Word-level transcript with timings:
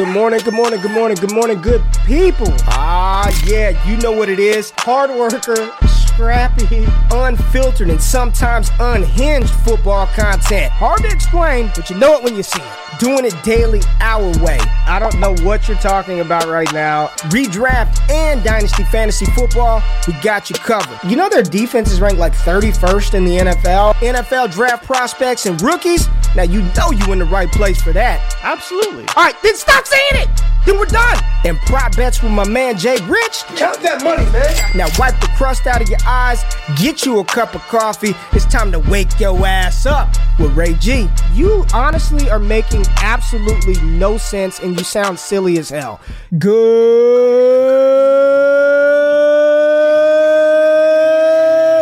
Good 0.00 0.08
morning, 0.08 0.40
good 0.40 0.54
morning, 0.54 0.80
good 0.80 0.92
morning, 0.92 1.18
good 1.18 1.32
morning, 1.34 1.60
good 1.60 1.82
people. 2.06 2.46
Ah, 2.68 3.30
yeah, 3.44 3.86
you 3.86 3.98
know 3.98 4.12
what 4.12 4.30
it 4.30 4.38
is. 4.38 4.72
Hard 4.78 5.10
worker, 5.10 5.70
scrappy, 5.86 6.86
unfiltered, 7.10 7.90
and 7.90 8.00
sometimes 8.00 8.70
unhinged 8.80 9.50
football 9.50 10.06
content. 10.06 10.72
Hard 10.72 11.02
to 11.02 11.08
explain, 11.08 11.70
but 11.76 11.90
you 11.90 11.96
know 11.96 12.14
it 12.14 12.24
when 12.24 12.34
you 12.34 12.42
see 12.42 12.62
it. 12.62 12.98
Doing 12.98 13.26
it 13.26 13.34
daily 13.42 13.82
our 14.00 14.26
way. 14.42 14.58
I 14.86 14.98
don't 14.98 15.20
know 15.20 15.34
what 15.44 15.68
you're 15.68 15.76
talking 15.76 16.20
about 16.20 16.46
right 16.46 16.72
now. 16.72 17.08
Redraft 17.28 18.00
and 18.10 18.42
Dynasty 18.42 18.84
Fantasy 18.84 19.26
Football, 19.26 19.82
we 20.06 20.14
got 20.22 20.48
you 20.48 20.56
covered. 20.56 20.98
You 21.06 21.16
know 21.16 21.28
their 21.28 21.42
defense 21.42 21.92
is 21.92 22.00
ranked 22.00 22.18
like 22.18 22.32
31st 22.32 23.12
in 23.12 23.26
the 23.26 23.36
NFL. 23.36 23.92
NFL 23.96 24.50
draft 24.50 24.86
prospects 24.86 25.44
and 25.44 25.60
rookies. 25.60 26.08
Now 26.36 26.44
you 26.44 26.62
know 26.62 26.92
you 26.92 27.12
in 27.12 27.18
the 27.18 27.24
right 27.24 27.50
place 27.50 27.82
for 27.82 27.92
that. 27.92 28.36
Absolutely. 28.42 29.04
All 29.16 29.24
right, 29.24 29.34
then 29.42 29.56
stop 29.56 29.84
saying 29.86 30.22
it. 30.22 30.28
Then 30.64 30.78
we're 30.78 30.86
done. 30.86 31.18
And 31.44 31.58
prop 31.60 31.96
bets 31.96 32.22
with 32.22 32.32
my 32.32 32.46
man 32.46 32.76
Jay 32.78 32.96
Rich. 33.06 33.44
Count 33.56 33.80
that 33.80 34.04
money, 34.04 34.24
man. 34.30 34.54
Now 34.76 34.86
wipe 34.98 35.18
the 35.20 35.28
crust 35.36 35.66
out 35.66 35.82
of 35.82 35.88
your 35.88 35.98
eyes, 36.06 36.44
get 36.76 37.04
you 37.04 37.18
a 37.18 37.24
cup 37.24 37.54
of 37.54 37.62
coffee. 37.62 38.14
It's 38.32 38.44
time 38.44 38.70
to 38.72 38.78
wake 38.78 39.18
your 39.18 39.44
ass 39.46 39.86
up 39.86 40.14
with 40.38 40.54
Ray 40.56 40.74
G. 40.74 41.08
You 41.34 41.64
honestly 41.74 42.30
are 42.30 42.38
making 42.38 42.84
absolutely 42.98 43.80
no 43.82 44.16
sense 44.18 44.60
and 44.60 44.78
you 44.78 44.84
sound 44.84 45.18
silly 45.18 45.58
as 45.58 45.70
hell. 45.70 46.00
Good 46.38 46.58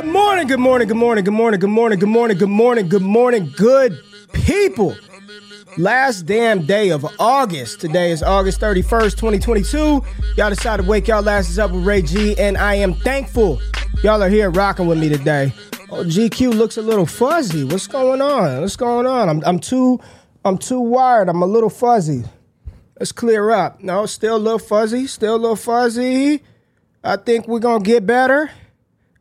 morning, 0.07 0.47
good 0.47 0.61
morning, 0.61 0.89
good 0.89 0.97
morning, 0.97 1.25
good 1.25 1.35
morning, 1.35 1.61
good 1.61 1.69
morning, 1.69 1.99
good 1.99 2.09
morning, 2.09 2.39
good 2.39 2.49
morning, 2.49 2.89
good 2.89 3.03
morning, 3.03 3.53
good 3.57 3.99
people. 4.33 4.97
Last 5.77 6.23
damn 6.23 6.67
day 6.67 6.91
of 6.91 7.07
August. 7.19 7.81
Today 7.81 8.11
is 8.11 8.23
August 8.23 8.61
31st, 8.61 9.17
2022. 9.17 10.03
Y'all 10.37 10.51
decided 10.51 10.83
to 10.83 10.89
wake 10.89 11.09
y'all 11.09 11.29
asses 11.29 11.59
up 11.59 11.71
with 11.71 11.85
Ray 11.85 12.03
G, 12.03 12.37
and 12.39 12.57
I 12.57 12.75
am 12.75 12.95
thankful 12.95 13.61
y'all 14.03 14.23
are 14.23 14.29
here 14.29 14.51
rocking 14.51 14.87
with 14.87 14.99
me 14.99 15.09
today. 15.09 15.53
Oh, 15.91 16.05
GQ 16.05 16.55
looks 16.55 16.77
a 16.77 16.83
little 16.83 17.07
fuzzy. 17.07 17.65
What's 17.65 17.87
going 17.87 18.21
on? 18.21 18.61
What's 18.61 18.77
going 18.77 19.07
on? 19.07 19.29
I'm, 19.29 19.43
I'm 19.45 19.59
too 19.59 20.01
I'm 20.45 20.59
too 20.59 20.81
wired. 20.81 21.29
I'm 21.29 21.43
a 21.43 21.47
little 21.47 21.71
fuzzy. 21.71 22.25
Let's 22.99 23.13
clear 23.13 23.51
up. 23.51 23.83
No, 23.83 24.07
still 24.07 24.37
a 24.37 24.39
little 24.39 24.59
fuzzy. 24.59 25.07
Still 25.07 25.37
a 25.37 25.39
little 25.39 25.57
fuzzy. 25.57 26.43
I 27.05 27.17
think 27.17 27.47
we're 27.47 27.61
gonna 27.61 27.85
get 27.85 28.07
better. 28.07 28.51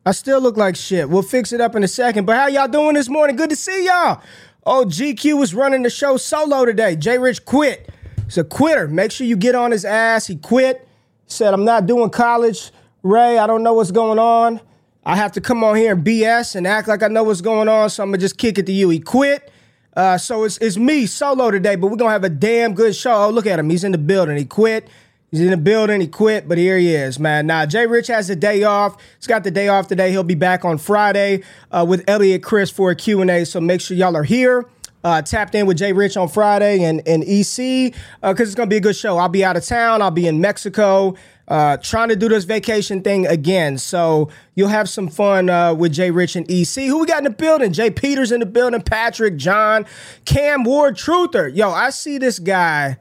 I 0.05 0.11
still 0.11 0.39
look 0.41 0.58
like 0.58 0.75
shit. 0.75 1.09
We'll 1.09 1.22
fix 1.22 1.52
it 1.52 1.61
up 1.61 1.75
in 1.75 1.83
a 1.83 1.88
second. 1.88 2.25
But 2.25 2.38
how 2.38 2.47
y'all 2.47 2.67
doing 2.67 2.95
this 2.95 3.09
morning? 3.09 3.35
Good 3.35 3.50
to 3.50 3.55
see 3.55 3.85
y'all. 3.85 4.22
Oh, 4.69 4.83
GQ 4.83 5.39
was 5.39 5.55
running 5.55 5.83
the 5.83 5.89
show 5.89 6.17
solo 6.17 6.65
today. 6.65 6.97
Jay 6.97 7.17
Rich 7.17 7.45
quit. 7.45 7.89
He's 8.25 8.37
a 8.37 8.43
quitter. 8.43 8.89
Make 8.89 9.13
sure 9.13 9.25
you 9.25 9.37
get 9.37 9.55
on 9.55 9.71
his 9.71 9.85
ass. 9.85 10.27
He 10.27 10.35
quit. 10.35 10.85
Said, 11.25 11.53
I'm 11.53 11.63
not 11.63 11.85
doing 11.85 12.09
college. 12.09 12.71
Ray, 13.01 13.38
I 13.38 13.47
don't 13.47 13.63
know 13.63 13.71
what's 13.71 13.91
going 13.91 14.19
on. 14.19 14.59
I 15.05 15.15
have 15.15 15.31
to 15.31 15.41
come 15.41 15.63
on 15.63 15.77
here 15.77 15.93
and 15.93 16.05
BS 16.05 16.57
and 16.57 16.67
act 16.67 16.89
like 16.89 17.01
I 17.01 17.07
know 17.07 17.23
what's 17.23 17.39
going 17.39 17.69
on, 17.69 17.89
so 17.89 18.03
I'm 18.03 18.09
gonna 18.09 18.17
just 18.17 18.38
kick 18.38 18.57
it 18.57 18.65
to 18.65 18.73
you. 18.73 18.89
He 18.89 18.99
quit. 18.99 19.49
Uh, 19.95 20.17
so 20.17 20.43
it's, 20.43 20.57
it's 20.57 20.75
me 20.75 21.05
solo 21.05 21.49
today, 21.49 21.77
but 21.77 21.88
we're 21.88 21.95
gonna 21.95 22.11
have 22.11 22.25
a 22.25 22.29
damn 22.29 22.73
good 22.73 22.93
show. 22.93 23.13
Oh, 23.13 23.29
look 23.29 23.45
at 23.45 23.57
him. 23.57 23.69
He's 23.69 23.85
in 23.85 23.93
the 23.93 23.97
building. 23.97 24.35
He 24.35 24.43
quit. 24.43 24.89
He's 25.31 25.42
in 25.42 25.50
the 25.50 25.58
building. 25.58 26.00
He 26.00 26.08
quit, 26.08 26.47
but 26.47 26.58
here 26.58 26.78
he 26.78 26.95
is, 26.95 27.20
man. 27.20 27.47
Now, 27.47 27.66
Jay 27.66 27.86
Rich 27.86 28.08
has 28.08 28.30
a 28.30 28.36
day 28.36 28.64
off. 28.64 28.95
He's 29.17 29.28
got 29.28 29.44
the 29.44 29.52
day 29.52 29.67
off 29.67 29.88
today. 29.88 30.09
He'll 30.11 30.23
be 30.23 30.36
back 30.36 30.64
on 30.64 30.78
Friday 30.78 31.44
uh, 31.69 31.86
with 31.88 32.03
Elliot 32.08 32.42
Chris 32.44 32.69
for 32.69 32.92
a 32.92 32.95
Q&A, 32.95 33.45
so 33.45 33.59
make 33.59 33.81
sure 33.81 33.97
y'all 33.97 34.16
are 34.16 34.23
here. 34.23 34.66
Uh, 35.03 35.22
tapped 35.22 35.53
in 35.53 35.66
with 35.66 35.78
Jay 35.78 35.94
Rich 35.94 36.16
on 36.17 36.28
Friday 36.30 36.84
and, 36.84 37.06
and 37.08 37.23
EC 37.23 37.94
because 37.94 37.95
uh, 38.23 38.36
it's 38.39 38.56
going 38.56 38.67
to 38.67 38.73
be 38.73 38.78
a 38.78 38.81
good 38.81 38.95
show. 38.95 39.17
I'll 39.17 39.30
be 39.30 39.44
out 39.44 39.56
of 39.56 39.66
town. 39.66 40.02
I'll 40.02 40.11
be 40.11 40.28
in 40.28 40.42
Mexico 40.42 41.16
uh, 41.47 41.78
trying 41.78 42.09
to 42.09 42.16
do 42.16 42.28
this 42.28 42.44
vacation 42.44 43.02
thing 43.02 43.25
again. 43.28 43.78
So 43.78 44.30
you'll 44.56 44.69
have 44.69 44.89
some 44.89 45.08
fun 45.08 45.50
uh, 45.50 45.73
with 45.73 45.94
Jay 45.94 46.12
Rich 46.12 46.36
and 46.36 46.50
EC. 46.50 46.85
Who 46.85 47.00
we 47.00 47.06
got 47.06 47.19
in 47.19 47.24
the 47.25 47.30
building? 47.30 47.74
Jay 47.74 47.90
Peters 47.90 48.31
in 48.31 48.40
the 48.40 48.46
building, 48.46 48.81
Patrick, 48.81 49.38
John, 49.38 49.85
Cam 50.25 50.63
Ward, 50.63 50.96
Truther. 50.96 51.53
Yo, 51.56 51.69
I 51.69 51.90
see 51.90 52.18
this 52.18 52.40
guy 52.40 52.97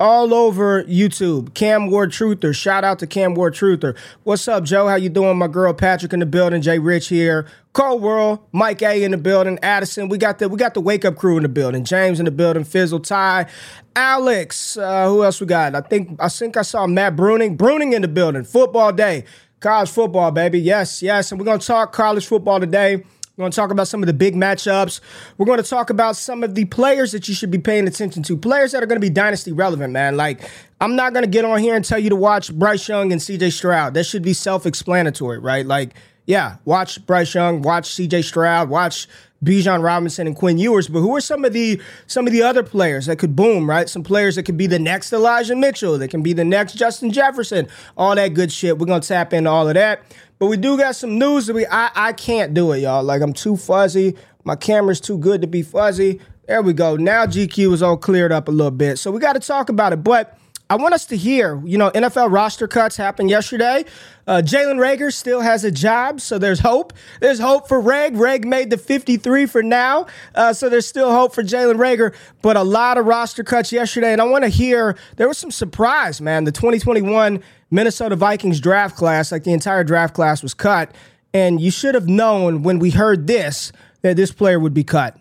all 0.00 0.32
over 0.32 0.82
YouTube. 0.84 1.52
Cam 1.54 1.90
Ward 1.90 2.10
Truther. 2.10 2.54
Shout 2.56 2.82
out 2.82 2.98
to 3.00 3.06
Cam 3.06 3.34
Ward 3.34 3.54
Truther. 3.54 3.96
What's 4.24 4.48
up, 4.48 4.64
Joe? 4.64 4.88
How 4.88 4.94
you 4.96 5.10
doing? 5.10 5.36
My 5.36 5.46
girl 5.46 5.74
Patrick 5.74 6.14
in 6.14 6.20
the 6.20 6.26
building. 6.26 6.62
Jay 6.62 6.78
Rich 6.78 7.08
here. 7.08 7.46
Cold 7.74 8.02
World. 8.02 8.40
Mike 8.50 8.82
A 8.82 9.04
in 9.04 9.10
the 9.10 9.18
building. 9.18 9.58
Addison. 9.62 10.08
We 10.08 10.16
got 10.16 10.38
the 10.38 10.48
we 10.48 10.56
got 10.56 10.74
the 10.74 10.80
wake 10.80 11.04
up 11.04 11.16
crew 11.16 11.36
in 11.36 11.42
the 11.42 11.48
building. 11.50 11.84
James 11.84 12.18
in 12.18 12.24
the 12.24 12.30
building. 12.30 12.64
Fizzle. 12.64 13.00
Ty. 13.00 13.46
Alex. 13.94 14.78
Uh, 14.78 15.06
who 15.06 15.22
else 15.22 15.40
we 15.40 15.46
got? 15.46 15.74
I 15.74 15.82
think 15.82 16.16
I 16.18 16.28
think 16.28 16.56
I 16.56 16.62
saw 16.62 16.86
Matt 16.86 17.14
Bruning. 17.14 17.58
Bruning 17.58 17.92
in 17.94 18.02
the 18.02 18.08
building. 18.08 18.44
Football 18.44 18.92
day. 18.92 19.24
College 19.60 19.90
football, 19.90 20.30
baby. 20.30 20.58
Yes, 20.58 21.02
yes. 21.02 21.30
And 21.30 21.38
we're 21.38 21.44
gonna 21.44 21.58
talk 21.58 21.92
college 21.92 22.26
football 22.26 22.58
today. 22.58 23.04
We're 23.40 23.44
going 23.44 23.52
to 23.52 23.56
talk 23.56 23.70
about 23.70 23.88
some 23.88 24.02
of 24.02 24.06
the 24.06 24.12
big 24.12 24.34
matchups. 24.34 25.00
We're 25.38 25.46
going 25.46 25.62
to 25.62 25.68
talk 25.68 25.88
about 25.88 26.14
some 26.14 26.44
of 26.44 26.54
the 26.54 26.66
players 26.66 27.12
that 27.12 27.26
you 27.26 27.32
should 27.32 27.50
be 27.50 27.56
paying 27.56 27.88
attention 27.88 28.22
to, 28.24 28.36
players 28.36 28.72
that 28.72 28.82
are 28.82 28.86
going 28.86 29.00
to 29.00 29.04
be 29.04 29.08
dynasty 29.08 29.50
relevant, 29.50 29.94
man. 29.94 30.18
Like, 30.18 30.42
I'm 30.78 30.94
not 30.94 31.14
going 31.14 31.24
to 31.24 31.30
get 31.30 31.46
on 31.46 31.58
here 31.58 31.74
and 31.74 31.82
tell 31.82 31.98
you 31.98 32.10
to 32.10 32.16
watch 32.16 32.52
Bryce 32.52 32.86
Young 32.86 33.12
and 33.12 33.18
CJ 33.18 33.52
Stroud. 33.52 33.94
That 33.94 34.04
should 34.04 34.22
be 34.22 34.34
self 34.34 34.66
explanatory, 34.66 35.38
right? 35.38 35.64
Like, 35.64 35.94
yeah, 36.26 36.56
watch 36.66 37.04
Bryce 37.06 37.34
Young, 37.34 37.62
watch 37.62 37.88
CJ 37.88 38.24
Stroud, 38.24 38.68
watch 38.68 39.08
Bijan 39.42 39.82
Robinson 39.82 40.26
and 40.26 40.36
Quinn 40.36 40.58
Ewers, 40.58 40.88
but 40.88 41.00
who 41.00 41.16
are 41.16 41.20
some 41.22 41.46
of 41.46 41.54
the 41.54 41.80
some 42.06 42.26
of 42.26 42.34
the 42.34 42.42
other 42.42 42.62
players 42.62 43.06
that 43.06 43.18
could 43.18 43.34
boom, 43.34 43.70
right? 43.70 43.88
Some 43.88 44.02
players 44.02 44.36
that 44.36 44.42
could 44.42 44.58
be 44.58 44.66
the 44.66 44.78
next 44.78 45.14
Elijah 45.14 45.56
Mitchell, 45.56 45.96
that 45.96 46.08
can 46.08 46.22
be 46.22 46.34
the 46.34 46.44
next 46.44 46.74
Justin 46.74 47.10
Jefferson, 47.10 47.68
all 47.96 48.14
that 48.16 48.34
good 48.34 48.52
shit. 48.52 48.78
We're 48.78 48.84
gonna 48.84 49.00
tap 49.00 49.32
into 49.32 49.48
all 49.48 49.66
of 49.66 49.74
that. 49.74 50.02
But 50.40 50.46
we 50.46 50.56
do 50.56 50.78
got 50.78 50.96
some 50.96 51.18
news 51.18 51.46
that 51.46 51.54
we 51.54 51.66
I, 51.66 51.90
I 51.94 52.12
can't 52.14 52.54
do 52.54 52.72
it, 52.72 52.78
y'all. 52.78 53.02
Like 53.02 53.20
I'm 53.20 53.34
too 53.34 53.58
fuzzy. 53.58 54.16
My 54.42 54.56
camera's 54.56 54.98
too 54.98 55.18
good 55.18 55.42
to 55.42 55.46
be 55.46 55.62
fuzzy. 55.62 56.18
There 56.48 56.62
we 56.62 56.72
go. 56.72 56.96
Now 56.96 57.26
GQ 57.26 57.74
is 57.74 57.82
all 57.82 57.98
cleared 57.98 58.32
up 58.32 58.48
a 58.48 58.50
little 58.50 58.70
bit. 58.70 58.98
So 58.98 59.10
we 59.10 59.20
got 59.20 59.34
to 59.34 59.40
talk 59.40 59.68
about 59.68 59.92
it. 59.92 60.02
But 60.02 60.38
I 60.70 60.76
want 60.76 60.94
us 60.94 61.04
to 61.06 61.16
hear, 61.16 61.60
you 61.66 61.76
know, 61.76 61.90
NFL 61.90 62.32
roster 62.32 62.66
cuts 62.66 62.96
happened 62.96 63.28
yesterday. 63.28 63.84
Uh, 64.26 64.40
Jalen 64.42 64.76
Reagor 64.76 65.12
still 65.12 65.42
has 65.42 65.62
a 65.62 65.70
job, 65.70 66.20
so 66.22 66.38
there's 66.38 66.60
hope. 66.60 66.94
There's 67.20 67.40
hope 67.40 67.68
for 67.68 67.78
Reg. 67.78 68.16
Reg 68.16 68.46
made 68.46 68.70
the 68.70 68.78
53 68.78 69.44
for 69.46 69.62
now, 69.62 70.06
uh, 70.34 70.52
so 70.52 70.68
there's 70.68 70.86
still 70.86 71.10
hope 71.12 71.34
for 71.34 71.42
Jalen 71.42 71.74
Reagor. 71.74 72.14
But 72.40 72.56
a 72.56 72.62
lot 72.62 72.96
of 72.96 73.06
roster 73.06 73.44
cuts 73.44 73.72
yesterday, 73.72 74.12
and 74.12 74.22
I 74.22 74.24
want 74.24 74.44
to 74.44 74.48
hear. 74.48 74.96
There 75.16 75.28
was 75.28 75.36
some 75.36 75.50
surprise, 75.50 76.20
man. 76.20 76.44
The 76.44 76.52
2021 76.52 77.42
Minnesota 77.70 78.16
Vikings 78.16 78.60
draft 78.60 78.96
class, 78.96 79.30
like 79.30 79.44
the 79.44 79.52
entire 79.52 79.84
draft 79.84 80.14
class, 80.14 80.42
was 80.42 80.54
cut, 80.54 80.92
and 81.32 81.60
you 81.60 81.70
should 81.70 81.94
have 81.94 82.08
known 82.08 82.62
when 82.62 82.78
we 82.80 82.90
heard 82.90 83.26
this 83.26 83.70
that 84.02 84.16
this 84.16 84.32
player 84.32 84.58
would 84.58 84.74
be 84.74 84.82
cut. 84.82 85.16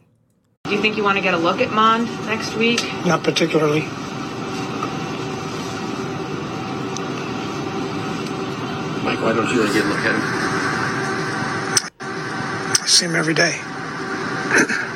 Do 0.63 0.71
you 0.71 0.81
think 0.81 0.97
you 0.97 1.03
want 1.03 1.17
to 1.17 1.23
get 1.23 1.33
a 1.33 1.37
look 1.37 1.61
at 1.61 1.71
Mond 1.71 2.05
next 2.25 2.55
week? 2.55 2.81
Not 3.05 3.23
particularly. 3.23 3.81
Mike, 9.03 9.21
why 9.21 9.33
don't 9.33 9.49
you 9.53 9.63
get 9.71 9.85
a 9.85 9.87
look 9.87 9.99
at 9.99 10.15
him? 10.15 10.21
I 12.81 12.85
see 12.87 13.05
him 13.05 13.15
every 13.15 13.33
day. 13.33 13.59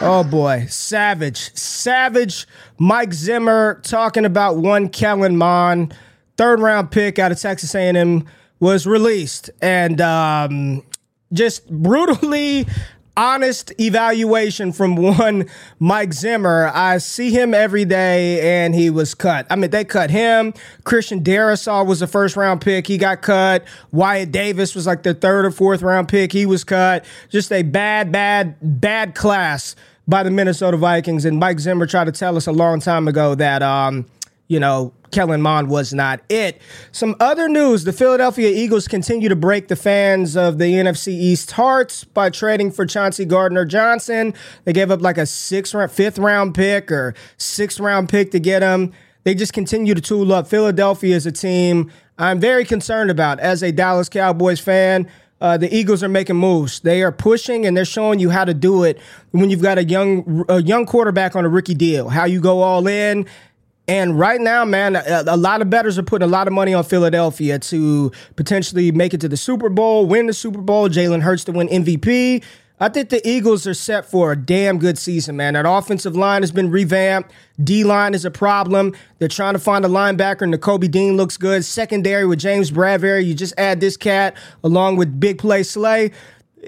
Oh 0.00 0.22
boy, 0.22 0.66
savage, 0.68 1.52
savage. 1.56 2.46
Mike 2.78 3.12
Zimmer 3.12 3.80
talking 3.82 4.24
about 4.24 4.56
one 4.58 4.88
Kellen 4.90 5.36
Mond, 5.36 5.92
third 6.38 6.60
round 6.60 6.90
pick 6.90 7.18
out 7.18 7.32
of 7.32 7.38
Texas 7.38 7.74
A&M, 7.74 8.24
was 8.60 8.86
released, 8.86 9.50
and 9.60 10.00
um, 10.00 10.82
just 11.32 11.68
brutally 11.68 12.66
honest 13.18 13.72
evaluation 13.80 14.72
from 14.72 14.94
one 14.94 15.46
Mike 15.80 16.12
Zimmer. 16.12 16.70
I 16.72 16.98
see 16.98 17.30
him 17.32 17.52
every 17.52 17.84
day 17.84 18.62
and 18.62 18.74
he 18.74 18.90
was 18.90 19.12
cut. 19.12 19.44
I 19.50 19.56
mean, 19.56 19.70
they 19.70 19.84
cut 19.84 20.10
him. 20.10 20.54
Christian 20.84 21.22
Darrisaw 21.22 21.84
was 21.84 21.98
the 21.98 22.06
first 22.06 22.36
round 22.36 22.60
pick. 22.60 22.86
He 22.86 22.96
got 22.96 23.20
cut. 23.20 23.64
Wyatt 23.90 24.30
Davis 24.30 24.74
was 24.74 24.86
like 24.86 25.02
the 25.02 25.14
third 25.14 25.44
or 25.44 25.50
fourth 25.50 25.82
round 25.82 26.08
pick. 26.08 26.32
He 26.32 26.46
was 26.46 26.62
cut. 26.62 27.04
Just 27.28 27.50
a 27.52 27.62
bad, 27.62 28.12
bad, 28.12 28.56
bad 28.62 29.16
class 29.16 29.74
by 30.06 30.22
the 30.22 30.30
Minnesota 30.30 30.76
Vikings. 30.76 31.24
And 31.24 31.38
Mike 31.40 31.58
Zimmer 31.58 31.86
tried 31.86 32.04
to 32.04 32.12
tell 32.12 32.36
us 32.36 32.46
a 32.46 32.52
long 32.52 32.78
time 32.80 33.08
ago 33.08 33.34
that, 33.34 33.62
um, 33.62 34.06
you 34.48 34.58
know, 34.58 34.92
Kellen 35.10 35.40
Mond 35.40 35.68
was 35.68 35.94
not 35.94 36.20
it. 36.28 36.60
Some 36.92 37.14
other 37.20 37.48
news 37.48 37.84
the 37.84 37.92
Philadelphia 37.92 38.50
Eagles 38.50 38.88
continue 38.88 39.28
to 39.28 39.36
break 39.36 39.68
the 39.68 39.76
fans 39.76 40.36
of 40.36 40.58
the 40.58 40.72
NFC 40.72 41.08
East 41.08 41.52
hearts 41.52 42.04
by 42.04 42.30
trading 42.30 42.70
for 42.70 42.84
Chauncey 42.84 43.24
Gardner 43.24 43.64
Johnson. 43.64 44.34
They 44.64 44.72
gave 44.72 44.90
up 44.90 45.00
like 45.00 45.18
a 45.18 45.26
sixth 45.26 45.74
round, 45.74 45.92
fifth 45.92 46.18
round 46.18 46.54
pick 46.54 46.90
or 46.90 47.14
sixth 47.36 47.80
round 47.80 48.08
pick 48.08 48.30
to 48.32 48.40
get 48.40 48.62
him. 48.62 48.92
They 49.24 49.34
just 49.34 49.52
continue 49.52 49.94
to 49.94 50.00
tool 50.00 50.32
up. 50.32 50.46
Philadelphia 50.46 51.14
is 51.14 51.26
a 51.26 51.32
team 51.32 51.90
I'm 52.18 52.40
very 52.40 52.64
concerned 52.64 53.10
about 53.10 53.38
as 53.38 53.62
a 53.62 53.70
Dallas 53.70 54.08
Cowboys 54.08 54.58
fan. 54.58 55.08
Uh, 55.40 55.56
the 55.56 55.72
Eagles 55.72 56.02
are 56.02 56.08
making 56.08 56.34
moves. 56.34 56.80
They 56.80 57.02
are 57.02 57.12
pushing 57.12 57.64
and 57.64 57.76
they're 57.76 57.84
showing 57.84 58.18
you 58.18 58.28
how 58.28 58.44
to 58.44 58.52
do 58.52 58.82
it 58.82 58.98
when 59.30 59.50
you've 59.50 59.62
got 59.62 59.78
a 59.78 59.84
young 59.84 60.44
a 60.48 60.60
young 60.60 60.84
quarterback 60.84 61.36
on 61.36 61.44
a 61.44 61.48
rookie 61.48 61.76
deal. 61.76 62.08
How 62.08 62.24
you 62.24 62.40
go 62.40 62.60
all 62.60 62.88
in, 62.88 63.24
And 63.88 64.18
right 64.18 64.40
now, 64.40 64.66
man, 64.66 64.96
a, 64.96 65.24
a, 65.26 65.36
lot 65.36 65.62
of 65.62 65.70
bettors 65.70 65.98
are 65.98 66.02
putting 66.02 66.28
a 66.28 66.30
lot 66.30 66.46
of 66.46 66.52
money 66.52 66.74
on 66.74 66.84
Philadelphia 66.84 67.58
to 67.58 68.12
potentially 68.36 68.92
make 68.92 69.14
it 69.14 69.20
to 69.22 69.28
the 69.28 69.36
Super 69.36 69.70
Bowl, 69.70 70.04
win 70.04 70.26
the 70.26 70.34
Super 70.34 70.60
Bowl, 70.60 70.90
Jalen 70.90 71.22
Hurts 71.22 71.44
to 71.44 71.52
win 71.52 71.68
MVP. 71.68 72.44
I 72.80 72.88
think 72.88 73.08
the 73.08 73.26
Eagles 73.26 73.66
are 73.66 73.74
set 73.74 74.06
for 74.06 74.30
a 74.30 74.36
damn 74.36 74.78
good 74.78 74.98
season, 74.98 75.36
man. 75.36 75.54
That 75.54 75.66
offensive 75.66 76.14
line 76.14 76.42
has 76.42 76.52
been 76.52 76.70
revamped. 76.70 77.32
D 77.64 77.82
line 77.82 78.14
is 78.14 78.24
a 78.24 78.30
problem. 78.30 78.94
They're 79.18 79.26
trying 79.26 79.54
to 79.54 79.58
find 79.58 79.84
a 79.84 79.88
linebacker, 79.88 80.42
and 80.42 80.92
Dean 80.92 81.16
looks 81.16 81.36
good. 81.36 81.64
Secondary 81.64 82.24
with 82.24 82.38
James 82.38 82.70
Bradberry. 82.70 83.26
You 83.26 83.34
just 83.34 83.54
add 83.58 83.80
this 83.80 83.96
cat 83.96 84.36
along 84.62 84.96
with 84.96 85.18
Big 85.18 85.38
Play 85.38 85.64
Slay. 85.64 86.12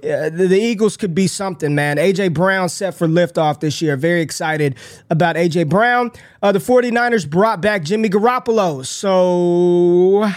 Uh, 0.02 0.30
the, 0.30 0.46
the, 0.48 0.58
Eagles 0.58 0.96
could 0.96 1.14
be 1.14 1.26
something, 1.26 1.74
man. 1.74 1.96
AJ 1.96 2.32
Brown 2.32 2.68
set 2.68 2.94
for 2.94 3.06
liftoff 3.06 3.60
this 3.60 3.82
year. 3.82 3.96
Very 3.96 4.22
excited 4.22 4.76
about 5.10 5.36
AJ 5.36 5.68
Brown. 5.68 6.10
Uh, 6.42 6.52
the 6.52 6.58
49ers 6.58 7.28
brought 7.28 7.60
back 7.60 7.82
Jimmy 7.82 8.08
Garoppolo. 8.08 8.84
So 8.86 10.30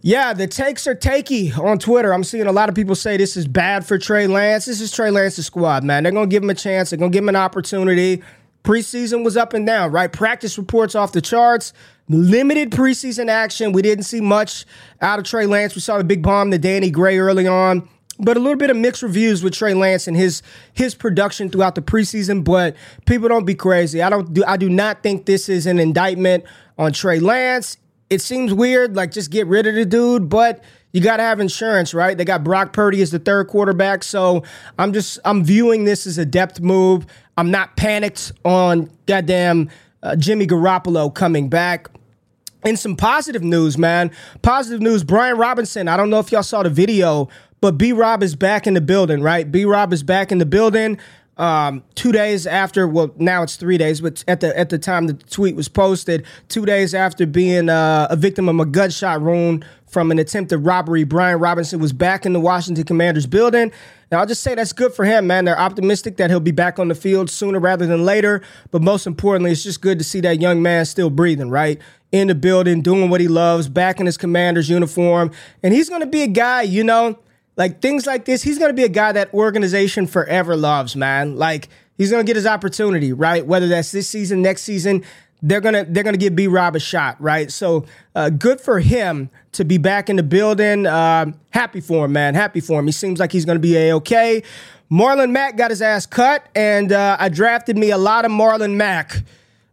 yeah, 0.00 0.32
the 0.32 0.46
takes 0.46 0.86
are 0.86 0.94
takey 0.94 1.56
on 1.58 1.78
Twitter. 1.78 2.14
I'm 2.14 2.24
seeing 2.24 2.46
a 2.46 2.52
lot 2.52 2.68
of 2.68 2.74
people 2.74 2.94
say 2.94 3.16
this 3.16 3.36
is 3.36 3.48
bad 3.48 3.84
for 3.84 3.98
Trey 3.98 4.26
Lance. 4.26 4.64
This 4.66 4.80
is 4.80 4.92
Trey 4.92 5.10
Lance's 5.10 5.46
squad, 5.46 5.84
man. 5.84 6.02
They're 6.02 6.12
going 6.12 6.30
to 6.30 6.34
give 6.34 6.42
him 6.42 6.50
a 6.50 6.54
chance. 6.54 6.90
They're 6.90 6.98
going 6.98 7.12
to 7.12 7.16
give 7.16 7.24
him 7.24 7.28
an 7.28 7.36
opportunity. 7.36 8.22
Preseason 8.64 9.24
was 9.24 9.36
up 9.36 9.54
and 9.54 9.66
down, 9.66 9.90
right? 9.90 10.12
Practice 10.12 10.56
reports 10.56 10.94
off 10.94 11.12
the 11.12 11.20
charts. 11.20 11.72
Limited 12.08 12.70
preseason 12.70 13.28
action. 13.28 13.72
We 13.72 13.82
didn't 13.82 14.04
see 14.04 14.20
much 14.20 14.64
out 15.00 15.18
of 15.18 15.24
Trey 15.24 15.46
Lance. 15.46 15.74
We 15.74 15.80
saw 15.80 15.98
the 15.98 16.04
big 16.04 16.22
bomb 16.22 16.50
to 16.52 16.58
Danny 16.58 16.90
Gray 16.90 17.18
early 17.18 17.46
on 17.46 17.88
but 18.18 18.36
a 18.36 18.40
little 18.40 18.56
bit 18.56 18.70
of 18.70 18.76
mixed 18.76 19.02
reviews 19.02 19.42
with 19.42 19.54
Trey 19.54 19.74
Lance 19.74 20.06
and 20.06 20.16
his 20.16 20.42
his 20.72 20.94
production 20.94 21.50
throughout 21.50 21.74
the 21.74 21.82
preseason. 21.82 22.44
But 22.44 22.76
people 23.06 23.28
don't 23.28 23.44
be 23.44 23.54
crazy. 23.54 24.02
I 24.02 24.10
don't 24.10 24.32
do 24.32 24.44
I 24.46 24.56
do 24.56 24.68
not 24.68 25.02
think 25.02 25.26
this 25.26 25.48
is 25.48 25.66
an 25.66 25.78
indictment 25.78 26.44
on 26.78 26.92
Trey 26.92 27.20
Lance 27.20 27.76
it 28.10 28.22
seems 28.22 28.54
weird, 28.54 28.96
like 28.96 29.12
just 29.12 29.30
get 29.30 29.46
rid 29.46 29.66
of 29.66 29.74
the 29.74 29.84
dude, 29.84 30.28
but 30.28 30.62
you 30.92 31.00
got 31.00 31.18
to 31.18 31.22
have 31.22 31.40
insurance, 31.40 31.92
right? 31.92 32.16
They 32.16 32.24
got 32.24 32.42
Brock 32.42 32.72
Purdy 32.72 33.02
as 33.02 33.10
the 33.10 33.18
third 33.18 33.48
quarterback, 33.48 34.02
so 34.02 34.44
I'm 34.78 34.92
just 34.92 35.18
I'm 35.24 35.44
viewing 35.44 35.84
this 35.84 36.06
as 36.06 36.16
a 36.16 36.24
depth 36.24 36.60
move. 36.60 37.06
I'm 37.36 37.50
not 37.50 37.76
panicked 37.76 38.32
on 38.44 38.90
goddamn 39.06 39.70
uh, 40.02 40.16
Jimmy 40.16 40.46
Garoppolo 40.46 41.14
coming 41.14 41.48
back. 41.48 41.90
And 42.64 42.76
some 42.76 42.96
positive 42.96 43.44
news, 43.44 43.78
man. 43.78 44.10
Positive 44.42 44.80
news. 44.80 45.04
Brian 45.04 45.38
Robinson. 45.38 45.86
I 45.86 45.96
don't 45.96 46.10
know 46.10 46.18
if 46.18 46.32
y'all 46.32 46.42
saw 46.42 46.64
the 46.64 46.70
video, 46.70 47.28
but 47.60 47.78
B 47.78 47.92
Rob 47.92 48.22
is 48.22 48.34
back 48.34 48.66
in 48.66 48.74
the 48.74 48.80
building, 48.80 49.22
right? 49.22 49.50
B 49.50 49.64
Rob 49.64 49.92
is 49.92 50.02
back 50.02 50.32
in 50.32 50.38
the 50.38 50.46
building 50.46 50.98
um, 51.38 51.84
two 51.94 52.10
days 52.10 52.48
after, 52.48 52.88
well, 52.88 53.14
now 53.16 53.44
it's 53.44 53.54
three 53.54 53.78
days, 53.78 54.00
but 54.00 54.24
at 54.26 54.40
the 54.40 54.58
at 54.58 54.70
the 54.70 54.78
time 54.78 55.06
the 55.06 55.14
tweet 55.14 55.54
was 55.54 55.68
posted, 55.68 56.26
two 56.48 56.66
days 56.66 56.94
after 56.94 57.26
being 57.26 57.68
uh, 57.68 58.08
a 58.10 58.16
victim 58.16 58.48
of 58.48 58.58
a 58.58 58.66
gunshot 58.66 59.22
wound 59.22 59.64
from 59.86 60.10
an 60.10 60.18
attempted 60.18 60.58
robbery, 60.58 61.04
Brian 61.04 61.38
Robinson 61.38 61.78
was 61.78 61.92
back 61.92 62.26
in 62.26 62.32
the 62.32 62.40
Washington 62.40 62.84
Commanders 62.84 63.26
building. 63.26 63.70
Now, 64.10 64.18
I'll 64.18 64.26
just 64.26 64.42
say 64.42 64.54
that's 64.54 64.72
good 64.72 64.92
for 64.92 65.04
him, 65.04 65.26
man. 65.28 65.44
They're 65.44 65.58
optimistic 65.58 66.16
that 66.16 66.28
he'll 66.28 66.40
be 66.40 66.50
back 66.50 66.78
on 66.78 66.88
the 66.88 66.94
field 66.94 67.30
sooner 67.30 67.60
rather 67.60 67.86
than 67.86 68.04
later. 68.04 68.42
But 68.70 68.82
most 68.82 69.06
importantly, 69.06 69.52
it's 69.52 69.62
just 69.62 69.80
good 69.80 69.98
to 69.98 70.04
see 70.04 70.20
that 70.22 70.40
young 70.40 70.60
man 70.60 70.86
still 70.86 71.08
breathing, 71.08 71.50
right? 71.50 71.80
In 72.10 72.28
the 72.28 72.34
building, 72.34 72.82
doing 72.82 73.10
what 73.10 73.20
he 73.20 73.28
loves, 73.28 73.68
back 73.68 74.00
in 74.00 74.06
his 74.06 74.16
commander's 74.16 74.68
uniform. 74.68 75.30
And 75.62 75.72
he's 75.72 75.88
going 75.88 76.00
to 76.00 76.06
be 76.06 76.22
a 76.22 76.26
guy, 76.26 76.62
you 76.62 76.82
know, 76.82 77.18
like 77.58 77.82
things 77.82 78.06
like 78.06 78.24
this, 78.24 78.42
he's 78.42 78.58
going 78.58 78.70
to 78.70 78.74
be 78.74 78.84
a 78.84 78.88
guy 78.88 79.12
that 79.12 79.34
organization 79.34 80.06
forever 80.06 80.56
loves, 80.56 80.96
man. 80.96 81.36
Like 81.36 81.68
he's 81.98 82.10
going 82.10 82.24
to 82.24 82.26
get 82.26 82.36
his 82.36 82.46
opportunity, 82.46 83.12
right? 83.12 83.44
Whether 83.44 83.68
that's 83.68 83.90
this 83.90 84.08
season, 84.08 84.40
next 84.40 84.62
season, 84.62 85.04
they're 85.42 85.60
gonna 85.60 85.84
they're 85.84 86.02
gonna 86.02 86.16
give 86.16 86.34
B 86.34 86.48
Rob 86.48 86.74
a 86.74 86.80
shot, 86.80 87.20
right? 87.20 87.50
So 87.52 87.86
uh, 88.14 88.30
good 88.30 88.60
for 88.60 88.80
him 88.80 89.30
to 89.52 89.64
be 89.64 89.78
back 89.78 90.10
in 90.10 90.16
the 90.16 90.22
building. 90.22 90.84
Uh, 90.86 91.32
happy 91.50 91.80
for 91.80 92.06
him, 92.06 92.12
man. 92.12 92.34
Happy 92.34 92.60
for 92.60 92.80
him. 92.80 92.86
He 92.86 92.92
seems 92.92 93.20
like 93.20 93.30
he's 93.30 93.44
gonna 93.44 93.60
be 93.60 93.76
a 93.76 93.94
okay. 93.96 94.42
Marlon 94.90 95.30
Mack 95.30 95.56
got 95.56 95.70
his 95.70 95.82
ass 95.82 96.06
cut, 96.06 96.48
and 96.54 96.92
uh, 96.92 97.16
I 97.20 97.28
drafted 97.28 97.76
me 97.76 97.90
a 97.90 97.98
lot 97.98 98.24
of 98.24 98.32
Marlon 98.32 98.74
Mack 98.74 99.22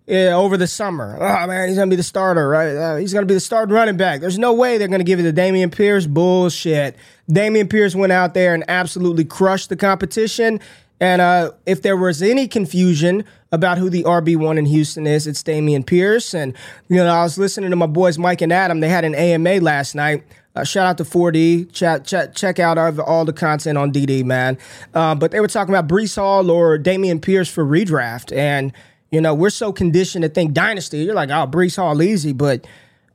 yeah, 0.07 0.35
over 0.35 0.55
the 0.55 0.67
summer. 0.67 1.17
Oh 1.19 1.47
man, 1.47 1.67
he's 1.67 1.77
gonna 1.77 1.89
be 1.89 1.95
the 1.95 2.03
starter, 2.03 2.47
right? 2.47 2.75
Uh, 2.75 2.95
he's 2.97 3.13
gonna 3.13 3.25
be 3.25 3.33
the 3.33 3.39
starting 3.39 3.73
running 3.73 3.97
back. 3.97 4.21
There's 4.21 4.37
no 4.37 4.53
way 4.53 4.77
they're 4.77 4.87
gonna 4.87 5.03
give 5.03 5.19
it 5.19 5.23
to 5.23 5.33
Dameon 5.33 5.71
Pierce. 5.71 6.05
Bullshit. 6.05 6.95
Dameon 7.29 7.69
Pierce 7.69 7.95
went 7.95 8.11
out 8.11 8.33
there 8.33 8.53
and 8.53 8.63
absolutely 8.67 9.25
crushed 9.25 9.69
the 9.69 9.75
competition. 9.75 10.59
And 10.99 11.21
uh, 11.21 11.51
if 11.65 11.81
there 11.81 11.97
was 11.97 12.21
any 12.21 12.47
confusion 12.47 13.25
about 13.51 13.77
who 13.77 13.89
the 13.89 14.03
RB 14.03 14.37
one 14.37 14.57
in 14.57 14.65
Houston 14.65 15.07
is, 15.07 15.27
it's 15.27 15.43
Dameon 15.43 15.85
Pierce. 15.85 16.33
And 16.33 16.53
you 16.87 16.97
know, 16.97 17.07
I 17.07 17.23
was 17.23 17.37
listening 17.37 17.71
to 17.71 17.75
my 17.75 17.87
boys 17.87 18.17
Mike 18.17 18.41
and 18.41 18.53
Adam. 18.53 18.79
They 18.79 18.89
had 18.89 19.05
an 19.05 19.15
AMA 19.15 19.59
last 19.59 19.95
night. 19.95 20.23
Uh, 20.55 20.63
shout 20.63 20.87
out 20.87 20.97
to 20.97 21.03
4D. 21.03 21.71
Chat, 21.73 22.05
chat, 22.05 22.33
check 22.33 22.59
out 22.59 22.77
all, 22.77 23.01
all 23.01 23.25
the 23.25 23.33
content 23.33 23.77
on 23.77 23.91
DD, 23.91 24.23
man. 24.23 24.57
Uh, 24.93 25.13
but 25.13 25.31
they 25.31 25.41
were 25.41 25.49
talking 25.49 25.73
about 25.73 25.89
Breece 25.89 26.15
Hall 26.15 26.49
or 26.49 26.79
Dameon 26.79 27.21
Pierce 27.21 27.49
for 27.49 27.65
redraft, 27.65 28.35
and 28.35 28.71
you 29.11 29.21
know, 29.21 29.33
we're 29.33 29.49
so 29.49 29.71
conditioned 29.71 30.23
to 30.23 30.29
think 30.29 30.53
dynasty. 30.53 30.99
You're 30.99 31.15
like, 31.15 31.29
oh, 31.29 31.47
Breece 31.47 31.77
Hall 31.77 32.01
easy, 32.01 32.33
but 32.33 32.65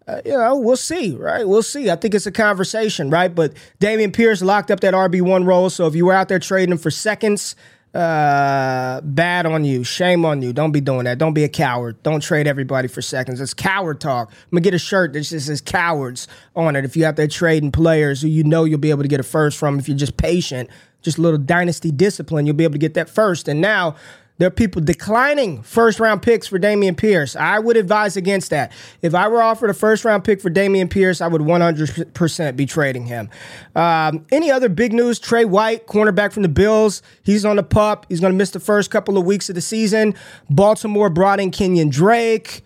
uh, 0.06 0.20
you 0.25 0.32
know, 0.32 0.56
we'll 0.56 0.76
see, 0.76 1.14
right? 1.14 1.46
We'll 1.46 1.62
see. 1.62 1.90
I 1.90 1.96
think 1.96 2.14
it's 2.14 2.26
a 2.26 2.32
conversation, 2.32 3.10
right? 3.10 3.32
But 3.32 3.54
Dameon 3.78 4.12
Pierce 4.12 4.42
locked 4.42 4.70
up 4.70 4.81
that 4.81 4.94
RB 4.94 5.22
one 5.22 5.44
role. 5.44 5.70
So 5.70 5.87
if 5.87 5.94
you 5.94 6.06
were 6.06 6.12
out 6.12 6.28
there 6.28 6.38
trading 6.38 6.78
for 6.78 6.90
seconds, 6.90 7.54
uh, 7.94 9.00
bad 9.02 9.46
on 9.46 9.64
you. 9.64 9.82
Shame 9.84 10.25
on 10.25 10.42
you. 10.42 10.52
Don't 10.52 10.72
be 10.72 10.81
doing 10.81 11.04
that. 11.04 11.19
Don't 11.19 11.34
be 11.34 11.44
a 11.44 11.48
coward. 11.48 12.00
Don't 12.02 12.22
trade 12.22 12.46
everybody 12.46 12.88
for 12.88 13.02
seconds. 13.02 13.40
It's 13.40 13.54
coward 13.54 14.00
talk. 14.00 14.31
I'm 14.31 14.50
gonna 14.50 14.62
get 14.62 14.75
a 14.75 14.78
shirt 14.78 15.12
that 15.12 15.20
just 15.20 15.46
says 15.46 15.60
cowards 15.60 16.28
on 16.54 16.76
it. 16.76 16.84
If 16.84 16.96
you're 16.96 17.08
out 17.08 17.16
there 17.16 17.26
trading 17.26 17.72
players 17.72 18.22
who 18.22 18.28
you 18.28 18.44
know 18.44 18.64
you'll 18.64 18.78
be 18.78 18.90
able 18.90 19.02
to 19.02 19.08
get 19.08 19.20
a 19.20 19.25
first 19.25 19.58
from, 19.58 19.78
if 19.78 19.88
you're 19.88 19.96
just 19.96 20.16
patient, 20.16 20.70
just 21.02 21.19
a 21.19 21.20
little 21.20 21.38
dynasty 21.38 21.90
discipline, 21.90 22.46
you'll 22.46 22.56
be 22.56 22.64
able 22.64 22.75
to 22.75 22.78
get 22.78 22.94
that 22.94 23.10
first. 23.10 23.48
And 23.48 23.60
now 23.60 23.96
there 24.40 24.46
are 24.46 24.50
people 24.50 24.81
declining 24.81 25.62
first 25.62 26.00
round 26.00 26.22
picks 26.22 26.46
for 26.46 26.58
Dameon 26.58 26.96
Pierce. 26.96 27.37
I 27.37 27.58
would 27.58 27.76
advise 27.76 28.16
against 28.16 28.48
that. 28.48 28.72
If 29.02 29.14
I 29.14 29.28
were 29.28 29.42
offered 29.42 29.69
a 29.69 29.75
first 29.75 30.02
round 30.02 30.25
pick 30.25 30.40
for 30.40 30.48
Dameon 30.48 30.88
Pierce, 30.88 31.20
I 31.20 31.28
would 31.28 31.42
100% 31.42 32.56
be 32.56 32.64
trading 32.64 33.04
him. 33.04 33.28
Um, 33.76 34.25
any 34.32 34.50
other 34.50 34.70
big 34.70 34.94
news? 34.94 35.19
Trey 35.19 35.44
White, 35.44 35.87
cornerback 35.87 36.32
from 36.32 36.42
the 36.42 36.48
Bills, 36.48 37.02
he's 37.22 37.44
on 37.44 37.56
the 37.56 37.62
pup. 37.62 38.06
He's 38.08 38.19
going 38.19 38.32
to 38.32 38.37
miss 38.37 38.50
the 38.50 38.60
first 38.60 38.90
couple 38.90 39.19
of 39.19 39.26
weeks 39.26 39.50
of 39.50 39.56
the 39.56 39.60
season. 39.60 40.14
Baltimore 40.48 41.10
brought 41.10 41.38
in 41.38 41.50
Kenyon 41.50 41.90
Drake. 41.90 42.64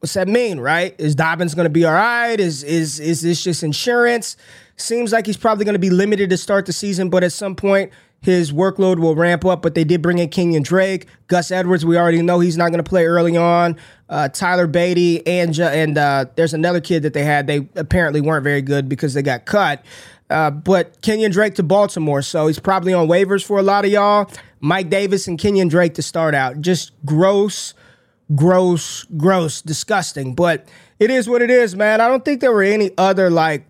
What's 0.00 0.12
that 0.12 0.28
mean, 0.28 0.60
right? 0.60 0.94
Is 0.98 1.14
Dobbins 1.14 1.54
going 1.54 1.64
to 1.64 1.70
be 1.70 1.86
all 1.86 1.94
right? 1.94 2.38
Is 2.38 2.62
is 2.62 3.00
is 3.00 3.22
this 3.22 3.42
just 3.42 3.62
insurance? 3.62 4.36
Seems 4.76 5.12
like 5.12 5.24
he's 5.24 5.38
probably 5.38 5.64
going 5.64 5.76
to 5.76 5.78
be 5.78 5.88
limited 5.88 6.28
to 6.28 6.36
start 6.36 6.66
the 6.66 6.74
season, 6.74 7.08
but 7.08 7.24
at 7.24 7.32
some 7.32 7.56
point 7.56 7.90
his 8.24 8.52
workload 8.52 9.00
will 9.00 9.14
ramp 9.14 9.44
up, 9.44 9.60
but 9.60 9.74
they 9.74 9.84
did 9.84 10.00
bring 10.00 10.18
in 10.18 10.30
Kenyon 10.30 10.62
Drake. 10.62 11.06
Gus 11.26 11.50
Edwards, 11.50 11.84
we 11.84 11.98
already 11.98 12.22
know 12.22 12.40
he's 12.40 12.56
not 12.56 12.70
going 12.70 12.82
to 12.82 12.88
play 12.88 13.04
early 13.04 13.36
on. 13.36 13.76
Uh, 14.08 14.30
Tyler 14.30 14.66
Badie, 14.66 15.22
and, 15.26 15.58
and 15.58 15.98
uh, 15.98 16.24
there's 16.34 16.54
another 16.54 16.80
kid 16.80 17.02
that 17.02 17.12
they 17.12 17.22
had. 17.22 17.46
They 17.46 17.68
apparently 17.76 18.22
weren't 18.22 18.42
very 18.42 18.62
good 18.62 18.88
because 18.88 19.12
they 19.12 19.20
got 19.20 19.44
cut. 19.44 19.84
Uh, 20.30 20.50
but 20.50 21.02
Kenyon 21.02 21.32
Drake 21.32 21.54
to 21.56 21.62
Baltimore, 21.62 22.22
so 22.22 22.46
he's 22.46 22.58
probably 22.58 22.94
on 22.94 23.08
waivers 23.08 23.44
for 23.44 23.58
a 23.58 23.62
lot 23.62 23.84
of 23.84 23.90
y'all. 23.90 24.30
Mike 24.58 24.88
Davis 24.88 25.28
and 25.28 25.38
Kenyon 25.38 25.68
Drake 25.68 25.92
to 25.94 26.02
start 26.02 26.34
out. 26.34 26.62
Just 26.62 26.92
gross, 27.04 27.74
gross, 28.34 29.04
gross, 29.18 29.60
disgusting. 29.60 30.34
But 30.34 30.66
it 30.98 31.10
is 31.10 31.28
what 31.28 31.42
it 31.42 31.50
is, 31.50 31.76
man. 31.76 32.00
I 32.00 32.08
don't 32.08 32.24
think 32.24 32.40
there 32.40 32.52
were 32.52 32.62
any 32.62 32.90
other 32.96 33.28
like 33.28 33.66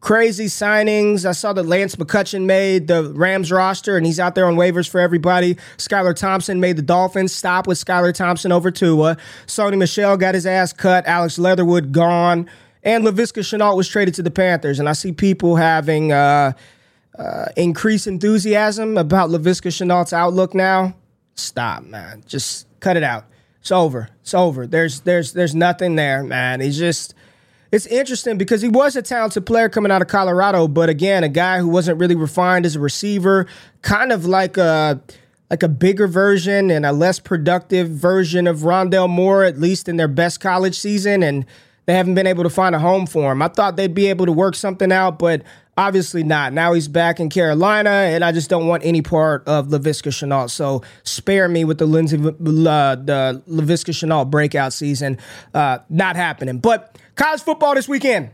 crazy 0.00 0.46
signings. 0.46 1.24
I 1.24 1.32
saw 1.32 1.52
that 1.52 1.64
Lance 1.64 1.96
McCutcheon 1.96 2.44
made 2.44 2.86
the 2.88 3.12
Rams 3.14 3.50
roster, 3.50 3.96
and 3.96 4.06
he's 4.06 4.20
out 4.20 4.34
there 4.34 4.46
on 4.46 4.56
waivers 4.56 4.88
for 4.88 5.00
everybody. 5.00 5.56
Skylar 5.78 6.14
Thompson 6.14 6.60
made 6.60 6.76
the 6.76 6.82
Dolphins 6.82 7.32
stop 7.32 7.66
with 7.66 7.78
Skylar 7.78 8.14
Thompson 8.14 8.52
over 8.52 8.70
Tua. 8.70 9.16
Sony 9.46 9.78
Michel 9.78 10.16
got 10.16 10.34
his 10.34 10.46
ass 10.46 10.72
cut. 10.72 11.06
Alex 11.06 11.38
Leatherwood 11.38 11.92
gone. 11.92 12.48
And 12.82 13.04
Laviska 13.04 13.42
Shenault 13.42 13.76
was 13.76 13.88
traded 13.88 14.14
to 14.14 14.22
the 14.22 14.30
Panthers. 14.30 14.78
And 14.78 14.88
I 14.88 14.92
see 14.92 15.10
people 15.10 15.56
having 15.56 16.12
uh, 16.12 16.52
uh, 17.18 17.46
increased 17.56 18.06
enthusiasm 18.06 18.96
about 18.96 19.30
Laviska 19.30 19.70
Shenault's 19.72 20.12
outlook 20.12 20.54
now. 20.54 20.94
Stop, 21.34 21.82
man. 21.82 22.22
Just 22.26 22.66
cut 22.80 22.96
it 22.96 23.02
out. 23.02 23.24
It's 23.60 23.72
over. 23.72 24.08
It's 24.20 24.32
over. 24.34 24.66
There's 24.66 25.00
there's 25.00 25.32
there's 25.32 25.54
nothing 25.54 25.96
there, 25.96 26.22
man. 26.22 26.60
He's 26.60 26.78
just 26.78 27.14
it's 27.72 27.86
interesting 27.86 28.38
because 28.38 28.62
he 28.62 28.68
was 28.68 28.96
a 28.96 29.02
talented 29.02 29.46
player 29.46 29.68
coming 29.68 29.90
out 29.90 30.02
of 30.02 30.08
Colorado, 30.08 30.68
but 30.68 30.88
again, 30.88 31.24
a 31.24 31.28
guy 31.28 31.58
who 31.58 31.68
wasn't 31.68 31.98
really 31.98 32.14
refined 32.14 32.64
as 32.64 32.76
a 32.76 32.80
receiver, 32.80 33.46
kind 33.82 34.12
of 34.12 34.26
like 34.26 34.56
a 34.56 35.00
like 35.50 35.62
a 35.62 35.68
bigger 35.68 36.08
version 36.08 36.70
and 36.70 36.84
a 36.84 36.92
less 36.92 37.20
productive 37.20 37.88
version 37.88 38.46
of 38.46 38.58
Rondale 38.60 39.08
Moore, 39.08 39.44
at 39.44 39.58
least 39.58 39.88
in 39.88 39.96
their 39.96 40.08
best 40.08 40.40
college 40.40 40.76
season, 40.76 41.22
and 41.22 41.46
they 41.86 41.94
haven't 41.94 42.16
been 42.16 42.26
able 42.26 42.42
to 42.42 42.50
find 42.50 42.74
a 42.74 42.80
home 42.80 43.06
for 43.06 43.30
him. 43.30 43.42
I 43.42 43.48
thought 43.48 43.76
they'd 43.76 43.94
be 43.94 44.06
able 44.06 44.26
to 44.26 44.32
work 44.32 44.56
something 44.56 44.90
out, 44.90 45.18
but 45.18 45.42
Obviously 45.78 46.22
not. 46.22 46.54
Now 46.54 46.72
he's 46.72 46.88
back 46.88 47.20
in 47.20 47.28
Carolina, 47.28 47.90
and 47.90 48.24
I 48.24 48.32
just 48.32 48.48
don't 48.48 48.66
want 48.66 48.82
any 48.82 49.02
part 49.02 49.46
of 49.46 49.68
Laviska 49.68 50.08
Shenault. 50.10 50.50
So 50.50 50.82
spare 51.02 51.48
me 51.48 51.64
with 51.64 51.76
the 51.76 51.84
Lindsay, 51.84 52.16
uh, 52.16 52.30
the 52.30 53.42
Laviska 53.46 53.92
Shenault 53.92 54.30
breakout 54.30 54.72
season. 54.72 55.18
Uh, 55.52 55.80
not 55.90 56.16
happening. 56.16 56.60
But 56.60 56.98
college 57.14 57.42
football 57.42 57.74
this 57.74 57.88
weekend. 57.88 58.30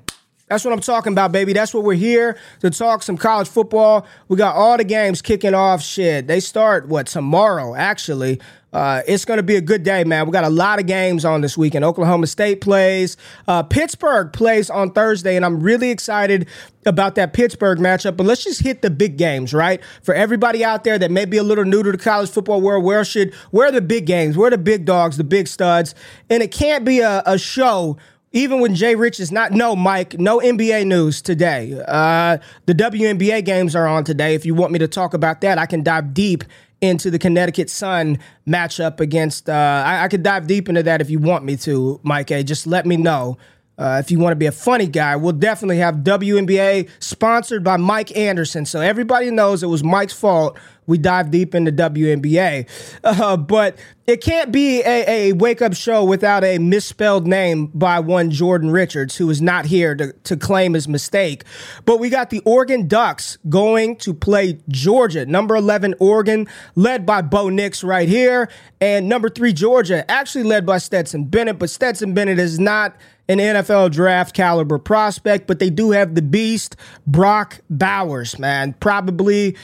That's 0.48 0.64
what 0.64 0.72
I'm 0.72 0.80
talking 0.80 1.12
about, 1.14 1.32
baby. 1.32 1.52
That's 1.52 1.72
what 1.72 1.82
we're 1.82 1.94
here 1.94 2.38
to 2.60 2.70
talk 2.70 3.02
some 3.02 3.16
college 3.16 3.48
football. 3.48 4.06
We 4.28 4.36
got 4.36 4.54
all 4.54 4.76
the 4.76 4.84
games 4.84 5.22
kicking 5.22 5.54
off. 5.54 5.82
Shit, 5.82 6.26
they 6.26 6.40
start 6.40 6.86
what 6.86 7.06
tomorrow, 7.06 7.74
actually. 7.74 8.38
Uh, 8.72 9.02
it's 9.06 9.24
going 9.24 9.36
to 9.36 9.42
be 9.42 9.56
a 9.56 9.60
good 9.60 9.82
day, 9.82 10.02
man. 10.04 10.26
We 10.26 10.32
got 10.32 10.44
a 10.44 10.50
lot 10.50 10.80
of 10.80 10.86
games 10.86 11.24
on 11.24 11.40
this 11.42 11.58
weekend. 11.58 11.84
Oklahoma 11.84 12.26
State 12.26 12.60
plays. 12.60 13.16
Uh, 13.46 13.62
Pittsburgh 13.62 14.32
plays 14.32 14.70
on 14.70 14.92
Thursday, 14.92 15.36
and 15.36 15.44
I'm 15.44 15.60
really 15.60 15.90
excited 15.90 16.48
about 16.86 17.14
that 17.16 17.32
Pittsburgh 17.32 17.78
matchup. 17.78 18.16
But 18.16 18.26
let's 18.26 18.44
just 18.44 18.62
hit 18.62 18.82
the 18.82 18.90
big 18.90 19.18
games, 19.18 19.52
right? 19.52 19.80
For 20.02 20.14
everybody 20.14 20.64
out 20.64 20.84
there 20.84 20.98
that 20.98 21.10
may 21.10 21.26
be 21.26 21.36
a 21.36 21.42
little 21.42 21.64
new 21.64 21.82
to 21.82 21.92
the 21.92 21.98
college 21.98 22.30
football 22.30 22.60
world, 22.60 22.84
where 22.84 23.04
should 23.04 23.34
where 23.50 23.68
are 23.68 23.72
the 23.72 23.82
big 23.82 24.06
games? 24.06 24.36
Where 24.36 24.48
are 24.48 24.50
the 24.50 24.58
big 24.58 24.84
dogs, 24.84 25.16
the 25.16 25.24
big 25.24 25.48
studs? 25.48 25.94
And 26.30 26.42
it 26.42 26.50
can't 26.50 26.84
be 26.84 27.00
a, 27.00 27.22
a 27.26 27.38
show 27.38 27.98
even 28.32 28.60
when 28.60 28.74
Jay 28.74 28.94
Rich 28.94 29.20
is 29.20 29.30
not, 29.30 29.52
no, 29.52 29.76
Mike, 29.76 30.18
no 30.18 30.38
NBA 30.38 30.86
news 30.86 31.20
today. 31.20 31.78
Uh, 31.86 32.38
the 32.64 32.74
WNBA 32.74 33.44
games 33.44 33.76
are 33.76 33.86
on 33.86 34.04
today. 34.04 34.34
If 34.34 34.46
you 34.46 34.54
want 34.54 34.72
me 34.72 34.78
to 34.78 34.88
talk 34.88 35.12
about 35.12 35.42
that, 35.42 35.58
I 35.58 35.66
can 35.66 35.82
dive 35.82 36.14
deep 36.14 36.44
into 36.82 37.10
the 37.10 37.18
Connecticut 37.18 37.70
Sun 37.70 38.18
matchup 38.46 39.00
against. 39.00 39.48
Uh, 39.48 39.82
I, 39.86 40.04
I 40.04 40.08
could 40.08 40.22
dive 40.22 40.46
deep 40.46 40.68
into 40.68 40.82
that 40.82 41.00
if 41.00 41.08
you 41.08 41.18
want 41.18 41.44
me 41.44 41.56
to, 41.58 42.00
Mike. 42.02 42.30
A. 42.30 42.42
Just 42.42 42.66
let 42.66 42.84
me 42.84 42.98
know. 42.98 43.38
Uh, 43.78 44.00
if 44.04 44.10
you 44.10 44.18
want 44.18 44.32
to 44.32 44.36
be 44.36 44.46
a 44.46 44.52
funny 44.52 44.86
guy, 44.86 45.16
we'll 45.16 45.32
definitely 45.32 45.78
have 45.78 45.96
WNBA 45.96 46.90
sponsored 46.98 47.64
by 47.64 47.78
Mike 47.78 48.14
Anderson. 48.16 48.66
So 48.66 48.80
everybody 48.80 49.30
knows 49.30 49.62
it 49.62 49.68
was 49.68 49.82
Mike's 49.82 50.12
fault 50.12 50.58
we 50.92 50.98
dive 50.98 51.30
deep 51.30 51.54
into 51.54 51.72
WNBA. 51.72 52.68
Uh, 53.02 53.34
but 53.38 53.78
it 54.06 54.20
can't 54.20 54.52
be 54.52 54.82
a, 54.82 55.30
a 55.30 55.32
wake 55.32 55.62
up 55.62 55.72
show 55.72 56.04
without 56.04 56.44
a 56.44 56.58
misspelled 56.58 57.26
name 57.26 57.68
by 57.68 57.98
one 57.98 58.30
Jordan 58.30 58.70
Richards, 58.70 59.16
who 59.16 59.30
is 59.30 59.40
not 59.40 59.64
here 59.64 59.94
to, 59.94 60.12
to 60.12 60.36
claim 60.36 60.74
his 60.74 60.86
mistake. 60.86 61.44
But 61.86 61.98
we 61.98 62.10
got 62.10 62.28
the 62.28 62.42
Oregon 62.44 62.88
Ducks 62.88 63.38
going 63.48 63.96
to 63.96 64.12
play 64.12 64.58
Georgia, 64.68 65.24
number 65.24 65.56
11 65.56 65.94
Oregon, 65.98 66.46
led 66.74 67.06
by 67.06 67.22
Bo 67.22 67.48
Nix 67.48 67.82
right 67.82 68.08
here, 68.08 68.50
and 68.78 69.08
number 69.08 69.30
three 69.30 69.54
Georgia, 69.54 70.08
actually 70.10 70.44
led 70.44 70.66
by 70.66 70.76
Stetson 70.76 71.24
Bennett. 71.24 71.58
But 71.58 71.70
Stetson 71.70 72.12
Bennett 72.12 72.38
is 72.38 72.58
not 72.58 72.94
an 73.28 73.38
NFL 73.38 73.92
draft 73.92 74.34
caliber 74.34 74.78
prospect, 74.78 75.46
but 75.46 75.58
they 75.58 75.70
do 75.70 75.92
have 75.92 76.14
the 76.14 76.22
beast, 76.22 76.76
Brock 77.06 77.60
Bowers, 77.70 78.38
man. 78.38 78.74
Probably 78.74 79.56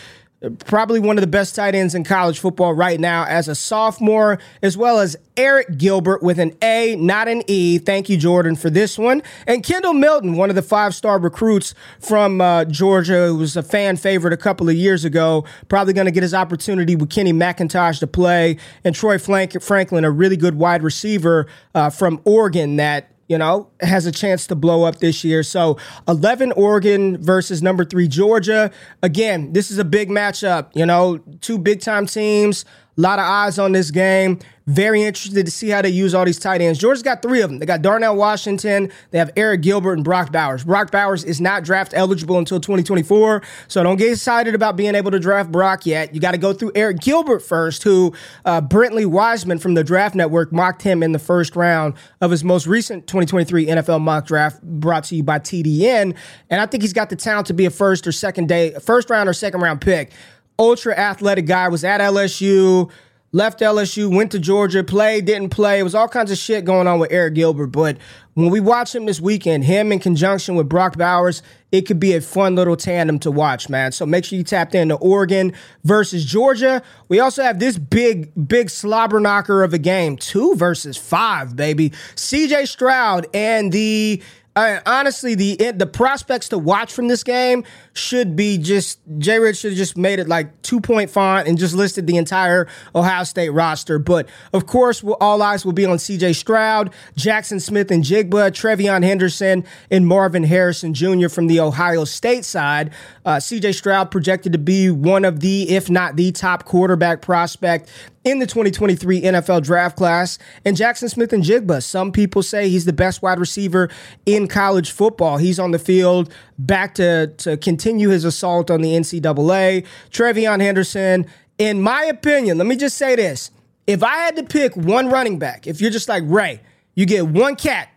probably 0.67 1.01
one 1.01 1.19
of 1.19 1.21
the 1.21 1.29
best 1.29 1.57
tight 1.57 1.75
ends 1.75 1.95
in 1.95 2.05
college 2.05 2.39
football 2.39 2.73
right 2.73 3.01
now 3.01 3.25
as 3.25 3.49
a 3.49 3.55
sophomore, 3.55 4.39
as 4.63 4.77
well 4.77 5.01
as 5.01 5.17
Arik 5.37 5.79
Gilbert 5.79 6.23
with 6.23 6.39
an 6.39 6.57
A, 6.63 6.95
not 6.97 7.27
an 7.27 7.43
E. 7.49 7.79
Thank 7.79 8.09
you, 8.09 8.17
Jordan, 8.17 8.55
for 8.55 8.71
this 8.71 8.97
one. 8.97 9.23
And 9.47 9.65
Kendall 9.65 9.95
Milton, 9.95 10.37
one 10.37 10.49
of 10.49 10.57
the 10.57 10.63
five 10.63 10.95
star 10.95 11.19
recruits 11.19 11.75
from 11.99 12.41
uh, 12.41 12.65
Georgia, 12.67 13.27
who 13.27 13.39
was 13.39 13.57
a 13.57 13.63
fan 13.63 13.97
favorite 13.97 14.33
a 14.33 14.37
couple 14.37 14.69
of 14.69 14.77
years 14.77 15.05
ago, 15.05 15.45
probably 15.69 15.93
going 15.93 16.07
to 16.07 16.13
get 16.13 16.23
his 16.23 16.35
opportunity 16.35 16.95
with 16.95 17.11
Kenny 17.11 17.33
McIntosh 17.33 17.99
to 18.01 18.07
play. 18.07 18.59
And 18.85 18.95
Troy 18.95 19.19
Franklin, 19.19 20.05
a 20.05 20.11
really 20.11 20.37
good 20.37 20.55
wide 20.55 20.85
receiver 20.85 21.47
uh, 21.75 21.91
from 21.91 22.21
Oregon 22.25 22.77
that 22.77 23.11
you 23.29 23.39
know, 23.39 23.71
has 23.81 24.07
a 24.07 24.13
chance 24.13 24.47
to 24.49 24.55
blow 24.57 24.85
up 24.85 24.99
this 24.99 25.23
year. 25.23 25.43
So 25.43 25.77
11 26.09 26.53
Oregon 26.53 27.23
versus 27.23 27.63
number 27.63 27.85
three 27.85 28.09
Georgia. 28.09 28.71
Again, 29.03 29.53
this 29.53 29.71
is 29.71 29.79
a 29.79 29.85
big 29.85 30.09
matchup. 30.09 30.71
You 30.75 30.87
know, 30.87 31.19
two 31.41 31.59
big 31.59 31.81
time 31.81 32.07
teams. 32.07 32.65
A 32.99 33.01
lot 33.01 33.21
of 33.21 33.27
eyes 33.27 33.61
on 33.61 33.71
this 33.71 33.93
game. 33.93 34.41
Very 34.67 35.03
interested 35.03 35.47
to 35.47 35.53
see 35.53 35.69
how 35.69 35.81
they 35.81 35.89
use 35.89 36.15
all 36.15 36.27
these 36.27 36.39
tight 36.39 36.61
ends. 36.61 36.79
Georgia's 36.81 37.03
got 37.03 37.23
three 37.23 37.41
of 37.41 37.49
them. 37.49 37.59
They 37.59 37.65
got 37.65 37.81
Darnell 37.81 38.17
Washington, 38.17 38.93
they 39.13 39.19
have 39.19 39.33
Arik 39.35 39.63
Gilbert, 39.63 39.95
and 39.95 40.05
Brock 40.05 40.31
Bowers. 40.31 40.63
Brock 40.65 40.91
Bowers 40.91 41.25
is 41.25 41.41
not 41.41 41.65
draft 41.65 41.95
eligible 41.95 42.37
until 42.37 42.61
2024, 42.61 43.43
so 43.69 43.83
don't 43.83 43.97
get 43.97 44.11
excited 44.11 44.55
about 44.55 44.77
being 44.77 44.95
able 44.95 45.11
to 45.11 45.19
draft 45.19 45.51
Brock 45.51 45.87
yet. 45.87 46.13
You 46.13 46.21
got 46.21 46.33
to 46.33 46.39
go 46.39 46.53
through 46.53 46.73
Arik 46.73 47.01
Gilbert 47.01 47.41
first, 47.41 47.83
who 47.83 48.13
uh, 48.45 48.61
Brentley 48.61 49.07
Weissman 49.07 49.59
from 49.59 49.73
the 49.73 49.85
Draft 49.85 50.15
Network 50.15 50.53
mocked 50.53 50.83
him 50.83 51.03
in 51.03 51.13
the 51.13 51.19
first 51.19 51.57
round 51.57 51.95
of 52.21 52.31
his 52.31 52.45
most 52.45 52.67
recent 52.67 53.07
2023 53.07 53.69
NFL 53.69 54.03
mock 54.03 54.27
draft 54.27 54.61
brought 54.63 55.05
to 55.05 55.17
you 55.17 55.23
by 55.23 55.39
TDN. 55.39 56.15
And 56.51 56.61
I 56.61 56.67
think 56.67 56.83
he's 56.83 56.93
got 56.93 57.09
the 57.09 57.17
talent 57.17 57.47
to 57.47 57.55
be 57.55 57.65
a 57.65 57.71
first 57.71 58.07
or 58.07 58.13
second 58.13 58.49
day, 58.49 58.75
first 58.83 59.09
round 59.09 59.31
or 59.31 59.33
second 59.33 59.63
round 59.63 59.81
pick 59.81 60.13
ultra 60.59 60.95
athletic 60.95 61.47
guy, 61.47 61.69
was 61.69 61.85
at 61.85 62.01
LSU, 62.01 62.91
left 63.33 63.61
LSU, 63.61 64.15
went 64.15 64.33
to 64.33 64.39
Georgia, 64.39 64.83
played, 64.83 65.27
didn't 65.27 65.51
play. 65.51 65.79
It 65.79 65.83
was 65.83 65.95
all 65.95 66.09
kinds 66.09 66.31
of 66.31 66.39
shit 66.39 66.65
going 66.65 66.87
on 66.87 66.99
with 66.99 67.11
Arik 67.11 67.35
Gilbert. 67.35 67.69
But 67.69 67.99
when 68.35 68.51
we 68.51 68.61
watch 68.61 68.95
him 68.95 69.07
this 69.07 69.21
weekend, 69.21 69.65
him 69.65 69.93
in 69.93 69.99
conjunction 69.99 70.55
with 70.55 70.69
Brock 70.69 70.97
Bowers, 70.97 71.43
it 71.71 71.83
could 71.83 72.01
be 72.01 72.15
a 72.15 72.21
fun 72.21 72.55
little 72.55 72.77
tandem 72.77 73.19
to 73.21 73.31
watch, 73.31 73.69
man. 73.69 73.93
So 73.93 74.07
make 74.07 74.25
sure 74.25 74.39
you 74.39 74.45
tap 74.45 74.75
into 74.75 74.95
Oregon 74.97 75.53
versus 75.85 76.25
Georgia. 76.25 76.83
We 77.09 77.21
also 77.21 77.43
have 77.43 77.59
this 77.59 77.77
big, 77.77 78.33
big 78.49 78.71
slobber 78.71 79.21
knocker 79.21 79.63
of 79.63 79.75
a 79.75 79.79
game, 79.79 80.17
two 80.17 80.55
versus 80.55 80.97
five, 80.97 81.57
baby. 81.57 81.91
CJ 82.15 82.69
Stroud 82.69 83.27
and 83.35 83.71
the 83.73 84.23
uh, 84.59 84.81
honestly, 84.87 85.37
the 85.37 85.71
the 85.71 85.87
prospects 85.87 86.49
to 86.49 86.59
watch 86.59 86.93
from 86.93 87.07
this 87.07 87.23
game 87.23 87.63
should 87.93 88.35
be 88.35 88.59
just 88.59 88.99
Jay 89.19 89.39
Rich 89.39 89.59
should 89.59 89.71
have 89.71 89.79
just 89.79 89.97
made 89.97 90.19
it 90.19 90.27
like 90.27 90.63
two 90.63 90.81
point 90.81 91.11
font 91.11 91.47
and 91.47 91.57
just 91.57 91.75
listed 91.75 92.09
the 92.09 92.17
entire 92.17 92.67
Ohio 92.93 93.23
State 93.23 93.51
roster. 93.51 94.01
But 94.01 94.29
of 94.53 94.67
course, 94.67 95.05
all 95.21 95.43
eyes 95.43 95.65
will 95.65 95.75
be 95.75 95.87
on 95.87 96.01
C.J. 96.01 96.33
Stroud, 96.33 96.93
Jackson 97.15 97.61
Smith-Njigba, 97.61 98.51
TreVeyon 98.51 99.05
Henderson, 99.05 99.65
and 99.93 100.09
Marvin 100.09 100.43
Harrison 100.43 100.93
Jr. 100.93 101.29
from 101.29 101.47
the 101.47 101.61
Ohio 101.61 102.05
State 102.05 102.45
side. 102.45 102.91
Uh, 103.25 103.39
C.J. 103.39 103.73
Stroud 103.73 104.11
projected 104.11 104.53
to 104.55 104.59
be 104.59 104.91
one 104.91 105.25
of 105.25 105.39
the, 105.39 105.71
if 105.71 105.89
not 105.89 106.17
the 106.17 106.33
top 106.33 106.65
quarterback 106.65 107.23
prospect 107.23 107.89
in 108.25 108.39
the 108.39 108.47
2023 108.47 109.23
NFL 109.23 109.63
draft 109.63 109.97
class. 109.97 110.39
And 110.65 110.77
Jackson 110.77 111.09
Smith-Njigba, 111.09 111.83
some 111.83 112.13
people 112.13 112.43
say 112.43 112.69
he's 112.69 112.85
the 112.85 112.93
best 112.93 113.23
wide 113.23 113.39
receiver 113.39 113.89
in 114.27 114.49
college 114.49 114.91
football. 114.91 115.39
He's 115.39 115.59
on 115.59 115.71
the 115.71 115.79
field 115.79 116.33
back 116.59 116.95
to, 116.97 117.29
to 117.39 117.57
continue 117.57 118.11
his 118.11 118.25
assault 118.25 118.71
on 118.71 118.83
the 118.83 118.93
NCAA. 118.93 119.87
TreVeyon 120.11 120.61
Henderson, 120.61 121.27
in 121.59 121.83
my 121.83 122.05
opinion, 122.05 122.59
let 122.59 122.67
me 122.67 122.77
just 122.77 122.97
say 122.97 123.17
this. 123.17 123.51
If 123.87 124.03
I 124.03 124.17
had 124.19 124.37
to 124.37 124.43
pick 124.43 124.77
one 124.77 125.09
running 125.09 125.39
back, 125.39 125.67
if 125.67 125.81
you're 125.81 125.91
just 125.91 126.09
like, 126.09 126.23
Ray, 126.27 126.61
you 126.95 127.07
get 127.07 127.27
one 127.27 127.57
cat 127.57 127.89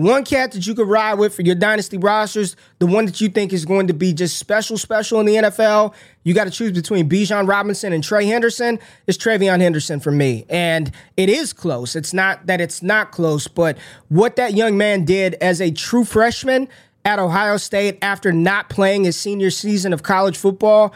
one 0.00 0.24
cat 0.24 0.52
that 0.52 0.66
you 0.66 0.74
could 0.74 0.88
ride 0.88 1.14
with 1.14 1.34
for 1.34 1.42
your 1.42 1.54
dynasty 1.54 1.98
rosters, 1.98 2.56
the 2.78 2.86
one 2.86 3.04
that 3.04 3.20
you 3.20 3.28
think 3.28 3.52
is 3.52 3.64
going 3.64 3.86
to 3.88 3.92
be 3.92 4.12
just 4.12 4.38
special, 4.38 4.78
special 4.78 5.20
in 5.20 5.26
the 5.26 5.34
NFL, 5.34 5.94
you 6.24 6.32
got 6.32 6.44
to 6.44 6.50
choose 6.50 6.72
between 6.72 7.08
Bijan 7.08 7.46
Robinson 7.46 7.92
and 7.92 8.02
Trey 8.02 8.24
Henderson. 8.24 8.78
It's 9.06 9.18
TreVeyon 9.18 9.60
Henderson 9.60 10.00
for 10.00 10.10
me. 10.10 10.46
And 10.48 10.90
it 11.16 11.28
is 11.28 11.52
close. 11.52 11.96
It's 11.96 12.14
not 12.14 12.46
that 12.46 12.60
it's 12.60 12.82
not 12.82 13.12
close, 13.12 13.46
but 13.46 13.76
what 14.08 14.36
that 14.36 14.54
young 14.54 14.78
man 14.78 15.04
did 15.04 15.34
as 15.34 15.60
a 15.60 15.70
true 15.70 16.04
freshman 16.04 16.68
at 17.04 17.18
Ohio 17.18 17.56
State 17.56 17.98
after 18.02 18.32
not 18.32 18.68
playing 18.68 19.04
his 19.04 19.16
senior 19.16 19.50
season 19.50 19.92
of 19.92 20.02
college 20.02 20.36
football 20.36 20.94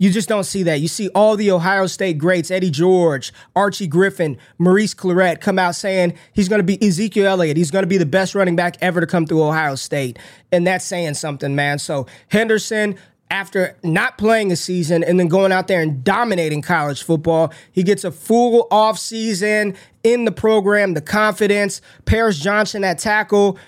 you 0.00 0.10
just 0.10 0.30
don't 0.30 0.44
see 0.44 0.62
that. 0.62 0.80
You 0.80 0.88
see 0.88 1.10
all 1.10 1.36
the 1.36 1.50
Ohio 1.50 1.86
State 1.86 2.16
greats, 2.16 2.50
Eddie 2.50 2.70
George, 2.70 3.34
Archie 3.54 3.86
Griffin, 3.86 4.38
Maurice 4.56 4.94
Clarett, 4.94 5.42
come 5.42 5.58
out 5.58 5.74
saying 5.74 6.14
he's 6.32 6.48
going 6.48 6.58
to 6.58 6.64
be 6.64 6.82
Ezekiel 6.82 7.26
Elliott. 7.26 7.58
He's 7.58 7.70
going 7.70 7.82
to 7.82 7.86
be 7.86 7.98
the 7.98 8.06
best 8.06 8.34
running 8.34 8.56
back 8.56 8.78
ever 8.80 9.00
to 9.00 9.06
come 9.06 9.26
through 9.26 9.42
Ohio 9.42 9.74
State. 9.74 10.18
And 10.50 10.66
that's 10.66 10.86
saying 10.86 11.14
something, 11.14 11.54
man. 11.54 11.78
So 11.78 12.06
Henderson, 12.28 12.96
after 13.30 13.76
not 13.82 14.16
playing 14.16 14.50
a 14.50 14.56
season 14.56 15.04
and 15.04 15.20
then 15.20 15.28
going 15.28 15.52
out 15.52 15.68
there 15.68 15.82
and 15.82 16.02
dominating 16.02 16.62
college 16.62 17.02
football. 17.02 17.52
He 17.70 17.82
gets 17.82 18.02
a 18.02 18.10
full 18.10 18.66
off 18.70 18.98
season 18.98 19.76
in 20.02 20.24
the 20.24 20.32
program, 20.32 20.94
the 20.94 21.00
confidence. 21.02 21.82
Paris 22.06 22.38
Johnson 22.40 22.84
at 22.84 22.98
tackle. 22.98 23.58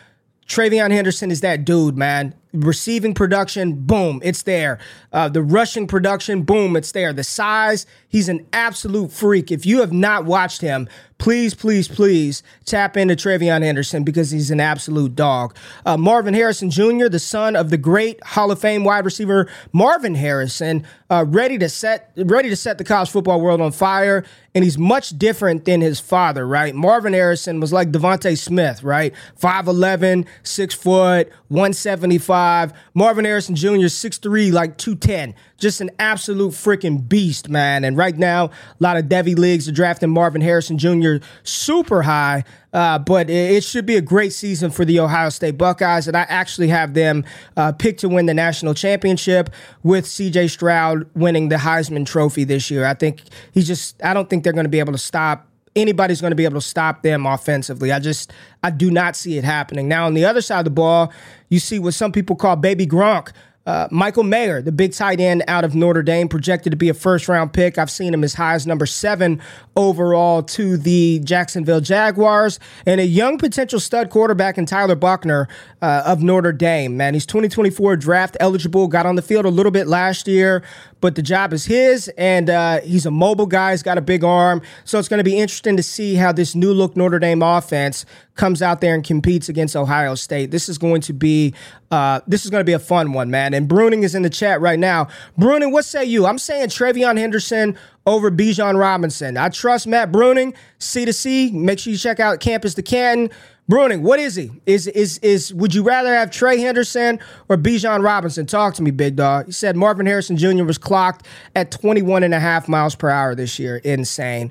TreVeyon 0.48 0.90
Henderson 0.90 1.30
is 1.30 1.40
that 1.42 1.64
dude, 1.64 1.96
man. 1.96 2.34
Receiving 2.52 3.14
production, 3.14 3.74
boom, 3.74 4.20
it's 4.22 4.42
there. 4.42 4.78
Uh, 5.12 5.28
the 5.28 5.42
rushing 5.42 5.86
production, 5.86 6.42
boom, 6.42 6.76
it's 6.76 6.92
there. 6.92 7.12
The 7.12 7.24
size, 7.24 7.86
he's 8.08 8.28
an 8.28 8.46
absolute 8.52 9.12
freak. 9.12 9.52
If 9.52 9.66
you 9.66 9.80
have 9.80 9.92
not 9.92 10.24
watched 10.24 10.60
him 10.60 10.88
please, 11.22 11.54
please, 11.54 11.86
please 11.86 12.42
tap 12.64 12.96
into 12.96 13.14
TreVeyon 13.14 13.62
Henderson 13.62 14.02
because 14.02 14.32
he's 14.32 14.50
an 14.50 14.58
absolute 14.58 15.14
dog. 15.14 15.54
Uh, 15.86 15.96
Marvin 15.96 16.34
Harrison 16.34 16.68
Jr., 16.68 17.06
the 17.06 17.20
son 17.20 17.54
of 17.54 17.70
the 17.70 17.78
great 17.78 18.20
Hall 18.24 18.50
of 18.50 18.58
Fame 18.58 18.82
wide 18.82 19.04
receiver 19.04 19.48
Marvin 19.72 20.16
Harrison, 20.16 20.84
uh, 21.10 21.24
ready 21.28 21.58
to 21.58 21.68
set 21.68 22.10
ready 22.16 22.48
to 22.48 22.56
set 22.56 22.76
the 22.76 22.82
college 22.82 23.08
football 23.08 23.40
world 23.40 23.60
on 23.60 23.70
fire. 23.70 24.24
And 24.54 24.64
he's 24.64 24.76
much 24.76 25.16
different 25.16 25.64
than 25.64 25.80
his 25.80 26.00
father, 26.00 26.46
right? 26.46 26.74
Marvin 26.74 27.12
Harrison 27.14 27.60
was 27.60 27.72
like 27.72 27.90
DeVonta 27.90 28.36
Smith, 28.36 28.82
right? 28.82 29.14
5'11, 29.40 30.26
6 30.42 30.74
foot, 30.74 31.32
175. 31.48 32.72
Marvin 32.92 33.24
Harrison 33.24 33.54
Jr. 33.54 33.86
6'3, 33.88 34.52
like 34.52 34.76
210. 35.02 35.34
Just 35.58 35.80
an 35.80 35.90
absolute 35.98 36.52
freaking 36.52 37.06
beast, 37.08 37.48
man. 37.48 37.84
And 37.84 37.96
right 37.96 38.16
now, 38.16 38.46
a 38.46 38.50
lot 38.80 38.96
of 38.96 39.06
Devy 39.06 39.36
leagues 39.36 39.68
are 39.68 39.72
drafting 39.72 40.10
Marvin 40.10 40.40
Harrison 40.40 40.78
Jr. 40.78 41.16
super 41.42 42.02
high. 42.02 42.44
Uh, 42.72 42.98
but 42.98 43.28
it, 43.28 43.62
should 43.62 43.84
be 43.84 43.96
a 43.96 44.00
great 44.00 44.32
season 44.32 44.70
for 44.70 44.86
the 44.86 44.98
Ohio 44.98 45.28
State 45.28 45.58
Buckeyes, 45.58 46.08
and 46.08 46.16
I 46.16 46.22
actually 46.22 46.68
have 46.68 46.94
them 46.94 47.22
uh, 47.54 47.72
picked 47.72 48.00
to 48.00 48.08
win 48.08 48.24
the 48.24 48.32
national 48.32 48.72
championship 48.72 49.50
with 49.82 50.06
C.J. 50.06 50.48
Stroud 50.48 51.06
winning 51.14 51.50
the 51.50 51.56
Heisman 51.56 52.06
Trophy 52.06 52.44
this 52.44 52.70
year. 52.70 52.86
I 52.86 52.94
think 52.94 53.24
he's 53.52 53.66
just. 53.66 54.02
I 54.02 54.14
don't 54.14 54.30
think 54.30 54.42
they're 54.42 54.54
going 54.54 54.64
to 54.64 54.70
be 54.70 54.78
able 54.78 54.92
to 54.92 54.98
stop 54.98 55.46
anybody's 55.74 56.20
going 56.20 56.30
to 56.30 56.36
be 56.36 56.44
able 56.44 56.60
to 56.60 56.66
stop 56.66 57.02
them 57.02 57.26
offensively. 57.26 57.92
I 57.92 57.98
just 57.98 58.32
I 58.62 58.70
do 58.70 58.90
not 58.90 59.16
see 59.16 59.38
it 59.38 59.44
happening. 59.44 59.88
Now 59.88 60.06
on 60.06 60.14
the 60.14 60.24
other 60.24 60.40
side 60.40 60.60
of 60.60 60.64
the 60.64 60.70
ball, 60.70 61.12
you 61.48 61.58
see 61.58 61.78
what 61.78 61.94
some 61.94 62.12
people 62.12 62.36
call 62.36 62.56
baby 62.56 62.86
Gronk. 62.86 63.32
Uh, 63.64 63.86
Michael 63.90 64.24
Mayer, 64.24 64.60
the 64.60 64.72
big 64.72 64.92
tight 64.92 65.20
end 65.20 65.44
out 65.46 65.64
of 65.64 65.74
Notre 65.74 66.02
Dame, 66.02 66.28
projected 66.28 66.72
to 66.72 66.76
be 66.76 66.88
a 66.88 66.94
first 66.94 67.28
round 67.28 67.52
pick. 67.52 67.78
I've 67.78 67.90
seen 67.90 68.12
him 68.12 68.24
as 68.24 68.34
high 68.34 68.54
as 68.54 68.66
number 68.66 68.86
seven 68.86 69.40
overall 69.76 70.42
to 70.42 70.76
the 70.76 71.20
Jacksonville 71.20 71.80
Jaguars. 71.80 72.58
And 72.86 73.00
a 73.00 73.06
young 73.06 73.38
potential 73.38 73.78
stud 73.78 74.10
quarterback 74.10 74.58
in 74.58 74.66
Tyler 74.66 74.96
Buchner 74.96 75.48
uh, 75.80 76.02
of 76.04 76.22
Notre 76.22 76.52
Dame. 76.52 76.96
Man, 76.96 77.14
he's 77.14 77.26
2024 77.26 77.96
draft 77.96 78.36
eligible, 78.40 78.88
got 78.88 79.06
on 79.06 79.14
the 79.14 79.22
field 79.22 79.44
a 79.44 79.50
little 79.50 79.72
bit 79.72 79.86
last 79.86 80.26
year, 80.26 80.62
but 81.02 81.16
the 81.16 81.20
job 81.20 81.52
is 81.52 81.66
his. 81.66 82.08
And 82.16 82.48
uh, 82.48 82.80
he's 82.80 83.04
a 83.04 83.10
mobile 83.10 83.44
guy, 83.46 83.72
he's 83.72 83.82
got 83.82 83.98
a 83.98 84.00
big 84.00 84.24
arm. 84.24 84.62
So 84.84 84.98
it's 84.98 85.08
going 85.08 85.18
to 85.18 85.24
be 85.24 85.38
interesting 85.38 85.76
to 85.76 85.82
see 85.82 86.14
how 86.14 86.32
this 86.32 86.54
new 86.54 86.72
look 86.72 86.96
Notre 86.96 87.18
Dame 87.18 87.42
offense 87.42 88.06
comes 88.36 88.62
out 88.62 88.80
there 88.80 88.94
and 88.94 89.04
competes 89.04 89.50
against 89.50 89.76
Ohio 89.76 90.14
State. 90.14 90.50
This 90.50 90.70
is 90.70 90.78
going 90.78 91.02
to 91.02 91.12
be 91.12 91.52
uh, 91.90 92.20
this 92.26 92.46
is 92.46 92.50
going 92.50 92.62
to 92.62 92.64
be 92.64 92.72
a 92.72 92.78
fun 92.78 93.12
one, 93.12 93.30
man. 93.30 93.52
And 93.52 93.68
Bruning 93.68 94.02
is 94.02 94.14
in 94.14 94.22
the 94.22 94.30
chat 94.30 94.62
right 94.62 94.78
now. 94.78 95.08
Bruning, 95.38 95.72
what 95.72 95.84
say 95.84 96.04
you? 96.04 96.24
I'm 96.24 96.38
saying 96.38 96.68
TreVeyon 96.68 97.18
Henderson 97.18 97.76
over 98.06 98.30
Bijan 98.30 98.78
Robinson. 98.78 99.36
I 99.36 99.48
trust 99.48 99.86
Matt 99.86 100.10
Bruning, 100.10 100.54
C 100.78 101.04
to 101.04 101.12
C. 101.12 101.50
Make 101.52 101.78
sure 101.78 101.92
you 101.92 101.98
check 101.98 102.20
out 102.20 102.40
Campus 102.40 102.74
to 102.74 102.82
Canton. 102.82 103.30
Bruning, 103.70 104.02
what 104.02 104.18
is 104.18 104.34
he? 104.34 104.50
Is 104.66 104.88
is 104.88 105.18
is 105.18 105.54
would 105.54 105.72
you 105.72 105.84
rather 105.84 106.12
have 106.12 106.32
Trey 106.32 106.58
Henderson 106.58 107.20
or 107.48 107.56
Bijan 107.56 108.02
Robinson? 108.02 108.44
Talk 108.44 108.74
to 108.74 108.82
me, 108.82 108.90
big 108.90 109.14
dog. 109.14 109.46
He 109.46 109.52
said 109.52 109.76
Marvin 109.76 110.04
Harrison 110.04 110.36
Jr. 110.36 110.64
was 110.64 110.78
clocked 110.78 111.26
at 111.54 111.70
21 111.70 112.24
and 112.24 112.34
a 112.34 112.40
half 112.40 112.68
miles 112.68 112.96
per 112.96 113.08
hour 113.08 113.36
this 113.36 113.60
year. 113.60 113.76
Insane. 113.78 114.50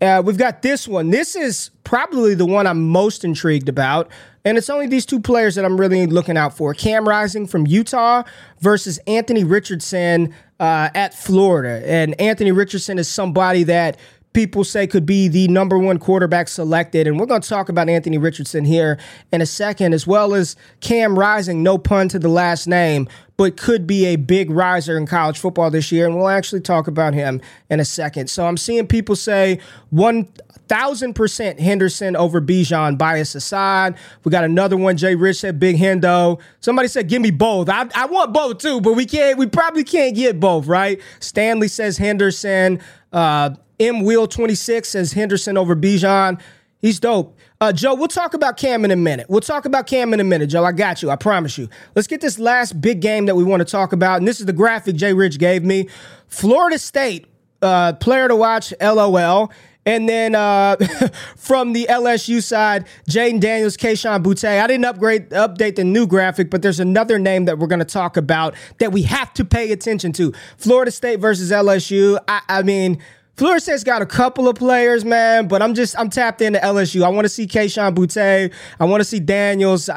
Uh, 0.00 0.22
we've 0.24 0.38
got 0.38 0.62
this 0.62 0.86
one. 0.86 1.10
This 1.10 1.34
is 1.34 1.70
probably 1.82 2.34
the 2.34 2.46
one 2.46 2.68
I'm 2.68 2.88
most 2.88 3.24
intrigued 3.24 3.68
about. 3.68 4.08
And 4.44 4.58
it's 4.58 4.68
only 4.70 4.86
these 4.86 5.06
two 5.06 5.20
players 5.20 5.54
that 5.54 5.64
I'm 5.64 5.78
really 5.78 6.06
looking 6.06 6.36
out 6.36 6.56
for. 6.56 6.74
Cam 6.74 7.08
Rising 7.08 7.46
from 7.46 7.66
Utah 7.66 8.24
versus 8.60 8.98
Anthony 9.06 9.44
Richardson 9.44 10.34
uh, 10.58 10.90
at 10.94 11.14
Florida. 11.14 11.82
And 11.88 12.20
Anthony 12.20 12.52
Richardson 12.52 12.98
is 12.98 13.08
somebody 13.08 13.62
that 13.64 13.98
people 14.32 14.64
say 14.64 14.86
could 14.86 15.04
be 15.04 15.28
the 15.28 15.46
number 15.48 15.78
one 15.78 15.98
quarterback 15.98 16.48
selected. 16.48 17.06
And 17.06 17.18
we're 17.18 17.26
going 17.26 17.42
to 17.42 17.48
talk 17.48 17.68
about 17.68 17.88
Anthony 17.88 18.18
Richardson 18.18 18.64
here 18.64 18.98
in 19.32 19.42
a 19.42 19.46
second, 19.46 19.92
as 19.92 20.06
well 20.06 20.34
as 20.34 20.56
Cam 20.80 21.18
Rising, 21.18 21.62
no 21.62 21.78
pun 21.78 22.08
to 22.08 22.18
the 22.18 22.28
last 22.28 22.66
name, 22.66 23.08
but 23.36 23.56
could 23.56 23.86
be 23.86 24.06
a 24.06 24.16
big 24.16 24.50
riser 24.50 24.96
in 24.96 25.06
college 25.06 25.38
football 25.38 25.70
this 25.70 25.92
year. 25.92 26.06
And 26.06 26.16
we'll 26.16 26.28
actually 26.28 26.62
talk 26.62 26.86
about 26.86 27.14
him 27.14 27.40
in 27.70 27.80
a 27.80 27.84
second. 27.84 28.28
So 28.28 28.46
I'm 28.46 28.56
seeing 28.56 28.86
people 28.86 29.16
say 29.16 29.60
one 29.90 30.28
thousand 30.72 31.12
percent 31.12 31.60
Henderson 31.60 32.16
over 32.16 32.40
Bijan, 32.40 32.96
bias 32.96 33.34
aside. 33.34 33.94
We 34.24 34.30
got 34.30 34.42
another 34.42 34.78
one. 34.78 34.96
Jay 34.96 35.14
Rich 35.14 35.40
said 35.40 35.60
Big 35.60 35.76
Hendo. 35.76 36.40
Somebody 36.60 36.88
said 36.88 37.10
give 37.10 37.20
me 37.20 37.30
both. 37.30 37.68
I, 37.68 37.86
I 37.94 38.06
want 38.06 38.32
both 38.32 38.56
too, 38.56 38.80
but 38.80 38.94
we 38.94 39.04
can't. 39.04 39.36
We 39.36 39.46
probably 39.46 39.84
can't 39.84 40.16
get 40.16 40.40
both, 40.40 40.66
right? 40.66 40.98
Stanley 41.20 41.68
says 41.68 41.98
Henderson. 41.98 42.80
Uh, 43.12 43.50
M 43.78 44.02
Wheel 44.02 44.26
26 44.26 44.88
says 44.88 45.12
Henderson 45.12 45.58
over 45.58 45.76
Bijan. 45.76 46.40
He's 46.78 46.98
dope. 46.98 47.36
Uh, 47.60 47.72
Joe, 47.72 47.94
we'll 47.94 48.08
talk 48.08 48.32
about 48.32 48.56
Cam 48.56 48.84
in 48.86 48.90
a 48.90 48.96
minute. 48.96 49.26
We'll 49.28 49.42
talk 49.42 49.66
about 49.66 49.86
Cam 49.86 50.14
in 50.14 50.20
a 50.20 50.24
minute, 50.24 50.46
Joe. 50.46 50.64
I 50.64 50.72
got 50.72 51.02
you. 51.02 51.10
I 51.10 51.16
promise 51.16 51.58
you. 51.58 51.68
Let's 51.94 52.08
get 52.08 52.22
this 52.22 52.38
last 52.38 52.80
big 52.80 53.00
game 53.00 53.26
that 53.26 53.36
we 53.36 53.44
want 53.44 53.60
to 53.60 53.66
talk 53.66 53.92
about. 53.92 54.18
And 54.18 54.26
this 54.26 54.40
is 54.40 54.46
the 54.46 54.52
graphic 54.54 54.96
Jay 54.96 55.12
Rich 55.12 55.38
gave 55.38 55.64
me. 55.64 55.88
Florida 56.28 56.78
State, 56.78 57.26
uh, 57.60 57.92
player 57.92 58.26
to 58.26 58.34
watch, 58.34 58.72
LOL. 58.80 59.52
And 59.84 60.08
then 60.08 60.34
uh, 60.34 60.76
from 61.36 61.72
the 61.72 61.86
LSU 61.90 62.42
side, 62.42 62.86
Jayden 63.08 63.40
Daniels, 63.40 63.76
Kayshon 63.76 64.22
Boutte. 64.22 64.60
I 64.60 64.66
didn't 64.66 64.84
upgrade 64.84 65.30
update 65.30 65.76
the 65.76 65.84
new 65.84 66.06
graphic, 66.06 66.50
but 66.50 66.62
there's 66.62 66.80
another 66.80 67.18
name 67.18 67.46
that 67.46 67.58
we're 67.58 67.66
going 67.66 67.80
to 67.80 67.84
talk 67.84 68.16
about 68.16 68.54
that 68.78 68.92
we 68.92 69.02
have 69.02 69.34
to 69.34 69.44
pay 69.44 69.72
attention 69.72 70.12
to. 70.12 70.32
Florida 70.56 70.90
State 70.90 71.16
versus 71.16 71.50
LSU. 71.50 72.18
I, 72.28 72.42
I 72.48 72.62
mean, 72.62 73.02
Florida 73.36 73.60
State's 73.60 73.82
got 73.82 74.02
a 74.02 74.06
couple 74.06 74.48
of 74.48 74.56
players, 74.56 75.04
man, 75.04 75.48
but 75.48 75.62
I'm 75.62 75.74
just 75.74 75.98
I'm 75.98 76.10
tapped 76.10 76.42
into 76.42 76.60
LSU. 76.60 77.02
I 77.02 77.08
want 77.08 77.24
to 77.24 77.28
see 77.28 77.46
Kayshon 77.46 77.94
Boutte. 77.94 78.52
I 78.78 78.84
want 78.84 79.00
to 79.00 79.04
see 79.04 79.20
Daniels. 79.20 79.90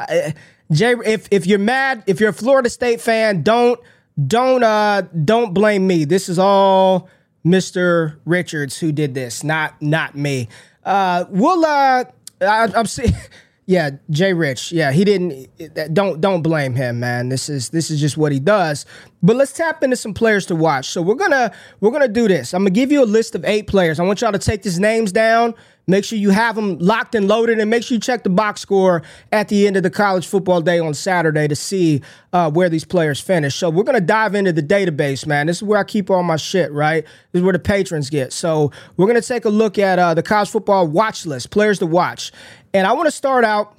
Jay, 0.72 0.96
if 1.06 1.28
if 1.30 1.46
you're 1.46 1.60
mad, 1.60 2.04
if 2.08 2.20
you're 2.20 2.30
a 2.30 2.34
Florida 2.34 2.70
State 2.70 3.02
fan, 3.02 3.44
don't 3.44 3.80
don't 4.28 4.64
uh 4.64 5.02
don't 5.02 5.54
blame 5.54 5.86
me. 5.86 6.06
This 6.06 6.30
is 6.30 6.40
all 6.40 7.10
Mr. 7.46 8.18
Richards 8.26 8.80
who 8.80 8.92
did 8.92 9.14
this, 9.14 9.44
not 9.44 9.80
not 9.82 10.16
me. 10.16 10.48
Uh, 10.84 11.26
we'll 11.30 11.64
uh, 11.66 12.06
I, 12.42 12.72
I'm 12.76 12.88
seeing. 12.88 13.14
Yeah, 13.68 13.92
Jay 14.12 14.32
Rich. 14.34 14.72
Yeah, 14.72 14.92
he 14.92 15.04
didn't. 15.04 15.50
Don't 15.92 16.22
don't 16.22 16.44
blame 16.44 16.76
him, 16.76 17.00
man. 17.00 17.30
This 17.30 17.50
is 17.50 17.70
this 17.70 17.90
is 17.90 18.00
just 18.00 18.16
what 18.16 18.32
he 18.32 18.40
does. 18.40 18.86
But 19.24 19.38
let's 19.38 19.54
tap 19.54 19.84
into 19.84 19.96
some 19.96 20.14
players 20.14 20.46
to 20.48 20.56
watch. 20.56 20.88
So 20.90 21.02
we're 21.02 21.16
gonna 21.16 21.52
we're 21.80 21.90
gonna 21.90 22.08
do 22.08 22.28
this. 22.28 22.54
I'm 22.54 22.62
gonna 22.62 22.70
give 22.70 22.92
you 22.92 23.04
a 23.04 23.06
list 23.06 23.34
of 23.34 23.44
eight 23.44 23.66
players. 23.66 24.00
I 24.00 24.04
want 24.04 24.22
y'all 24.22 24.32
to 24.32 24.38
take 24.38 24.62
these 24.62 24.80
names 24.80 25.12
down. 25.12 25.56
Make 25.88 26.04
sure 26.04 26.18
you 26.18 26.32
have 26.32 26.56
them 26.56 26.80
locked 26.80 27.16
and 27.16 27.28
loaded, 27.28 27.60
and 27.60 27.70
make 27.70 27.84
sure 27.84 27.96
you 27.96 28.02
check 28.02 28.24
the 28.24 28.30
box 28.30 28.62
score 28.62 29.04
at 29.32 29.50
the 29.50 29.68
end 29.68 29.78
of 29.78 29.84
the 29.84 29.90
college 29.90 30.26
football 30.28 30.62
day 30.62 30.80
on 30.80 30.94
Saturday 30.94 31.48
to 31.48 31.56
see 31.56 32.02
uh, 32.34 32.50
where 32.50 32.70
these 32.70 32.86
players 32.86 33.20
finish. 33.20 33.56
So 33.56 33.70
we're 33.70 33.84
gonna 33.84 34.02
dive 34.02 34.36
into 34.36 34.52
the 34.52 34.64
database, 34.64 35.28
man. 35.28 35.48
This 35.48 35.58
is 35.58 35.64
where 35.64 35.80
I 35.80 35.84
keep 35.84 36.10
all 36.10 36.24
my 36.24 36.38
shit. 36.38 36.72
Right, 36.72 37.04
this 37.04 37.40
is 37.40 37.44
where 37.44 37.54
the 37.54 37.60
patrons 37.60 38.10
get. 38.10 38.34
So 38.34 38.72
we're 38.98 39.08
gonna 39.08 39.22
take 39.22 39.46
a 39.46 39.50
look 39.50 39.78
at 39.78 40.00
uh, 40.00 40.14
the 40.14 40.24
college 40.24 40.50
football 40.50 40.88
watch 40.88 41.26
list, 41.26 41.52
players 41.52 41.80
to 41.80 41.86
watch, 41.86 42.32
and 42.74 42.88
I 42.88 42.94
want 42.94 43.08
to 43.08 43.12
start 43.12 43.44
out 43.46 43.78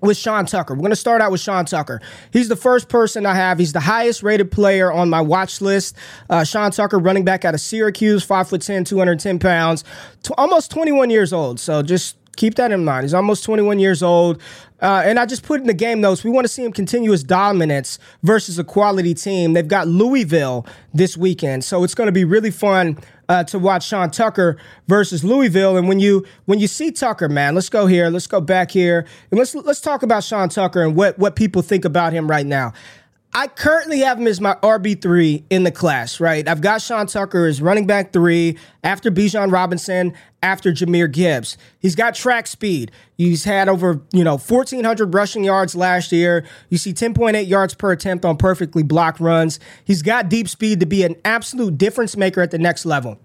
with 0.00 0.16
Sean 0.16 0.46
Tucker. 0.46 0.74
We're 0.74 0.80
going 0.80 0.90
to 0.90 0.96
start 0.96 1.20
out 1.22 1.30
with 1.30 1.40
Sean 1.40 1.64
Tucker. 1.64 2.00
He's 2.32 2.48
the 2.48 2.56
first 2.56 2.88
person 2.88 3.26
I 3.26 3.34
have. 3.34 3.58
He's 3.58 3.72
the 3.72 3.80
highest 3.80 4.22
rated 4.22 4.50
player 4.50 4.92
on 4.92 5.08
my 5.10 5.20
watch 5.20 5.60
list. 5.60 5.96
Uh, 6.28 6.44
Sean 6.44 6.70
Tucker, 6.70 6.98
running 6.98 7.24
back 7.24 7.44
out 7.44 7.54
of 7.54 7.60
Syracuse, 7.60 8.26
5'10, 8.26 8.86
210 8.86 9.38
pounds, 9.38 9.84
t- 10.22 10.34
almost 10.36 10.70
21 10.70 11.10
years 11.10 11.32
old. 11.32 11.58
So 11.58 11.82
just 11.82 12.16
keep 12.36 12.54
that 12.56 12.70
in 12.70 12.84
mind. 12.84 13.04
He's 13.04 13.14
almost 13.14 13.44
21 13.44 13.78
years 13.78 14.02
old. 14.02 14.40
Uh, 14.80 15.02
and 15.06 15.18
I 15.18 15.24
just 15.24 15.42
put 15.42 15.60
in 15.60 15.66
the 15.66 15.74
game 15.74 16.02
notes. 16.02 16.22
We 16.22 16.30
want 16.30 16.44
to 16.44 16.52
see 16.52 16.62
him 16.62 16.72
continue 16.72 17.10
his 17.10 17.24
dominance 17.24 17.98
versus 18.22 18.58
a 18.58 18.64
quality 18.64 19.14
team. 19.14 19.54
They've 19.54 19.66
got 19.66 19.88
Louisville 19.88 20.66
this 20.92 21.16
weekend, 21.16 21.64
so 21.64 21.82
it's 21.82 21.94
going 21.94 22.08
to 22.08 22.12
be 22.12 22.24
really 22.24 22.50
fun 22.50 22.98
uh, 23.28 23.44
to 23.44 23.58
watch 23.58 23.86
Sean 23.86 24.10
Tucker 24.10 24.56
versus 24.88 25.24
Louisville. 25.24 25.76
And 25.76 25.88
when 25.88 26.00
you 26.00 26.26
when 26.44 26.58
you 26.58 26.66
see 26.66 26.90
Tucker, 26.90 27.28
man, 27.28 27.54
let's 27.54 27.68
go 27.68 27.86
here. 27.86 28.08
Let's 28.10 28.26
go 28.26 28.40
back 28.40 28.70
here, 28.70 29.06
and 29.30 29.38
let's 29.38 29.54
let's 29.54 29.80
talk 29.80 30.02
about 30.02 30.24
Sean 30.24 30.48
Tucker 30.48 30.82
and 30.82 30.96
what 30.96 31.18
what 31.18 31.36
people 31.36 31.62
think 31.62 31.84
about 31.84 32.12
him 32.12 32.30
right 32.30 32.46
now. 32.46 32.72
I 33.36 33.48
currently 33.48 33.98
have 33.98 34.18
him 34.18 34.26
as 34.28 34.40
my 34.40 34.54
RB3 34.62 35.44
in 35.50 35.64
the 35.64 35.70
class, 35.70 36.20
right? 36.20 36.48
I've 36.48 36.62
got 36.62 36.80
Sean 36.80 37.06
Tucker 37.06 37.44
as 37.44 37.60
running 37.60 37.86
back 37.86 38.10
three 38.10 38.56
after 38.82 39.10
Bijan 39.10 39.52
Robinson, 39.52 40.14
after 40.42 40.72
Jahmyr 40.72 41.12
Gibbs. 41.12 41.58
He's 41.78 41.94
got 41.94 42.14
track 42.14 42.46
speed. 42.46 42.92
He's 43.18 43.44
had 43.44 43.68
over, 43.68 44.00
you 44.10 44.24
know, 44.24 44.38
1,400 44.38 45.12
rushing 45.12 45.44
yards 45.44 45.76
last 45.76 46.12
year. 46.12 46.46
You 46.70 46.78
see 46.78 46.94
10.8 46.94 47.46
yards 47.46 47.74
per 47.74 47.92
attempt 47.92 48.24
on 48.24 48.38
perfectly 48.38 48.82
blocked 48.82 49.20
runs. 49.20 49.60
He's 49.84 50.00
got 50.00 50.30
deep 50.30 50.48
speed 50.48 50.80
to 50.80 50.86
be 50.86 51.02
an 51.02 51.16
absolute 51.22 51.76
difference 51.76 52.16
maker 52.16 52.40
at 52.40 52.52
the 52.52 52.58
next 52.58 52.86
level. 52.86 53.20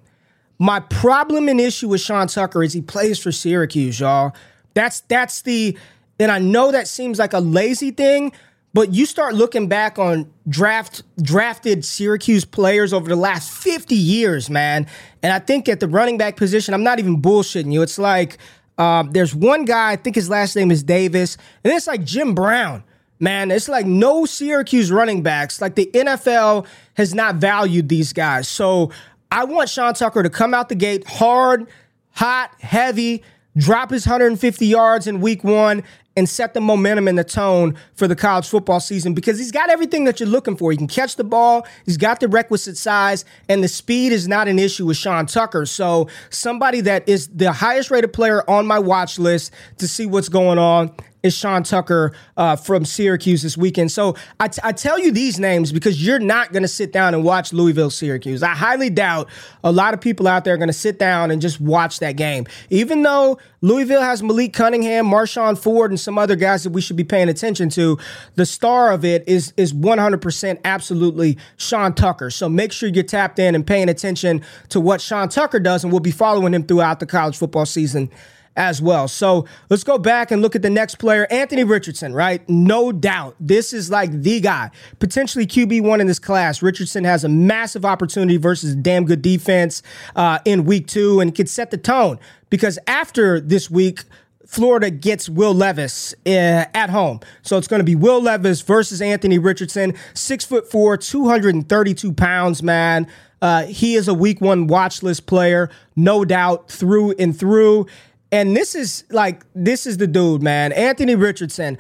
My 0.60 0.82
problem 0.82 1.48
and 1.48 1.62
issue 1.62 1.88
with 1.88 2.02
Sean 2.02 2.28
Tucker 2.28 2.64
is 2.64 2.74
he 2.74 2.82
plays 2.82 3.18
for 3.18 3.32
Syracuse, 3.32 4.02
y'all. 4.02 4.36
That's 4.74 5.00
that's 5.00 5.44
the 5.44 5.78
and 6.20 6.32
I 6.32 6.40
know 6.40 6.72
that 6.72 6.90
seems 6.90 7.18
like 7.18 7.32
a 7.34 7.40
lazy 7.40 7.92
thing, 7.92 8.34
But 8.74 8.94
you 8.94 9.06
start 9.06 9.36
looking 9.36 9.68
back 9.68 10.00
on 10.00 10.32
draft 10.48 11.04
drafted 11.22 11.84
Syracuse 11.84 12.46
players 12.46 12.94
over 12.94 13.10
the 13.10 13.18
last 13.18 13.52
50 13.52 13.96
years, 13.96 14.50
man. 14.50 14.88
And 15.22 15.34
I 15.34 15.40
think 15.40 15.68
at 15.68 15.82
the 15.82 15.88
running 15.88 16.18
back 16.18 16.38
position, 16.38 16.74
I'm 16.74 16.84
not 16.84 16.98
even 17.00 17.22
bullshitting 17.22 17.74
you. 17.74 17.82
It's 17.82 18.00
like 18.00 18.38
um, 18.78 19.12
there's 19.12 19.36
one 19.36 19.66
guy, 19.66 19.92
I 19.92 19.96
think 19.96 20.16
his 20.16 20.30
last 20.30 20.56
name 20.56 20.72
is 20.72 20.84
Davis, 20.84 21.38
and 21.64 21.74
it's 21.74 21.88
like 21.88 22.04
Jim 22.04 22.34
Brown. 22.34 22.84
Man, 23.20 23.52
it's 23.52 23.70
like 23.70 23.86
no 23.86 24.26
Syracuse 24.26 24.92
running 24.92 25.22
backs. 25.22 25.62
Like 25.62 25.76
the 25.76 25.88
NFL 25.94 26.66
has 26.96 27.14
not 27.14 27.36
valued 27.36 27.88
these 27.88 28.14
guys. 28.14 28.48
So 28.48 28.92
I 29.32 29.44
want 29.44 29.70
Sean 29.70 29.94
Tucker 29.94 30.24
to 30.24 30.30
come 30.30 30.56
out 30.56 30.70
the 30.70 30.76
gate 30.76 31.08
hard, 31.08 31.68
hot, 32.12 32.52
heavy, 32.60 33.24
drop 33.56 33.92
his 33.92 34.08
150 34.08 34.66
yards 34.66 35.06
in 35.06 35.22
week 35.22 35.44
one, 35.44 35.84
and 36.18 36.28
set 36.28 36.54
the 36.54 36.62
momentum 36.62 37.08
and 37.08 37.18
the 37.18 37.24
tone 37.24 37.78
for 37.94 38.08
the 38.08 38.16
college 38.16 38.48
football 38.48 38.80
season 38.80 39.14
because 39.14 39.38
he's 39.38 39.52
got 39.52 39.70
everything 39.70 40.04
that 40.04 40.20
you're 40.20 40.30
looking 40.30 40.58
for. 40.58 40.72
He 40.72 40.78
can 40.78 40.88
catch 40.88 41.16
the 41.16 41.24
ball, 41.24 41.66
he's 41.86 41.98
got 41.98 42.20
the 42.20 42.28
requisite 42.28 42.78
size, 42.78 43.26
and 43.48 43.64
the 43.64 43.68
speed 43.68 44.12
is 44.12 44.28
not 44.28 44.48
an 44.48 44.60
issue 44.60 44.86
with 44.86 44.98
Sean 44.98 45.26
Tucker. 45.26 45.66
So, 45.66 46.08
somebody 46.30 46.82
that 46.82 47.08
is 47.08 47.28
the 47.28 47.52
highest 47.52 47.92
rated 47.92 48.14
player 48.14 48.50
on 48.50 48.68
my 48.68 48.80
watch 48.80 49.20
list 49.20 49.54
to 49.78 49.88
see 49.88 50.06
what's 50.06 50.30
going 50.30 50.58
on 50.58 50.94
is 51.24 51.36
Sean 51.36 51.64
Tucker 51.64 52.14
uh, 52.38 52.56
from 52.56 52.86
Syracuse 52.86 53.42
this 53.42 53.58
weekend. 53.58 53.92
So 53.92 54.16
I, 54.40 54.48
t- 54.48 54.62
I 54.64 54.72
tell 54.72 55.00
you 55.00 55.12
these 55.12 55.40
names 55.40 55.72
because 55.72 56.06
you're 56.06 56.20
not 56.20 56.52
going 56.52 56.64
to 56.64 56.68
sit 56.68 56.92
down 56.92 57.14
and 57.14 57.24
watch 57.24 57.54
Louisville 57.54 57.90
Syracuse. 57.90 58.44
I 58.44 58.54
highly 58.56 58.90
doubt 58.90 59.30
a 59.64 59.72
lot 59.72 59.94
of 59.94 60.02
people 60.02 60.28
out 60.28 60.44
there 60.44 60.56
are 60.56 60.58
going 60.58 60.68
to 60.68 60.74
sit 60.74 60.98
down 60.98 61.32
and 61.32 61.42
just 61.42 61.62
watch 61.62 62.00
that 62.00 62.14
game. 62.14 62.48
Even 62.70 63.04
though 63.04 63.38
Louisville 63.64 64.02
has 64.02 64.24
Malik 64.24 64.54
Cunningham, 64.54 65.06
Marshon 65.06 65.56
Ford, 65.56 65.92
and 65.92 66.00
some 66.00 66.18
other 66.18 66.36
guys 66.36 66.64
that 66.64 66.72
we 66.72 66.82
should 66.82 66.96
be 66.96 67.04
paying 67.04 67.30
attention 67.30 67.70
to, 67.70 68.00
the 68.34 68.46
star 68.46 68.92
of 68.92 69.06
it 69.06 69.24
is 69.28 69.54
is 69.56 69.72
100% 69.72 70.60
absolutely 70.66 71.38
Sean 71.58 71.94
Tucker. 71.94 72.32
So 72.32 72.50
make 72.50 72.72
sure 72.72 72.90
you're 72.90 73.04
tapped 73.04 73.38
in 73.38 73.54
and 73.54 73.66
paying 73.66 73.88
attention 73.88 74.42
to 74.70 74.80
what 74.80 75.00
Sean 75.00 75.30
Tucker 75.30 75.60
does, 75.60 75.84
and 75.84 75.94
we'll 75.94 76.00
be 76.00 76.10
following 76.10 76.56
him 76.56 76.64
throughout 76.64 77.00
the 77.00 77.06
college 77.06 77.38
football 77.38 77.68
season 77.68 78.10
as 78.56 78.82
well. 78.82 79.08
So 79.08 79.46
let's 79.70 79.84
go 79.84 79.98
back 79.98 80.32
and 80.32 80.42
look 80.42 80.56
at 80.56 80.62
the 80.62 80.70
next 80.70 80.96
player, 80.96 81.26
Anthony 81.32 81.64
Richardson, 81.64 82.14
right? 82.14 82.48
No 82.50 82.92
doubt. 82.92 83.36
This 83.40 83.74
is 83.74 83.90
like 83.90 84.12
the 84.12 84.40
guy, 84.42 84.72
potentially 85.00 85.48
QB1 85.48 86.00
in 86.00 86.08
this 86.08 86.20
class. 86.20 86.62
Richardson 86.62 87.04
has 87.04 87.24
a 87.24 87.30
massive 87.30 87.86
opportunity 87.86 88.38
versus 88.38 88.76
damn 88.76 89.06
good 89.06 89.22
defense 89.22 89.82
uh, 90.16 90.40
in 90.46 90.66
week 90.66 90.88
two 90.88 91.20
and 91.20 91.34
could 91.34 91.50
set 91.50 91.72
the 91.72 91.78
tone 91.78 92.20
because 92.50 92.78
after 92.88 93.40
this 93.40 93.72
week, 93.72 94.04
Florida 94.46 94.90
gets 94.90 95.30
Will 95.30 95.54
Levis 95.54 96.14
uh, 96.26 96.66
at 96.74 96.90
home. 96.90 97.22
So 97.42 97.58
it's 97.58 97.70
going 97.70 97.80
to 97.80 97.86
be 97.86 97.96
Will 97.96 98.22
Levis 98.22 98.60
versus 98.60 99.02
Anthony 99.02 99.40
Richardson, 99.40 99.94
six 100.14 100.44
foot 100.44 100.70
four, 100.70 100.98
232 100.98 102.12
pounds, 102.12 102.62
man. 102.62 103.08
Uh, 103.42 103.66
he 103.66 103.96
is 103.96 104.10
a 104.10 104.14
week 104.14 104.42
one 104.42 104.68
watch 104.68 105.02
list 105.02 105.26
player, 105.26 105.70
no 105.96 106.26
doubt, 106.26 106.70
through 106.70 107.12
and 107.18 107.38
through. 107.38 107.88
And 108.32 108.56
this 108.56 108.76
is 108.76 109.04
like, 109.10 109.44
this 109.54 109.86
is 109.86 109.98
the 109.98 110.08
dude, 110.08 110.42
man. 110.42 110.72
Anthony 110.72 111.16
Richardson. 111.16 111.78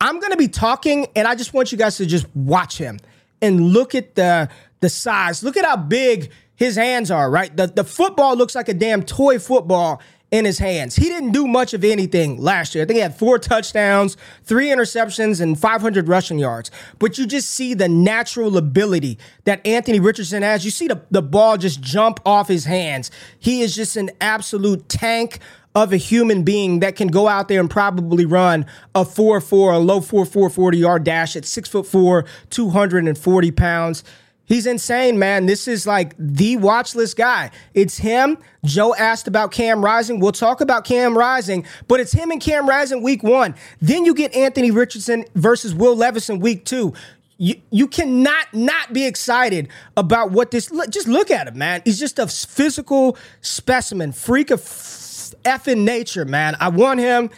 I'm 0.00 0.18
gonna 0.18 0.36
be 0.36 0.48
talking, 0.48 1.06
and 1.14 1.28
I 1.28 1.36
just 1.36 1.54
want 1.54 1.70
you 1.70 1.78
guys 1.78 1.96
to 1.98 2.06
just 2.06 2.26
watch 2.34 2.76
him 2.76 2.98
and 3.40 3.68
look 3.68 3.94
at 3.94 4.16
the 4.16 4.48
the 4.80 4.88
size. 4.88 5.44
Look 5.44 5.56
at 5.56 5.64
how 5.64 5.76
big 5.76 6.32
his 6.56 6.74
hands 6.74 7.10
are, 7.12 7.30
right? 7.30 7.56
The 7.56 7.68
the 7.68 7.84
football 7.84 8.36
looks 8.36 8.56
like 8.56 8.68
a 8.68 8.74
damn 8.74 9.04
toy 9.04 9.38
football 9.38 10.02
in 10.32 10.46
his 10.46 10.58
hands. 10.58 10.96
He 10.96 11.04
didn't 11.04 11.32
do 11.32 11.46
much 11.46 11.74
of 11.74 11.84
anything 11.84 12.38
last 12.38 12.74
year. 12.74 12.82
I 12.82 12.86
think 12.86 12.96
he 12.96 13.02
had 13.02 13.14
four 13.14 13.38
touchdowns, 13.38 14.16
three 14.42 14.68
interceptions, 14.68 15.42
and 15.42 15.58
500 15.58 16.08
rushing 16.08 16.38
yards. 16.38 16.70
But 16.98 17.18
you 17.18 17.26
just 17.26 17.50
see 17.50 17.74
the 17.74 17.88
natural 17.88 18.56
ability 18.56 19.18
that 19.44 19.64
Anthony 19.66 20.00
Richardson 20.00 20.42
has. 20.42 20.64
You 20.64 20.70
see 20.70 20.88
the, 20.88 21.02
the 21.10 21.20
ball 21.20 21.58
just 21.58 21.82
jump 21.82 22.18
off 22.24 22.48
his 22.48 22.64
hands. 22.64 23.10
He 23.38 23.60
is 23.60 23.76
just 23.76 23.96
an 23.96 24.10
absolute 24.22 24.88
tank 24.88 25.38
of 25.74 25.92
a 25.92 25.96
human 25.98 26.42
being 26.42 26.80
that 26.80 26.96
can 26.96 27.08
go 27.08 27.28
out 27.28 27.48
there 27.48 27.60
and 27.60 27.70
probably 27.70 28.24
run 28.24 28.64
a 28.94 29.04
4 29.04 29.40
4, 29.40 29.72
a 29.72 29.78
low 29.78 30.00
4 30.00 30.24
4 30.24 30.50
40 30.50 30.78
yard 30.78 31.04
dash 31.04 31.36
at 31.36 31.44
6 31.44 31.68
foot 31.68 31.86
4, 31.86 32.24
240 32.50 33.50
pounds. 33.50 34.04
He's 34.52 34.66
insane, 34.66 35.18
man. 35.18 35.46
This 35.46 35.66
is 35.66 35.86
like 35.86 36.14
the 36.18 36.58
watch 36.58 36.94
list 36.94 37.16
guy. 37.16 37.50
It's 37.72 37.96
him. 37.96 38.36
Joe 38.66 38.94
asked 38.94 39.26
about 39.26 39.50
Cam 39.50 39.82
Rising. 39.82 40.20
We'll 40.20 40.30
talk 40.30 40.60
about 40.60 40.84
Cam 40.84 41.16
Rising, 41.16 41.64
but 41.88 42.00
it's 42.00 42.12
him 42.12 42.30
and 42.30 42.38
Cam 42.38 42.68
Rising 42.68 43.02
week 43.02 43.22
one. 43.22 43.54
Then 43.80 44.04
you 44.04 44.12
get 44.14 44.34
Anthony 44.34 44.70
Richardson 44.70 45.24
versus 45.34 45.74
Will 45.74 45.96
Levis 45.96 46.28
in 46.28 46.38
week 46.38 46.66
two. 46.66 46.92
You, 47.38 47.62
you 47.70 47.86
cannot 47.86 48.52
not 48.52 48.92
be 48.92 49.06
excited 49.06 49.70
about 49.96 50.32
what 50.32 50.50
this. 50.50 50.70
Just 50.90 51.08
look 51.08 51.30
at 51.30 51.48
him, 51.48 51.56
man. 51.56 51.80
He's 51.86 51.98
just 51.98 52.18
a 52.18 52.26
physical 52.26 53.16
specimen, 53.40 54.12
freak 54.12 54.50
of 54.50 54.60
effing 54.60 55.84
nature, 55.84 56.26
man. 56.26 56.58
I 56.60 56.68
want 56.68 57.00
him. 57.00 57.30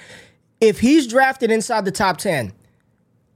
If 0.61 0.81
he's 0.81 1.07
drafted 1.07 1.53
inside 1.53 1.85
the 1.85 1.93
top 1.93 2.17
10, 2.17 2.53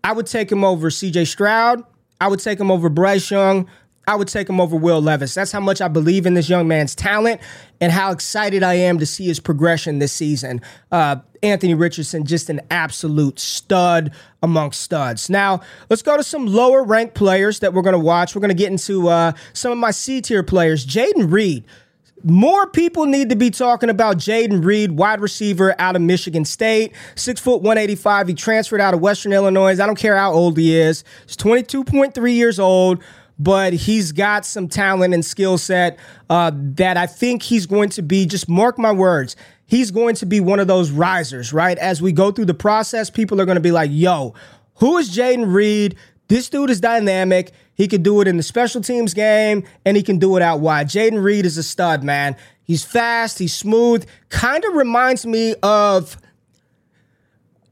I 0.03 0.11
would 0.11 0.27
take 0.27 0.51
him 0.51 0.65
over 0.65 0.91
CJ 0.91 1.29
Stroud. 1.29 1.85
I 2.21 2.29
would 2.29 2.41
take 2.41 2.59
him 2.59 2.71
over 2.71 2.89
Bryce 2.89 3.31
Young. 3.31 3.69
I 4.09 4.17
would 4.17 4.29
take 4.29 4.49
him 4.49 4.59
over 4.59 4.75
Will 4.75 5.03
Levis. 5.03 5.35
That's 5.35 5.53
how 5.53 5.61
much 5.61 5.83
I 5.83 5.89
believe 5.89 6.25
in 6.25 6.33
this 6.33 6.49
young 6.49 6.67
man's 6.67 6.95
talent 6.95 7.43
and 7.79 7.93
how 7.93 8.11
excited 8.11 8.63
I 8.63 8.73
am 8.73 8.99
to 9.01 9.07
see 9.07 9.27
his 9.27 9.39
progression 9.39 9.99
this 9.99 10.15
season. 10.15 10.63
Uh, 10.91 11.17
Anthony 11.43 11.75
Richardson, 11.75 12.25
just 12.25 12.49
an 12.49 12.63
absolute 12.71 13.39
stud 13.39 14.13
amongst 14.43 14.81
studs. 14.81 15.29
Now, 15.29 15.61
let's 15.91 16.01
go 16.01 16.17
to 16.17 16.23
some 16.23 16.47
lower 16.47 16.83
ranked 16.85 17.15
players 17.15 17.59
that 17.59 17.75
we're 17.75 17.83
going 17.83 17.93
to 17.93 17.99
watch. 17.99 18.35
We're 18.35 18.41
going 18.41 18.49
to 18.49 18.55
get 18.55 18.71
into 18.71 19.09
uh, 19.09 19.33
some 19.53 19.73
of 19.73 19.79
my 19.79 19.91
C 19.91 20.23
tier 20.23 20.43
players. 20.43 20.87
Jayden 20.87 21.31
Reed. 21.31 21.65
More 22.25 22.67
people 22.69 23.07
need 23.07 23.29
to 23.31 23.37
be 23.37 23.51
talking 23.51 23.91
about 23.91 24.17
Jayden 24.17 24.65
Reed, 24.65 24.93
wide 24.93 25.21
receiver 25.21 25.75
out 25.79 25.95
of 25.95 26.03
Michigan 26.03 26.45
State, 26.45 26.93
six 27.15 27.41
foot 27.41 27.63
185. 27.63 28.29
He 28.29 28.35
transferred 28.35 28.81
out 28.81 28.95
of 28.95 29.01
Western 29.01 29.33
Illinois. 29.33 29.81
I 29.81 29.87
don't 29.87 29.99
care 29.99 30.17
how 30.17 30.33
old 30.33 30.59
he 30.59 30.77
is. 30.77 31.05
He's 31.27 31.37
22.3 31.37 32.35
years 32.35 32.59
old, 32.59 33.03
but 33.39 33.73
he's 33.73 34.13
got 34.13 34.45
some 34.45 34.69
talent 34.69 35.15
and 35.15 35.25
skill 35.25 35.59
set 35.59 35.99
uh, 36.29 36.51
that 36.55 36.97
I 36.97 37.07
think 37.07 37.43
he's 37.43 37.67
going 37.67 37.91
to 37.91 38.03
be, 38.03 38.27
just 38.27 38.49
mark 38.49 38.79
my 38.79 38.93
words, 38.93 39.37
he's 39.67 39.91
going 39.91 40.17
to 40.17 40.27
be 40.27 40.41
one 40.41 40.59
of 40.59 40.67
those 40.67 40.91
risers, 40.91 41.53
right? 41.53 41.79
As 41.79 42.03
we 42.03 42.11
go 42.11 42.33
through 42.33 42.47
the 42.47 42.55
process, 42.55 43.11
people 43.11 43.41
are 43.41 43.45
going 43.45 43.57
to 43.57 43.61
be 43.61 43.73
like, 43.73 43.91
yo, 43.93 44.35
who 44.77 44.99
is 44.99 45.17
Jayden 45.17 45.53
Reed? 45.53 45.97
This 46.27 46.49
dude 46.49 46.71
is 46.71 46.81
dynamic. 46.81 47.53
He 47.79 47.87
can 47.87 48.03
do 48.03 48.21
it 48.21 48.27
in 48.29 48.37
the 48.37 48.43
special 48.43 48.83
teams 48.83 49.15
game 49.15 49.63
and 49.87 49.97
he 49.97 50.03
can 50.03 50.19
do 50.19 50.37
it 50.37 50.43
out 50.43 50.59
wide. 50.59 50.89
Jayden 50.89 51.23
Reed 51.23 51.47
is 51.47 51.57
a 51.57 51.63
stud, 51.63 52.03
man. 52.03 52.37
He's 52.63 52.85
fast, 52.85 53.39
he's 53.39 53.55
smooth. 53.55 54.07
Kind 54.29 54.65
of 54.65 54.75
reminds 54.75 55.25
me 55.25 55.55
of 55.63 56.19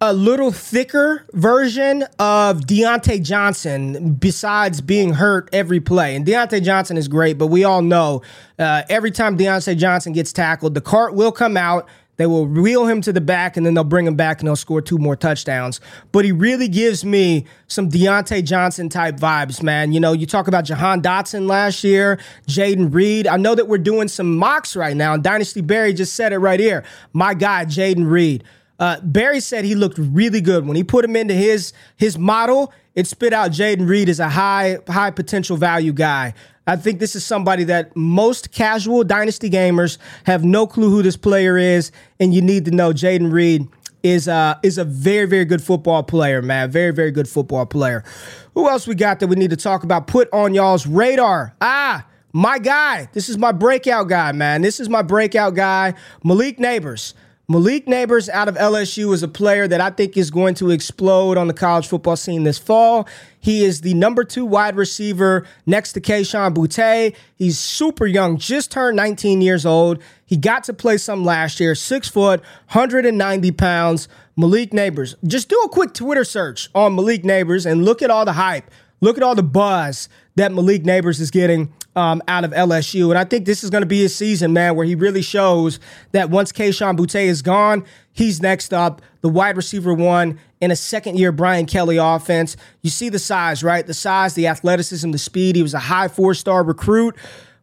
a 0.00 0.12
little 0.12 0.52
thicker 0.52 1.26
version 1.32 2.02
of 2.18 2.60
Diontae 2.60 3.22
Johnson, 3.22 4.14
besides 4.14 4.80
being 4.80 5.14
hurt 5.14 5.48
every 5.52 5.80
play. 5.80 6.14
And 6.14 6.24
Diontae 6.24 6.62
Johnson 6.62 6.96
is 6.96 7.08
great, 7.08 7.36
but 7.36 7.48
we 7.48 7.64
all 7.64 7.82
know 7.82 8.22
uh, 8.58 8.82
every 8.88 9.10
time 9.10 9.36
Diontae 9.36 9.76
Johnson 9.76 10.12
gets 10.12 10.32
tackled, 10.32 10.74
the 10.74 10.80
cart 10.80 11.14
will 11.14 11.32
come 11.32 11.56
out 11.56 11.88
they 12.16 12.26
will 12.26 12.46
wheel 12.46 12.86
him 12.86 13.00
to 13.02 13.12
the 13.12 13.20
back 13.20 13.56
and 13.56 13.64
then 13.64 13.74
they'll 13.74 13.84
bring 13.84 14.06
him 14.06 14.14
back 14.14 14.40
and 14.40 14.48
they'll 14.48 14.56
score 14.56 14.80
two 14.80 14.98
more 14.98 15.16
touchdowns. 15.16 15.80
But 16.12 16.24
he 16.24 16.32
really 16.32 16.68
gives 16.68 17.04
me 17.04 17.46
some 17.68 17.90
Diontae 17.90 18.44
Johnson 18.44 18.88
type 18.88 19.16
vibes, 19.16 19.62
man. 19.62 19.92
You 19.92 20.00
know, 20.00 20.12
you 20.12 20.26
talk 20.26 20.48
about 20.48 20.64
Jahan 20.64 21.02
Dotson 21.02 21.46
last 21.46 21.84
year, 21.84 22.18
Jayden 22.46 22.92
Reed. 22.92 23.26
I 23.26 23.36
know 23.36 23.54
that 23.54 23.68
we're 23.68 23.78
doing 23.78 24.08
some 24.08 24.36
mocks 24.36 24.76
right 24.76 24.96
now, 24.96 25.14
and 25.14 25.22
Dynasty 25.22 25.60
Barry 25.60 25.92
just 25.92 26.14
said 26.14 26.32
it 26.32 26.38
right 26.38 26.60
here. 26.60 26.84
My 27.12 27.34
guy, 27.34 27.64
Jayden 27.64 28.08
Reed. 28.10 28.44
Uh, 28.78 29.00
Barry 29.00 29.40
said 29.40 29.64
he 29.64 29.74
looked 29.74 29.98
really 29.98 30.40
good 30.40 30.66
when 30.66 30.76
he 30.76 30.84
put 30.84 31.04
him 31.04 31.16
into 31.16 31.34
his 31.34 31.72
his 31.96 32.18
model. 32.18 32.72
It 32.94 33.06
spit 33.06 33.32
out 33.32 33.50
Jayden 33.50 33.88
Reed 33.88 34.08
as 34.08 34.20
a 34.20 34.28
high 34.28 34.78
high 34.88 35.10
potential 35.10 35.56
value 35.56 35.92
guy. 35.92 36.34
I 36.66 36.76
think 36.76 36.98
this 36.98 37.14
is 37.14 37.24
somebody 37.24 37.64
that 37.64 37.94
most 37.96 38.50
casual 38.50 39.04
dynasty 39.04 39.48
gamers 39.48 39.98
have 40.24 40.44
no 40.44 40.66
clue 40.66 40.90
who 40.90 41.02
this 41.02 41.16
player 41.16 41.56
is, 41.56 41.92
and 42.18 42.34
you 42.34 42.42
need 42.42 42.64
to 42.64 42.72
know 42.72 42.92
Jayden 42.92 43.32
Reed 43.32 43.68
is 44.02 44.28
uh 44.28 44.56
is 44.62 44.78
a 44.78 44.84
very 44.84 45.26
very 45.26 45.44
good 45.44 45.62
football 45.62 46.02
player, 46.02 46.42
man. 46.42 46.70
Very 46.70 46.92
very 46.92 47.10
good 47.10 47.28
football 47.28 47.66
player. 47.66 48.04
Who 48.54 48.68
else 48.68 48.86
we 48.86 48.94
got 48.94 49.20
that 49.20 49.28
we 49.28 49.36
need 49.36 49.50
to 49.50 49.56
talk 49.56 49.84
about? 49.84 50.06
Put 50.06 50.28
on 50.32 50.54
y'all's 50.54 50.86
radar. 50.86 51.54
Ah, 51.60 52.06
my 52.32 52.58
guy. 52.58 53.08
This 53.12 53.28
is 53.28 53.38
my 53.38 53.52
breakout 53.52 54.08
guy, 54.08 54.32
man. 54.32 54.62
This 54.62 54.80
is 54.80 54.88
my 54.88 55.02
breakout 55.02 55.54
guy, 55.54 55.94
Malik 56.24 56.58
Nabers. 56.58 57.14
Malik 57.48 57.86
Nabers 57.86 58.28
out 58.28 58.48
of 58.48 58.56
LSU 58.56 59.14
is 59.14 59.22
a 59.22 59.28
player 59.28 59.68
that 59.68 59.80
I 59.80 59.90
think 59.90 60.16
is 60.16 60.32
going 60.32 60.54
to 60.54 60.70
explode 60.70 61.36
on 61.36 61.46
the 61.46 61.54
college 61.54 61.86
football 61.86 62.16
scene 62.16 62.42
this 62.42 62.58
fall. 62.58 63.06
He 63.38 63.64
is 63.64 63.82
the 63.82 63.94
number 63.94 64.24
two 64.24 64.44
wide 64.44 64.74
receiver 64.74 65.46
next 65.64 65.92
to 65.92 66.00
Kayshon 66.00 66.54
Boutte. 66.54 67.14
He's 67.36 67.56
super 67.56 68.04
young, 68.04 68.36
just 68.36 68.72
turned 68.72 68.96
19 68.96 69.42
years 69.42 69.64
old. 69.64 70.02
He 70.24 70.36
got 70.36 70.64
to 70.64 70.72
play 70.72 70.96
some 70.96 71.24
last 71.24 71.60
year, 71.60 71.76
six 71.76 72.08
foot, 72.08 72.40
190 72.72 73.52
pounds. 73.52 74.08
Malik 74.38 74.72
Nabers. 74.72 75.14
Just 75.24 75.48
do 75.48 75.56
a 75.64 75.68
quick 75.68 75.94
Twitter 75.94 76.24
search 76.24 76.68
on 76.74 76.94
Malik 76.94 77.22
Nabers 77.22 77.64
and 77.64 77.84
look 77.84 78.02
at 78.02 78.10
all 78.10 78.26
the 78.26 78.34
hype. 78.34 78.70
Look 79.00 79.16
at 79.16 79.22
all 79.22 79.34
the 79.34 79.42
buzz 79.42 80.08
that 80.34 80.52
Malik 80.52 80.82
Nabers 80.82 81.20
is 81.20 81.30
getting 81.30 81.72
um, 81.96 82.22
out 82.28 82.44
of 82.44 82.52
LSU. 82.52 83.08
And 83.08 83.18
I 83.18 83.24
think 83.24 83.46
this 83.46 83.64
is 83.64 83.70
going 83.70 83.82
to 83.82 83.86
be 83.86 84.00
his 84.00 84.14
season, 84.14 84.52
man, 84.52 84.76
where 84.76 84.86
he 84.86 84.94
really 84.94 85.22
shows 85.22 85.80
that 86.12 86.30
once 86.30 86.52
Kayshon 86.52 86.96
Boutte 86.96 87.24
is 87.24 87.42
gone, 87.42 87.84
he's 88.12 88.40
next 88.40 88.72
up, 88.72 89.02
the 89.22 89.28
wide 89.28 89.56
receiver 89.56 89.94
one 89.94 90.38
in 90.60 90.70
a 90.70 90.76
second 90.76 91.18
year 91.18 91.32
Brian 91.32 91.66
Kelly 91.66 91.96
offense. 91.96 92.56
You 92.82 92.90
see 92.90 93.08
the 93.08 93.18
size, 93.18 93.64
right? 93.64 93.86
The 93.86 93.94
size, 93.94 94.34
the 94.34 94.46
athleticism, 94.46 95.10
the 95.10 95.18
speed. 95.18 95.56
He 95.56 95.62
was 95.62 95.74
a 95.74 95.78
high 95.80 96.08
four 96.08 96.34
star 96.34 96.62
recruit. 96.62 97.16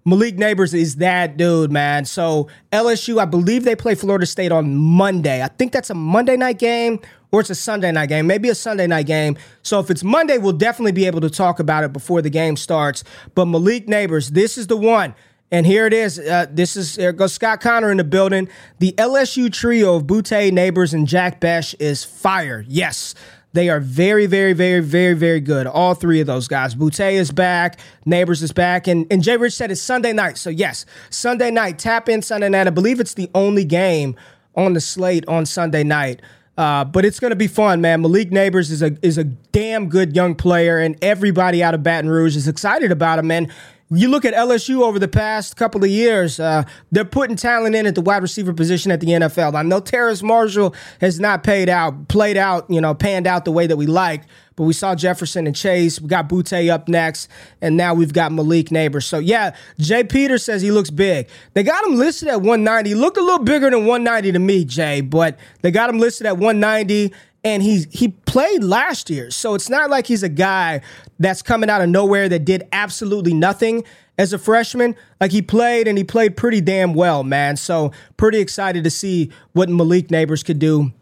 Malik 0.05 0.35
Nabers 0.37 0.73
is 0.73 0.97
that 0.97 1.37
dude, 1.37 1.71
man. 1.71 2.05
So 2.05 2.49
LSU, 2.71 3.19
I 3.19 3.25
believe 3.25 3.63
they 3.63 3.75
play 3.75 3.95
Florida 3.95 4.25
State 4.25 4.51
on 4.51 4.75
Monday. 4.75 5.41
I 5.41 5.47
think 5.47 5.71
that's 5.71 5.89
a 5.89 5.95
Monday 5.95 6.35
night 6.35 6.59
game 6.59 6.99
or 7.31 7.39
it's 7.39 7.49
a 7.49 7.55
Sunday 7.55 7.91
night 7.91 8.09
game, 8.09 8.27
maybe 8.27 8.49
a 8.49 8.55
Sunday 8.55 8.85
night 8.85 9.07
game. 9.07 9.37
So 9.63 9.79
if 9.79 9.89
it's 9.89 10.03
Monday, 10.03 10.37
we'll 10.37 10.53
definitely 10.53 10.91
be 10.91 11.07
able 11.07 11.21
to 11.21 11.29
talk 11.29 11.59
about 11.59 11.83
it 11.83 11.91
before 11.91 12.21
the 12.21 12.29
game 12.29 12.55
starts. 12.55 13.03
But 13.33 13.45
Malik 13.45 13.87
Nabers, 13.87 14.29
this 14.29 14.57
is 14.57 14.67
the 14.67 14.77
one. 14.77 15.15
And 15.49 15.65
here 15.65 15.85
it 15.85 15.93
is. 15.93 16.19
Uh, 16.19 16.47
this 16.49 16.75
is 16.75 16.95
there 16.95 17.11
goes 17.11 17.33
Scott 17.33 17.61
Connor 17.61 17.91
in 17.91 17.97
the 17.97 18.03
building. 18.03 18.49
The 18.79 18.93
LSU 18.97 19.51
trio 19.53 19.95
of 19.95 20.03
Boutte, 20.03 20.51
Nabers, 20.51 20.93
and 20.93 21.07
Jack 21.07 21.39
Bech 21.39 21.75
is 21.79 22.03
fire. 22.03 22.65
Yes. 22.67 23.13
They 23.53 23.69
are 23.69 23.79
very, 23.79 24.25
very, 24.25 24.53
very, 24.53 24.79
very, 24.79 25.13
very 25.13 25.39
good. 25.39 25.67
All 25.67 25.93
three 25.93 26.19
of 26.19 26.27
those 26.27 26.47
guys. 26.47 26.73
Boutte 26.73 27.13
is 27.13 27.31
back. 27.31 27.79
Nabers 28.05 28.41
is 28.41 28.51
back. 28.51 28.87
And, 28.87 29.05
and 29.11 29.23
Jay 29.23 29.37
Rich 29.37 29.53
said 29.53 29.71
it's 29.71 29.81
Sunday 29.81 30.11
night. 30.11 30.37
So, 30.37 30.49
yes, 30.49 30.85
Sunday 31.11 31.51
night. 31.51 31.77
Tap 31.77 32.09
in 32.09 32.21
Sunday 32.23 32.49
night. 32.49 32.65
I 32.65 32.71
believe 32.71 32.99
it's 32.99 33.13
the 33.13 33.29
only 33.35 33.63
game 33.63 34.15
on 34.55 34.73
the 34.73 34.81
slate 34.81 35.27
on 35.27 35.45
Sunday 35.45 35.83
night. 35.83 36.21
Uh, 36.57 36.83
but 36.83 37.03
it's 37.03 37.19
going 37.19 37.31
to 37.31 37.35
be 37.35 37.47
fun, 37.47 37.81
man. 37.81 38.01
Malik 38.01 38.29
Nabers 38.29 38.69
is 38.69 38.83
a 38.83 38.95
is 39.01 39.17
a 39.17 39.23
damn 39.23 39.89
good 39.89 40.15
young 40.15 40.35
player, 40.35 40.77
and 40.77 40.95
everybody 41.01 41.63
out 41.63 41.73
of 41.73 41.81
Baton 41.81 42.09
Rouge 42.11 42.35
is 42.35 42.47
excited 42.47 42.91
about 42.91 43.17
him. 43.17 43.31
And 43.31 43.51
you 43.95 44.07
look 44.07 44.25
at 44.25 44.33
LSU 44.33 44.81
over 44.81 44.99
the 44.99 45.07
past 45.07 45.55
couple 45.55 45.83
of 45.83 45.89
years, 45.89 46.39
uh, 46.39 46.63
they're 46.91 47.05
putting 47.05 47.35
talent 47.35 47.75
in 47.75 47.85
at 47.85 47.95
the 47.95 48.01
wide 48.01 48.21
receiver 48.21 48.53
position 48.53 48.91
at 48.91 48.99
the 48.99 49.07
NFL. 49.07 49.55
I 49.55 49.63
know 49.63 49.79
Terrace 49.79 50.23
Marshall 50.23 50.73
has 51.01 51.19
not 51.19 51.43
paid 51.43 51.69
out, 51.69 52.07
played 52.07 52.37
out, 52.37 52.69
you 52.69 52.79
know, 52.79 52.93
panned 52.93 53.27
out 53.27 53.45
the 53.45 53.51
way 53.51 53.67
that 53.67 53.75
we 53.75 53.85
like, 53.85 54.23
but 54.55 54.63
we 54.63 54.73
saw 54.73 54.95
Jefferson 54.95 55.47
and 55.47 55.55
Chase. 55.55 55.99
We 55.99 56.07
got 56.07 56.29
Boutte 56.29 56.69
up 56.69 56.87
next, 56.87 57.27
and 57.61 57.75
now 57.75 57.93
we've 57.93 58.13
got 58.13 58.31
Malik 58.31 58.67
Nabers. 58.67 59.03
So 59.03 59.19
yeah, 59.19 59.55
Jay 59.79 60.03
Peters 60.03 60.43
says 60.43 60.61
he 60.61 60.71
looks 60.71 60.89
big. 60.89 61.27
They 61.53 61.63
got 61.63 61.85
him 61.85 61.95
listed 61.95 62.29
at 62.29 62.37
190. 62.41 62.89
He 62.89 62.95
looked 62.95 63.17
a 63.17 63.21
little 63.21 63.43
bigger 63.43 63.69
than 63.69 63.85
190 63.85 64.31
to 64.31 64.39
me, 64.39 64.65
Jay, 64.65 65.01
but 65.01 65.37
they 65.61 65.71
got 65.71 65.89
him 65.89 65.99
listed 65.99 66.27
at 66.27 66.37
190 66.37 67.13
and 67.43 67.61
he 67.61 67.85
he 67.91 68.09
played 68.09 68.63
last 68.63 69.09
year. 69.09 69.31
So 69.31 69.53
it's 69.53 69.69
not 69.69 69.89
like 69.89 70.07
he's 70.07 70.23
a 70.23 70.29
guy 70.29 70.81
that's 71.19 71.41
coming 71.41 71.69
out 71.69 71.81
of 71.81 71.89
nowhere 71.89 72.29
that 72.29 72.45
did 72.45 72.67
absolutely 72.71 73.33
nothing 73.33 73.83
as 74.17 74.33
a 74.33 74.37
freshman. 74.37 74.95
Like 75.19 75.31
he 75.31 75.41
played 75.41 75.87
and 75.87 75.97
he 75.97 76.03
played 76.03 76.37
pretty 76.37 76.61
damn 76.61 76.93
well, 76.93 77.23
man. 77.23 77.57
So 77.57 77.91
pretty 78.17 78.39
excited 78.39 78.83
to 78.83 78.89
see 78.89 79.31
what 79.53 79.69
Malik 79.69 80.07
Nabers 80.07 80.43
could 80.45 80.59
do 80.59 80.93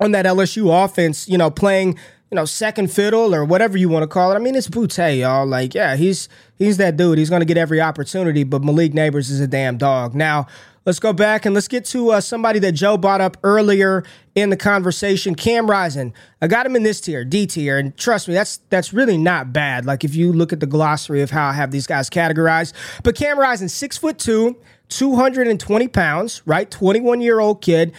on 0.00 0.12
that 0.12 0.26
LSU 0.26 0.84
offense, 0.84 1.28
you 1.28 1.38
know, 1.38 1.50
playing 1.50 1.98
you 2.30 2.36
know, 2.36 2.44
second 2.44 2.92
fiddle 2.92 3.34
or 3.34 3.44
whatever 3.44 3.76
you 3.76 3.88
want 3.88 4.04
to 4.04 4.06
call 4.06 4.30
it. 4.30 4.36
I 4.36 4.38
mean, 4.38 4.54
it's 4.54 4.68
Boutte, 4.68 5.18
y'all. 5.18 5.46
Like, 5.46 5.74
yeah, 5.74 5.96
he's 5.96 6.28
he's 6.56 6.76
that 6.76 6.96
dude. 6.96 7.18
He's 7.18 7.28
to 7.28 7.44
get 7.44 7.56
every 7.56 7.80
opportunity, 7.80 8.44
but 8.44 8.62
Malik 8.62 8.92
Nabers 8.92 9.30
is 9.30 9.40
a 9.40 9.48
damn 9.48 9.76
dog. 9.76 10.14
Now, 10.14 10.46
let's 10.84 10.98
go 10.98 11.12
back 11.12 11.44
and 11.44 11.54
let's 11.54 11.68
get 11.68 11.84
to 11.86 12.10
uh, 12.10 12.20
somebody 12.20 12.58
that 12.60 12.72
Joe 12.72 12.96
brought 12.96 13.20
up 13.20 13.36
earlier 13.42 14.04
in 14.34 14.50
the 14.50 14.56
conversation, 14.56 15.34
Cam 15.34 15.68
Rising. 15.68 16.12
I 16.40 16.46
got 16.46 16.66
him 16.66 16.76
in 16.76 16.82
this 16.82 17.00
tier, 17.00 17.24
D 17.24 17.46
tier, 17.46 17.78
and 17.78 17.96
trust 17.96 18.28
me, 18.28 18.34
that's 18.34 18.58
that's 18.70 18.92
really 18.92 19.18
not 19.18 19.52
bad. 19.52 19.84
Like 19.84 20.04
if 20.04 20.14
you 20.14 20.32
look 20.32 20.52
at 20.52 20.60
the 20.60 20.66
glossary 20.66 21.22
of 21.22 21.30
how 21.30 21.48
I 21.48 21.52
have 21.52 21.70
these 21.70 21.86
guys 21.86 22.08
categorized, 22.08 22.72
but 23.02 23.14
Cam 23.16 23.38
Rising, 23.38 23.68
six 23.68 23.96
foot 23.96 24.18
two, 24.18 24.56
220 24.88 25.88
pounds, 25.88 26.42
right, 26.46 26.70
21 26.70 27.20
year 27.20 27.40
old 27.40 27.60
kid, 27.62 27.92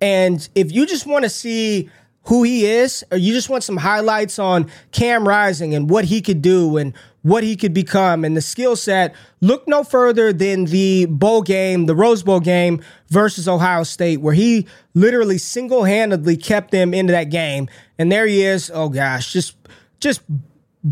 and 0.00 0.48
if 0.54 0.72
you 0.72 0.86
just 0.86 1.06
want 1.06 1.24
to 1.24 1.30
see 1.30 1.90
who 2.24 2.42
he 2.42 2.66
is, 2.66 3.04
or 3.12 3.18
you 3.18 3.32
just 3.32 3.48
want 3.48 3.62
some 3.62 3.76
highlights 3.76 4.38
on 4.38 4.68
Cam 4.90 5.26
Rising 5.26 5.74
and 5.74 5.88
what 5.88 6.04
he 6.04 6.20
could 6.20 6.42
do 6.42 6.76
and 6.76 6.92
what 7.26 7.42
he 7.42 7.56
could 7.56 7.74
become 7.74 8.24
and 8.24 8.36
the 8.36 8.40
skill 8.40 8.76
set, 8.76 9.12
look 9.40 9.66
no 9.66 9.82
further 9.82 10.32
than 10.32 10.66
the 10.66 11.06
bowl 11.06 11.42
game, 11.42 11.86
the 11.86 11.94
Rose 11.94 12.22
Bowl 12.22 12.38
game 12.38 12.80
versus 13.08 13.48
Ohio 13.48 13.82
State, 13.82 14.20
where 14.20 14.32
he 14.32 14.64
literally 14.94 15.36
single 15.36 15.82
handedly 15.82 16.36
kept 16.36 16.70
them 16.70 16.94
into 16.94 17.12
that 17.12 17.24
game. 17.24 17.68
And 17.98 18.12
there 18.12 18.28
he 18.28 18.42
is. 18.42 18.70
Oh 18.72 18.88
gosh, 18.88 19.32
just 19.32 19.56
just 19.98 20.20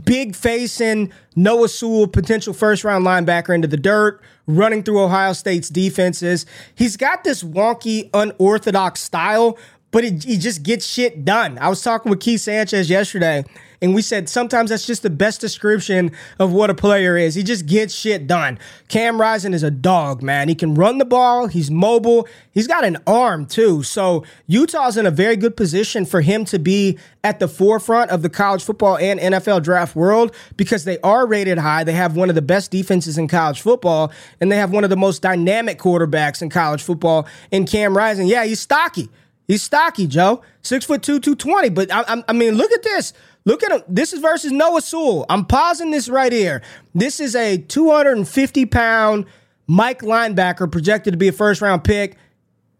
big 0.04 0.34
facing 0.34 1.12
Noah 1.36 1.68
Sewell, 1.68 2.08
potential 2.08 2.52
first 2.52 2.82
round 2.82 3.06
linebacker 3.06 3.54
into 3.54 3.68
the 3.68 3.76
dirt, 3.76 4.20
running 4.48 4.82
through 4.82 5.02
Ohio 5.04 5.34
State's 5.34 5.68
defenses. 5.68 6.46
He's 6.74 6.96
got 6.96 7.22
this 7.22 7.44
wonky, 7.44 8.10
unorthodox 8.12 9.00
style, 9.00 9.56
but 9.92 10.02
he 10.02 10.10
just 10.36 10.64
gets 10.64 10.84
shit 10.84 11.24
done. 11.24 11.58
I 11.60 11.68
was 11.68 11.80
talking 11.80 12.10
with 12.10 12.18
Keith 12.18 12.40
Sanchez 12.40 12.90
yesterday, 12.90 13.44
and 13.84 13.94
we 13.94 14.00
said 14.00 14.30
sometimes 14.30 14.70
that's 14.70 14.86
just 14.86 15.02
the 15.02 15.10
best 15.10 15.42
description 15.42 16.10
of 16.38 16.52
what 16.52 16.70
a 16.70 16.74
player 16.74 17.18
is. 17.18 17.34
He 17.34 17.42
just 17.42 17.66
gets 17.66 17.94
shit 17.94 18.26
done. 18.26 18.58
Cam 18.88 19.20
Rising 19.20 19.52
is 19.52 19.62
a 19.62 19.70
dog, 19.70 20.22
man. 20.22 20.48
He 20.48 20.54
can 20.54 20.74
run 20.74 20.96
the 20.96 21.04
ball, 21.04 21.48
he's 21.48 21.70
mobile, 21.70 22.26
he's 22.50 22.66
got 22.66 22.84
an 22.84 22.96
arm 23.06 23.44
too. 23.44 23.82
So 23.82 24.24
Utah's 24.46 24.96
in 24.96 25.04
a 25.04 25.10
very 25.10 25.36
good 25.36 25.54
position 25.54 26.06
for 26.06 26.22
him 26.22 26.46
to 26.46 26.58
be 26.58 26.98
at 27.22 27.40
the 27.40 27.48
forefront 27.48 28.10
of 28.10 28.22
the 28.22 28.30
college 28.30 28.64
football 28.64 28.96
and 28.96 29.20
NFL 29.20 29.62
draft 29.62 29.94
world 29.94 30.34
because 30.56 30.84
they 30.84 30.98
are 31.00 31.26
rated 31.26 31.58
high. 31.58 31.84
They 31.84 31.92
have 31.92 32.16
one 32.16 32.30
of 32.30 32.34
the 32.34 32.42
best 32.42 32.70
defenses 32.70 33.18
in 33.18 33.28
college 33.28 33.60
football, 33.60 34.12
and 34.40 34.50
they 34.50 34.56
have 34.56 34.70
one 34.70 34.84
of 34.84 34.90
the 34.90 34.96
most 34.96 35.20
dynamic 35.20 35.78
quarterbacks 35.78 36.40
in 36.40 36.48
college 36.48 36.82
football 36.82 37.28
in 37.50 37.66
Cam 37.66 37.94
Rising. 37.94 38.28
Yeah, 38.28 38.46
he's 38.46 38.60
stocky. 38.60 39.10
He's 39.46 39.62
stocky, 39.62 40.06
Joe. 40.06 40.42
Six 40.62 40.86
foot 40.86 41.02
two, 41.02 41.20
220. 41.20 41.68
But 41.70 41.92
I, 41.92 42.22
I, 42.26 42.32
mean, 42.32 42.54
look 42.54 42.72
at 42.72 42.82
this. 42.82 43.12
Look 43.46 43.62
at 43.62 43.72
him. 43.72 43.82
This 43.88 44.12
is 44.12 44.20
versus 44.20 44.52
Noah 44.52 44.80
Sewell. 44.80 45.26
I'm 45.28 45.44
pausing 45.44 45.90
this 45.90 46.08
right 46.08 46.32
here. 46.32 46.62
This 46.94 47.20
is 47.20 47.34
a 47.36 47.58
250 47.58 48.66
pound 48.66 49.26
Mike 49.66 50.00
linebacker 50.00 50.70
projected 50.70 51.12
to 51.12 51.18
be 51.18 51.28
a 51.28 51.32
first 51.32 51.60
round 51.60 51.84
pick. 51.84 52.16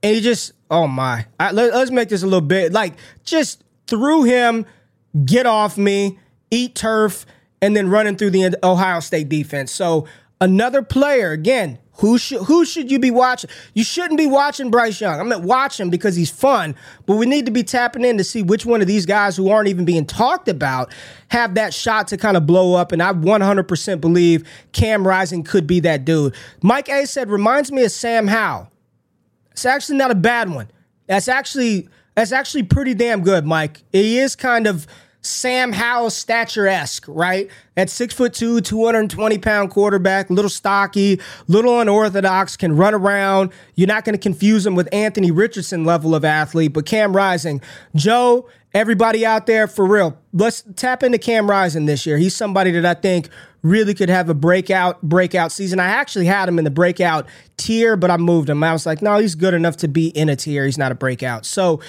And 0.03 0.14
he 0.14 0.20
just, 0.20 0.53
oh 0.70 0.87
my. 0.87 1.27
Let, 1.38 1.55
let's 1.55 1.90
make 1.90 2.09
this 2.09 2.22
a 2.22 2.27
little 2.27 2.40
bit 2.40 2.72
like 2.72 2.94
just 3.24 3.62
threw 3.87 4.22
him, 4.24 4.64
get 5.24 5.46
off 5.46 5.77
me, 5.77 6.18
eat 6.50 6.74
turf, 6.74 7.27
and 7.61 7.77
then 7.77 7.88
running 7.88 8.16
through 8.16 8.31
the 8.31 8.59
Ohio 8.62 9.00
State 9.00 9.29
defense. 9.29 9.70
So 9.70 10.07
another 10.40 10.83
player, 10.83 11.33
again, 11.33 11.79
who 11.99 12.18
should 12.18 12.42
who 12.42 12.64
should 12.64 12.90
you 12.90 12.99
be 12.99 13.12
watching? 13.12 13.49
You 13.73 13.85
shouldn't 13.85 14.18
be 14.18 14.27
watching 14.27 14.70
Bryce 14.70 15.01
Young. 15.01 15.20
I'm 15.20 15.29
not 15.29 15.42
watching 15.42 15.85
him 15.85 15.90
because 15.90 16.16
he's 16.16 16.31
fun, 16.31 16.75
but 17.07 17.16
we 17.16 17.27
need 17.27 17.47
to 17.47 17.53
be 17.53 17.62
tapping 17.62 18.05
in 18.05 18.18
to 18.18 18.25
see 18.25 18.42
which 18.42 18.66
one 18.66 18.81
of 18.81 18.88
these 18.88 19.07
guys 19.07 19.37
who 19.37 19.49
aren't 19.49 19.68
even 19.68 19.85
being 19.85 20.05
talked 20.05 20.49
about 20.49 20.92
have 21.29 21.55
that 21.55 21.73
shot 21.73 22.09
to 22.09 22.16
kind 22.16 22.37
of 22.37 22.47
blow 22.47 22.75
up. 22.75 22.90
And 22.90 23.01
I 23.01 23.12
100% 23.12 24.01
believe 24.01 24.49
Cam 24.73 25.07
Rising 25.07 25.44
could 25.44 25.68
be 25.68 25.79
that 25.81 26.05
dude. 26.05 26.35
Mike 26.62 26.88
A 26.88 27.07
said 27.07 27.31
reminds 27.31 27.70
me 27.70 27.85
of 27.85 27.92
Sam 27.92 28.27
Howell. 28.27 28.70
It's 29.53 29.64
actually 29.64 29.99
not 29.99 30.11
a 30.11 30.16
bad 30.16 30.51
one. 30.51 30.68
That's 31.07 31.29
actually 31.29 31.88
that's 32.16 32.33
actually 32.33 32.64
pretty 32.64 32.94
damn 32.94 33.23
good, 33.23 33.44
Mike. 33.47 33.83
He 33.92 34.18
is 34.18 34.35
kind 34.35 34.66
of 34.66 34.87
Sam 35.26 35.72
Howell 35.72 36.10
stature 36.10 36.66
esque, 36.66 37.04
right? 37.08 37.48
At 37.76 37.90
six 37.90 38.14
foot 38.14 38.34
two, 38.34 38.60
220 38.60 39.38
pound 39.38 39.70
quarterback, 39.70 40.30
little 40.30 40.48
stocky, 40.48 41.20
little 41.48 41.80
unorthodox, 41.80 42.56
can 42.56 42.76
run 42.76 42.94
around. 42.94 43.52
You're 43.74 43.88
not 43.88 44.04
going 44.04 44.14
to 44.14 44.22
confuse 44.22 44.66
him 44.66 44.74
with 44.74 44.88
Anthony 44.92 45.30
Richardson 45.30 45.84
level 45.84 46.14
of 46.14 46.24
athlete, 46.24 46.72
but 46.72 46.87
Cam 46.87 47.16
Rising. 47.16 47.60
Joe, 47.94 48.48
everybody 48.72 49.24
out 49.24 49.46
there, 49.46 49.66
for 49.66 49.87
real, 49.87 50.18
let's 50.32 50.62
tap 50.76 51.02
into 51.02 51.18
Cam 51.18 51.48
Rising 51.48 51.87
this 51.87 52.06
year. 52.06 52.18
He's 52.18 52.37
somebody 52.37 52.70
that 52.72 52.84
I 52.84 53.00
think 53.00 53.28
really 53.62 53.94
could 53.94 54.10
have 54.10 54.28
a 54.28 54.34
breakout 54.34 55.00
breakout 55.02 55.50
season. 55.50 55.80
I 55.80 55.87
actually 55.87 56.26
had 56.26 56.48
him 56.48 56.58
in 56.58 56.64
the 56.64 56.70
breakout 56.70 57.26
tier, 57.56 57.96
but 57.96 58.10
I 58.10 58.18
moved 58.18 58.50
him. 58.50 58.62
I 58.62 58.72
was 58.72 58.87
like, 58.87 59.00
no, 59.02 59.18
he's 59.18 59.34
good 59.34 59.54
enough 59.54 59.78
to 59.78 59.88
be 59.88 60.08
in 60.08 60.28
a 60.28 60.37
tier. 60.37 60.66
He's 60.66 60.78
not 60.78 60.92
a 60.92 60.94
breakout. 60.94 61.46
So 61.46 61.80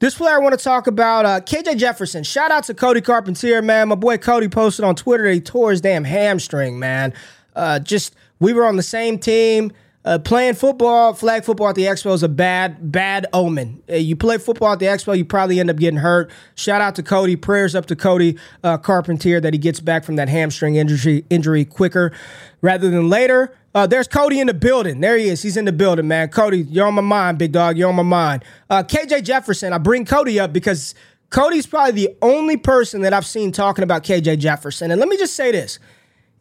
this 0.00 0.14
player 0.14 0.36
I 0.36 0.38
want 0.38 0.56
to 0.58 0.62
talk 0.62 0.86
about, 0.86 1.24
uh, 1.24 1.40
KJ 1.40 1.76
Jefferson. 1.78 2.22
Shout 2.22 2.50
out 2.50 2.64
to 2.64 2.74
Cody 2.74 3.00
Carpentier, 3.00 3.62
man. 3.62 3.88
My 3.88 3.94
boy 3.96 4.16
Cody 4.18 4.48
posted 4.48 4.84
on 4.84 4.94
Twitter 4.94 5.24
that 5.24 5.34
he 5.34 5.40
tore 5.40 5.70
his 5.70 5.80
damn 5.80 6.04
hamstring, 6.04 6.78
man. 6.78 7.12
Uh, 7.56 7.78
just 7.80 8.14
we 8.38 8.52
were 8.52 8.64
on 8.64 8.76
the 8.76 8.82
same 8.82 9.18
team. 9.18 9.72
uh, 10.04 10.18
playing 10.18 10.54
football, 10.54 11.12
flag 11.12 11.44
football 11.44 11.68
at 11.68 11.74
the 11.74 11.82
Expo 11.82 12.14
is 12.14 12.22
a 12.22 12.28
bad, 12.28 12.90
bad 12.92 13.26
omen. 13.34 13.82
Uh, 13.90 13.96
you 13.96 14.16
play 14.16 14.38
football 14.38 14.72
at 14.72 14.78
the 14.78 14.86
Expo, 14.86 15.16
you 15.16 15.24
probably 15.24 15.60
end 15.60 15.68
up 15.68 15.76
getting 15.76 15.98
hurt. 15.98 16.30
Shout 16.54 16.80
out 16.80 16.94
to 16.94 17.02
Cody. 17.02 17.36
Prayers 17.36 17.74
up 17.74 17.86
to 17.86 17.96
Cody 17.96 18.38
uh, 18.64 18.78
Carpentier 18.78 19.40
that 19.40 19.52
he 19.52 19.58
gets 19.58 19.80
back 19.80 20.04
from 20.04 20.16
that 20.16 20.28
hamstring 20.28 20.76
injury 20.76 21.24
injury 21.28 21.64
quicker 21.64 22.12
rather 22.62 22.90
than 22.90 23.10
later. 23.10 23.52
Uh, 23.74 23.86
there's 23.86 24.08
Cody 24.08 24.40
in 24.40 24.46
the 24.46 24.54
building. 24.54 25.00
There 25.00 25.16
he 25.16 25.28
is. 25.28 25.42
He's 25.42 25.56
in 25.56 25.64
the 25.64 25.72
building, 25.72 26.08
man. 26.08 26.28
Cody, 26.28 26.62
you're 26.62 26.86
on 26.86 26.94
my 26.94 27.02
mind, 27.02 27.38
big 27.38 27.52
dog. 27.52 27.76
You're 27.76 27.88
on 27.88 27.96
my 27.96 28.02
mind. 28.02 28.44
Uh, 28.70 28.82
KJ 28.82 29.24
Jefferson. 29.24 29.72
I 29.72 29.78
bring 29.78 30.04
Cody 30.04 30.40
up 30.40 30.52
because 30.52 30.94
Cody's 31.30 31.66
probably 31.66 31.92
the 32.06 32.16
only 32.22 32.56
person 32.56 33.02
that 33.02 33.12
I've 33.12 33.26
seen 33.26 33.52
talking 33.52 33.82
about 33.82 34.04
KJ 34.04 34.38
Jefferson. 34.38 34.90
And 34.90 34.98
let 34.98 35.08
me 35.08 35.16
just 35.16 35.34
say 35.34 35.52
this 35.52 35.78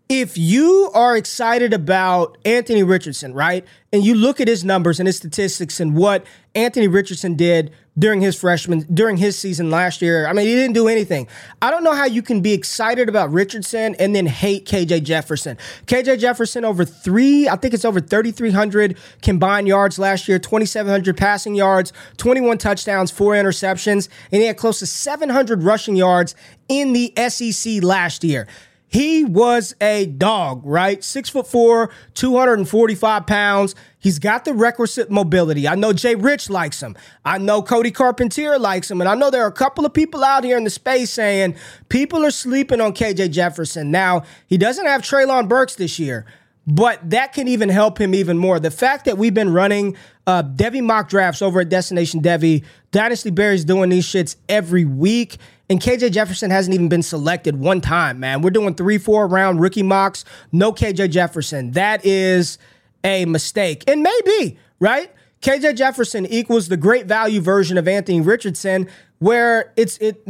if 0.09 0.37
you 0.37 0.89
are 0.93 1.17
excited 1.17 1.73
about 1.73 2.37
Anthony 2.45 2.81
Richardson, 2.83 3.33
right, 3.33 3.65
and 3.91 4.05
you 4.05 4.15
look 4.15 4.39
at 4.39 4.47
his 4.47 4.63
numbers 4.63 4.99
and 4.99 5.07
his 5.07 5.17
statistics 5.17 5.81
and 5.81 5.95
what 5.95 6.25
Anthony 6.55 6.87
Richardson 6.87 7.35
did 7.35 7.73
during 7.97 8.21
his 8.21 8.39
freshman 8.39 8.85
during 8.93 9.17
his 9.17 9.37
season 9.37 9.69
last 9.69 10.01
year, 10.01 10.27
I 10.27 10.33
mean, 10.33 10.45
he 10.45 10.55
didn't 10.55 10.73
do 10.73 10.87
anything. 10.87 11.27
I 11.61 11.71
don't 11.71 11.83
know 11.83 11.93
how 11.93 12.05
you 12.05 12.21
can 12.21 12.41
be 12.41 12.53
excited 12.53 13.09
about 13.09 13.31
Richardson 13.31 13.95
and 13.95 14.15
then 14.15 14.25
hate 14.25 14.65
KJ 14.65 15.03
Jefferson. 15.03 15.57
KJ 15.85 16.19
Jefferson 16.19 16.63
over 16.65 16.85
three, 16.85 17.47
I 17.49 17.55
think 17.55 17.73
it's 17.73 17.85
over 17.85 17.99
3,300 17.99 18.97
combined 19.21 19.67
yards 19.67 19.97
last 19.97 20.27
year, 20.27 20.39
2,700 20.39 21.17
passing 21.17 21.55
yards, 21.55 21.93
21 22.17 22.57
touchdowns, 22.57 23.11
four 23.11 23.33
interceptions, 23.33 24.09
and 24.31 24.41
he 24.41 24.47
had 24.47 24.57
close 24.57 24.79
to 24.79 24.85
700 24.85 25.63
rushing 25.63 25.95
yards 25.95 26.35
in 26.67 26.93
the 26.93 27.13
SEC 27.29 27.83
last 27.83 28.23
year. 28.23 28.47
He 28.89 29.25
was 29.25 29.75
a 29.81 30.05
dog, 30.05 30.61
right? 30.63 31.03
Six 31.03 31.29
foot 31.29 31.45
four, 31.45 31.91
245 32.13 33.27
pounds. 33.27 33.75
He's 33.99 34.17
got 34.17 34.45
the 34.45 34.53
requisite 34.53 35.11
mobility. 35.11 35.67
I 35.67 35.75
know 35.75 35.91
Jay 35.91 36.15
Rich 36.15 36.49
likes 36.49 36.81
him. 36.81 36.95
I 37.25 37.37
know 37.37 37.61
Cody 37.61 37.91
Carpentier 37.91 38.57
likes 38.57 38.89
him. 38.89 39.01
And 39.01 39.09
I 39.09 39.15
know 39.15 39.29
there 39.29 39.43
are 39.43 39.49
a 39.49 39.51
couple 39.51 39.85
of 39.85 39.93
people 39.93 40.23
out 40.23 40.45
here 40.45 40.57
in 40.57 40.63
the 40.63 40.69
space 40.69 41.11
saying 41.11 41.55
people 41.89 42.25
are 42.25 42.31
sleeping 42.31 42.79
on 42.79 42.93
KJ 42.93 43.31
Jefferson. 43.31 43.91
Now, 43.91 44.23
he 44.47 44.57
doesn't 44.57 44.85
have 44.85 45.01
Treylon 45.01 45.49
Burks 45.49 45.75
this 45.75 45.99
year, 45.99 46.25
but 46.65 47.09
that 47.09 47.33
can 47.33 47.49
even 47.49 47.67
help 47.67 47.99
him 47.99 48.15
even 48.15 48.37
more. 48.37 48.57
The 48.57 48.71
fact 48.71 49.03
that 49.05 49.17
we've 49.17 49.33
been 49.33 49.51
running 49.51 49.97
uh, 50.27 50.43
Devy 50.43 50.83
mock 50.83 51.09
drafts 51.09 51.41
over 51.41 51.61
at 51.61 51.69
Destination 51.69 52.21
Devy, 52.21 52.63
Dynasty 52.91 53.29
Barry's 53.29 53.65
doing 53.65 53.89
these 53.89 54.05
shits 54.05 54.35
every 54.47 54.85
week. 54.85 55.37
And 55.69 55.81
KJ 55.81 56.11
Jefferson 56.11 56.49
hasn't 56.49 56.73
even 56.73 56.87
been 56.87 57.03
selected 57.03 57.59
one 57.59 57.81
time, 57.81 58.19
man. 58.19 58.41
We're 58.41 58.51
doing 58.51 58.73
three, 58.75 58.97
four 58.97 59.27
round 59.27 59.59
rookie 59.59 59.83
mocks. 59.83 60.23
No 60.51 60.71
KJ 60.71 61.11
Jefferson. 61.11 61.71
That 61.71 62.05
is 62.05 62.57
a 63.03 63.25
mistake. 63.25 63.83
And 63.87 64.01
maybe, 64.01 64.57
right? 64.79 65.11
KJ 65.41 65.75
Jefferson 65.75 66.25
equals 66.25 66.67
the 66.69 66.77
great 66.77 67.05
value 67.05 67.41
version 67.41 67.77
of 67.77 67.87
Anthony 67.87 68.21
Richardson, 68.21 68.87
where 69.19 69.73
it's 69.75 69.97
it 69.97 70.25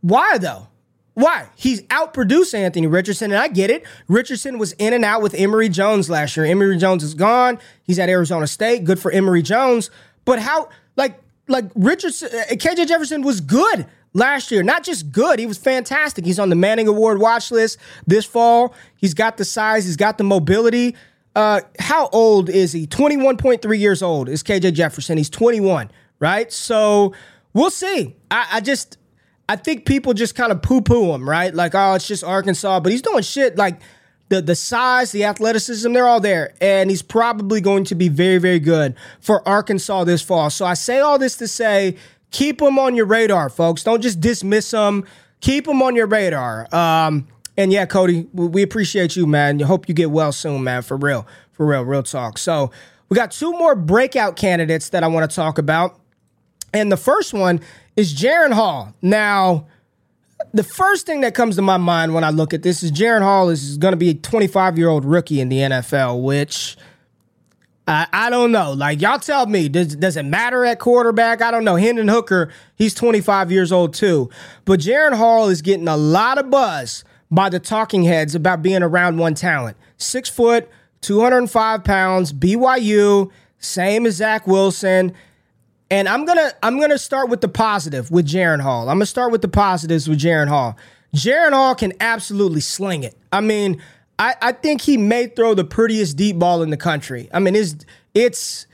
why 0.00 0.38
though? 0.38 0.68
Why? 1.14 1.48
He's 1.54 1.82
outproduced 1.82 2.54
Anthony 2.54 2.86
Richardson, 2.86 3.32
and 3.32 3.40
I 3.40 3.48
get 3.48 3.68
it. 3.68 3.84
Richardson 4.08 4.58
was 4.58 4.72
in 4.72 4.94
and 4.94 5.04
out 5.04 5.20
with 5.20 5.34
Emory 5.34 5.68
Jones 5.68 6.08
last 6.08 6.36
year. 6.36 6.46
Emory 6.46 6.78
Jones 6.78 7.02
is 7.02 7.14
gone. 7.14 7.58
He's 7.82 7.98
at 7.98 8.08
Arizona 8.08 8.46
State. 8.46 8.84
Good 8.84 8.98
for 8.98 9.10
Emory 9.10 9.42
Jones. 9.42 9.90
But 10.24 10.38
how 10.38 10.70
like 10.96 11.20
like 11.50 11.66
Richardson 11.74 12.28
uh, 12.32 12.54
KJ 12.54 12.86
Jefferson 12.86 13.22
was 13.22 13.40
good 13.40 13.86
last 14.12 14.50
year. 14.50 14.62
Not 14.62 14.82
just 14.82 15.12
good, 15.12 15.38
he 15.38 15.46
was 15.46 15.58
fantastic. 15.58 16.24
He's 16.24 16.38
on 16.38 16.48
the 16.48 16.56
Manning 16.56 16.88
Award 16.88 17.20
watch 17.20 17.50
list 17.50 17.78
this 18.06 18.24
fall. 18.24 18.74
He's 18.96 19.14
got 19.14 19.36
the 19.36 19.44
size, 19.44 19.84
he's 19.84 19.96
got 19.96 20.18
the 20.18 20.24
mobility. 20.24 20.96
Uh, 21.36 21.60
how 21.78 22.08
old 22.08 22.48
is 22.48 22.72
he? 22.72 22.86
21.3 22.86 23.78
years 23.78 24.02
old 24.02 24.28
is 24.28 24.42
KJ 24.42 24.72
Jefferson. 24.74 25.16
He's 25.16 25.30
21, 25.30 25.90
right? 26.18 26.52
So 26.52 27.14
we'll 27.52 27.70
see. 27.70 28.16
I, 28.30 28.48
I 28.54 28.60
just, 28.60 28.98
I 29.48 29.56
think 29.56 29.86
people 29.86 30.12
just 30.12 30.34
kind 30.34 30.50
of 30.50 30.60
poo 30.60 30.80
poo 30.80 31.12
him, 31.12 31.28
right? 31.28 31.54
Like, 31.54 31.74
oh, 31.74 31.94
it's 31.94 32.08
just 32.08 32.24
Arkansas, 32.24 32.80
but 32.80 32.90
he's 32.90 33.02
doing 33.02 33.22
shit 33.22 33.56
like 33.56 33.80
the 34.30 34.40
the 34.40 34.54
size, 34.54 35.12
the 35.12 35.24
athleticism, 35.24 35.92
they're 35.92 36.06
all 36.06 36.20
there, 36.20 36.54
and 36.60 36.88
he's 36.88 37.02
probably 37.02 37.60
going 37.60 37.84
to 37.84 37.94
be 37.94 38.08
very, 38.08 38.38
very 38.38 38.60
good 38.60 38.94
for 39.20 39.46
Arkansas 39.46 40.04
this 40.04 40.22
fall. 40.22 40.48
So 40.48 40.64
I 40.64 40.74
say 40.74 41.00
all 41.00 41.18
this 41.18 41.36
to 41.38 41.48
say 41.48 41.96
keep 42.30 42.58
them 42.60 42.78
on 42.78 42.94
your 42.94 43.06
radar, 43.06 43.50
folks. 43.50 43.82
Don't 43.84 44.00
just 44.00 44.20
dismiss 44.20 44.70
them. 44.70 45.04
Keep 45.40 45.66
them 45.66 45.82
on 45.82 45.96
your 45.96 46.06
radar. 46.06 46.72
Um, 46.74 47.26
and 47.56 47.72
yeah, 47.72 47.86
Cody, 47.86 48.28
we 48.32 48.62
appreciate 48.62 49.16
you, 49.16 49.26
man. 49.26 49.58
Hope 49.58 49.88
you 49.88 49.94
get 49.94 50.12
well 50.12 50.32
soon, 50.32 50.62
man. 50.62 50.82
For 50.82 50.96
real, 50.96 51.26
for 51.50 51.66
real, 51.66 51.82
real 51.82 52.04
talk. 52.04 52.38
So 52.38 52.70
we 53.08 53.16
got 53.16 53.32
two 53.32 53.50
more 53.52 53.74
breakout 53.74 54.36
candidates 54.36 54.90
that 54.90 55.02
I 55.02 55.08
want 55.08 55.28
to 55.28 55.34
talk 55.34 55.58
about, 55.58 55.98
and 56.72 56.90
the 56.90 56.96
first 56.96 57.34
one 57.34 57.60
is 57.96 58.14
Jaren 58.14 58.52
Hall. 58.52 58.94
Now. 59.02 59.66
The 60.52 60.64
first 60.64 61.06
thing 61.06 61.20
that 61.20 61.34
comes 61.34 61.56
to 61.56 61.62
my 61.62 61.76
mind 61.76 62.14
when 62.14 62.24
I 62.24 62.30
look 62.30 62.52
at 62.54 62.62
this 62.62 62.82
is 62.82 62.90
Jaren 62.90 63.22
Hall 63.22 63.48
is 63.48 63.78
going 63.78 63.92
to 63.92 63.96
be 63.96 64.10
a 64.10 64.14
25 64.14 64.78
year 64.78 64.88
old 64.88 65.04
rookie 65.04 65.40
in 65.40 65.48
the 65.48 65.58
NFL, 65.58 66.22
which 66.22 66.76
I, 67.86 68.06
I 68.12 68.30
don't 68.30 68.52
know. 68.52 68.72
Like 68.72 69.00
y'all 69.00 69.18
tell 69.18 69.46
me, 69.46 69.68
does 69.68 69.96
does 69.96 70.16
it 70.16 70.24
matter 70.24 70.64
at 70.64 70.78
quarterback? 70.78 71.42
I 71.42 71.50
don't 71.50 71.64
know. 71.64 71.76
Hendon 71.76 72.08
Hooker, 72.08 72.50
he's 72.76 72.94
25 72.94 73.50
years 73.50 73.72
old 73.72 73.94
too. 73.94 74.30
But 74.64 74.80
Jaren 74.80 75.16
Hall 75.16 75.48
is 75.48 75.62
getting 75.62 75.88
a 75.88 75.96
lot 75.96 76.38
of 76.38 76.50
buzz 76.50 77.04
by 77.30 77.48
the 77.48 77.60
talking 77.60 78.04
heads 78.04 78.34
about 78.34 78.62
being 78.62 78.82
around 78.82 79.18
one 79.18 79.34
talent. 79.34 79.76
Six 79.96 80.28
foot, 80.28 80.68
205 81.00 81.84
pounds, 81.84 82.32
BYU, 82.32 83.30
same 83.58 84.06
as 84.06 84.16
Zach 84.16 84.46
Wilson. 84.46 85.12
And 85.90 86.08
I'm 86.08 86.24
gonna 86.24 86.52
I'm 86.62 86.78
gonna 86.78 86.98
start 86.98 87.28
with 87.28 87.40
the 87.40 87.48
positive 87.48 88.10
with 88.10 88.26
Jaren 88.26 88.60
Hall. 88.60 88.88
I'm 88.88 88.96
gonna 88.96 89.06
start 89.06 89.32
with 89.32 89.42
the 89.42 89.48
positives 89.48 90.08
with 90.08 90.20
Jaren 90.20 90.48
Hall. 90.48 90.76
Jaren 91.14 91.52
Hall 91.52 91.74
can 91.74 91.92
absolutely 92.00 92.60
sling 92.60 93.02
it. 93.02 93.18
I 93.32 93.40
mean, 93.40 93.82
I, 94.18 94.34
I 94.40 94.52
think 94.52 94.82
he 94.82 94.96
may 94.96 95.26
throw 95.26 95.54
the 95.54 95.64
prettiest 95.64 96.16
deep 96.16 96.38
ball 96.38 96.62
in 96.62 96.70
the 96.70 96.76
country. 96.76 97.28
I 97.34 97.40
mean, 97.40 97.56
it's 97.56 97.74
it's 98.14 98.66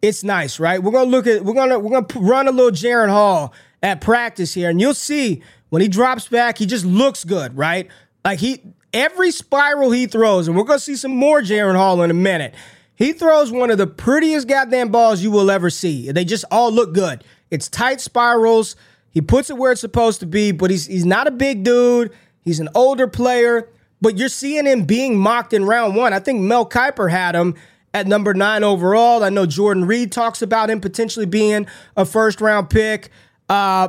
it's 0.00 0.24
nice, 0.24 0.58
right? 0.58 0.82
We're 0.82 0.92
gonna 0.92 1.10
look 1.10 1.26
at 1.26 1.44
we're 1.44 1.54
gonna 1.54 1.78
we're 1.78 2.00
gonna 2.00 2.26
run 2.26 2.48
a 2.48 2.52
little 2.52 2.70
Jaren 2.70 3.10
Hall 3.10 3.52
at 3.82 4.00
practice 4.00 4.54
here, 4.54 4.70
and 4.70 4.80
you'll 4.80 4.94
see 4.94 5.42
when 5.68 5.82
he 5.82 5.88
drops 5.88 6.28
back, 6.28 6.56
he 6.58 6.66
just 6.66 6.84
looks 6.84 7.24
good, 7.24 7.56
right? 7.56 7.88
Like 8.24 8.38
he 8.38 8.62
every 8.94 9.30
spiral 9.30 9.90
he 9.90 10.06
throws, 10.06 10.48
and 10.48 10.56
we're 10.56 10.64
gonna 10.64 10.78
see 10.78 10.96
some 10.96 11.14
more 11.14 11.42
Jaren 11.42 11.76
Hall 11.76 12.00
in 12.02 12.10
a 12.10 12.14
minute. 12.14 12.54
He 13.02 13.12
throws 13.12 13.50
one 13.50 13.72
of 13.72 13.78
the 13.78 13.88
prettiest 13.88 14.46
goddamn 14.46 14.90
balls 14.90 15.24
you 15.24 15.32
will 15.32 15.50
ever 15.50 15.70
see. 15.70 16.12
They 16.12 16.24
just 16.24 16.44
all 16.52 16.70
look 16.70 16.94
good. 16.94 17.24
It's 17.50 17.68
tight 17.68 18.00
spirals. 18.00 18.76
He 19.10 19.20
puts 19.20 19.50
it 19.50 19.56
where 19.58 19.72
it's 19.72 19.80
supposed 19.80 20.20
to 20.20 20.26
be, 20.26 20.52
but 20.52 20.70
he's 20.70 20.86
he's 20.86 21.04
not 21.04 21.26
a 21.26 21.32
big 21.32 21.64
dude. 21.64 22.12
He's 22.42 22.60
an 22.60 22.68
older 22.76 23.08
player. 23.08 23.68
But 24.00 24.18
you're 24.18 24.28
seeing 24.28 24.66
him 24.66 24.84
being 24.84 25.18
mocked 25.18 25.52
in 25.52 25.64
round 25.64 25.96
one. 25.96 26.12
I 26.12 26.20
think 26.20 26.42
Mel 26.42 26.64
Kiper 26.64 27.10
had 27.10 27.34
him 27.34 27.56
at 27.92 28.06
number 28.06 28.34
nine 28.34 28.62
overall. 28.62 29.24
I 29.24 29.30
know 29.30 29.46
Jordan 29.46 29.84
Reid 29.84 30.12
talks 30.12 30.40
about 30.40 30.70
him 30.70 30.80
potentially 30.80 31.26
being 31.26 31.66
a 31.96 32.04
first 32.04 32.40
round 32.40 32.70
pick. 32.70 33.10
Uh, 33.48 33.88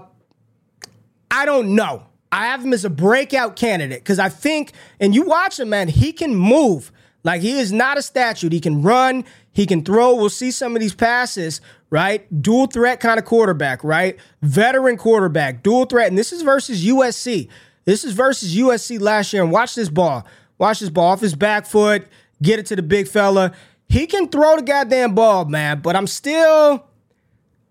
I 1.30 1.46
don't 1.46 1.76
know. 1.76 2.08
I 2.32 2.48
have 2.48 2.66
him 2.66 2.74
as 2.74 2.84
a 2.84 2.90
breakout 2.90 3.58
candidate 3.58 4.00
because 4.00 4.18
I 4.18 4.30
think, 4.30 4.72
and 5.00 5.14
you 5.14 5.22
watch 5.22 5.60
him, 5.60 5.70
man, 5.70 5.88
he 5.88 6.14
can 6.14 6.36
move. 6.36 6.92
Like 7.24 7.42
he 7.42 7.60
is 7.60 7.72
not 7.72 7.98
a 7.98 8.02
statue. 8.02 8.50
He 8.50 8.60
can 8.60 8.82
run, 8.82 9.24
he 9.52 9.66
can 9.66 9.84
throw. 9.84 10.16
We'll 10.16 10.30
see 10.30 10.52
some 10.52 10.76
of 10.76 10.82
these 10.82 10.94
passes, 10.94 11.62
right? 11.90 12.26
Dual 12.42 12.68
threat 12.68 13.00
kind 13.00 13.18
of 13.18 13.26
quarterback, 13.26 13.84
right? 13.84 14.18
Veteran 14.42 14.98
quarterback, 14.98 15.64
dual 15.64 15.86
threat. 15.86 16.10
And 16.10 16.18
this 16.18 16.34
is 16.34 16.42
versus 16.42 16.86
USC. 16.86 17.48
This 17.86 18.04
is 18.04 18.14
versus 18.14 18.56
USC 18.56 19.00
last 19.00 19.32
year. 19.34 19.44
And 19.44 19.52
watch 19.52 19.76
this 19.76 19.90
ball. 19.90 20.26
Watch 20.58 20.80
this 20.80 20.90
ball 20.90 21.12
off 21.12 21.22
his 21.22 21.36
back 21.36 21.66
foot, 21.66 22.08
get 22.42 22.60
it 22.60 22.66
to 22.68 22.76
the 22.76 22.84
big 22.84 23.08
fella. 23.08 23.54
He 23.88 24.08
can 24.08 24.28
throw 24.28 24.56
the 24.56 24.62
goddamn 24.62 25.16
ball, 25.16 25.46
man, 25.46 25.82
but 25.82 25.96
I'm 25.96 26.08
still 26.08 26.86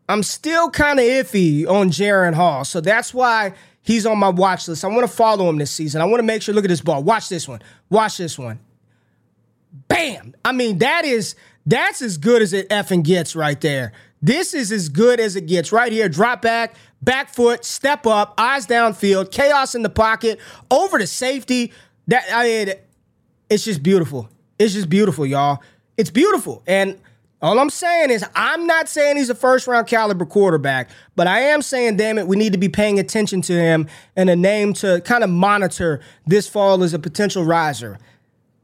I'm 0.08 0.22
still 0.22 0.70
kind 0.70 0.98
of 0.98 1.04
iffy 1.04 1.66
on 1.66 1.90
Jaren 1.90 2.34
Hall. 2.34 2.64
So 2.64 2.80
that's 2.80 3.14
why 3.14 3.54
he's 3.82 4.04
on 4.04 4.18
my 4.18 4.28
watch 4.28 4.68
list. 4.68 4.84
I 4.84 4.88
want 4.88 5.08
to 5.08 5.12
follow 5.12 5.48
him 5.48 5.58
this 5.58 5.70
season. 5.70 6.00
I 6.00 6.04
want 6.04 6.18
to 6.18 6.24
make 6.24 6.42
sure 6.42 6.54
look 6.54 6.64
at 6.64 6.68
this 6.68 6.80
ball. 6.80 7.02
Watch 7.02 7.28
this 7.28 7.48
one. 7.48 7.62
Watch 7.88 8.18
this 8.18 8.38
one. 8.38 8.60
Bam. 9.88 10.34
I 10.44 10.52
mean, 10.52 10.78
that 10.78 11.04
is 11.04 11.34
that's 11.66 12.02
as 12.02 12.18
good 12.18 12.42
as 12.42 12.52
it 12.52 12.68
effing 12.68 13.02
gets 13.02 13.36
right 13.36 13.60
there. 13.60 13.92
This 14.20 14.54
is 14.54 14.70
as 14.70 14.88
good 14.88 15.20
as 15.20 15.36
it 15.36 15.46
gets 15.46 15.72
right 15.72 15.92
here. 15.92 16.08
Drop 16.08 16.42
back, 16.42 16.76
back 17.00 17.34
foot, 17.34 17.64
step 17.64 18.06
up, 18.06 18.34
eyes 18.38 18.66
downfield, 18.66 19.30
chaos 19.32 19.74
in 19.74 19.82
the 19.82 19.90
pocket, 19.90 20.38
over 20.70 20.98
to 20.98 21.06
safety. 21.06 21.72
That 22.06 22.24
I 22.32 22.44
mean, 22.44 22.74
it's 23.50 23.64
just 23.64 23.82
beautiful. 23.82 24.28
It's 24.58 24.74
just 24.74 24.88
beautiful, 24.88 25.26
y'all. 25.26 25.62
It's 25.96 26.10
beautiful. 26.10 26.62
And 26.66 26.98
all 27.42 27.58
I'm 27.58 27.70
saying 27.70 28.10
is, 28.10 28.24
I'm 28.36 28.68
not 28.68 28.88
saying 28.88 29.16
he's 29.16 29.28
a 29.28 29.34
first 29.34 29.66
round 29.66 29.88
caliber 29.88 30.24
quarterback, 30.24 30.90
but 31.16 31.26
I 31.26 31.40
am 31.40 31.60
saying, 31.60 31.96
damn 31.96 32.16
it, 32.16 32.28
we 32.28 32.36
need 32.36 32.52
to 32.52 32.58
be 32.58 32.68
paying 32.68 33.00
attention 33.00 33.42
to 33.42 33.52
him 33.52 33.88
and 34.14 34.30
a 34.30 34.36
name 34.36 34.72
to 34.74 35.00
kind 35.00 35.24
of 35.24 35.30
monitor 35.30 36.00
this 36.24 36.48
fall 36.48 36.84
as 36.84 36.94
a 36.94 37.00
potential 37.00 37.44
riser. 37.44 37.98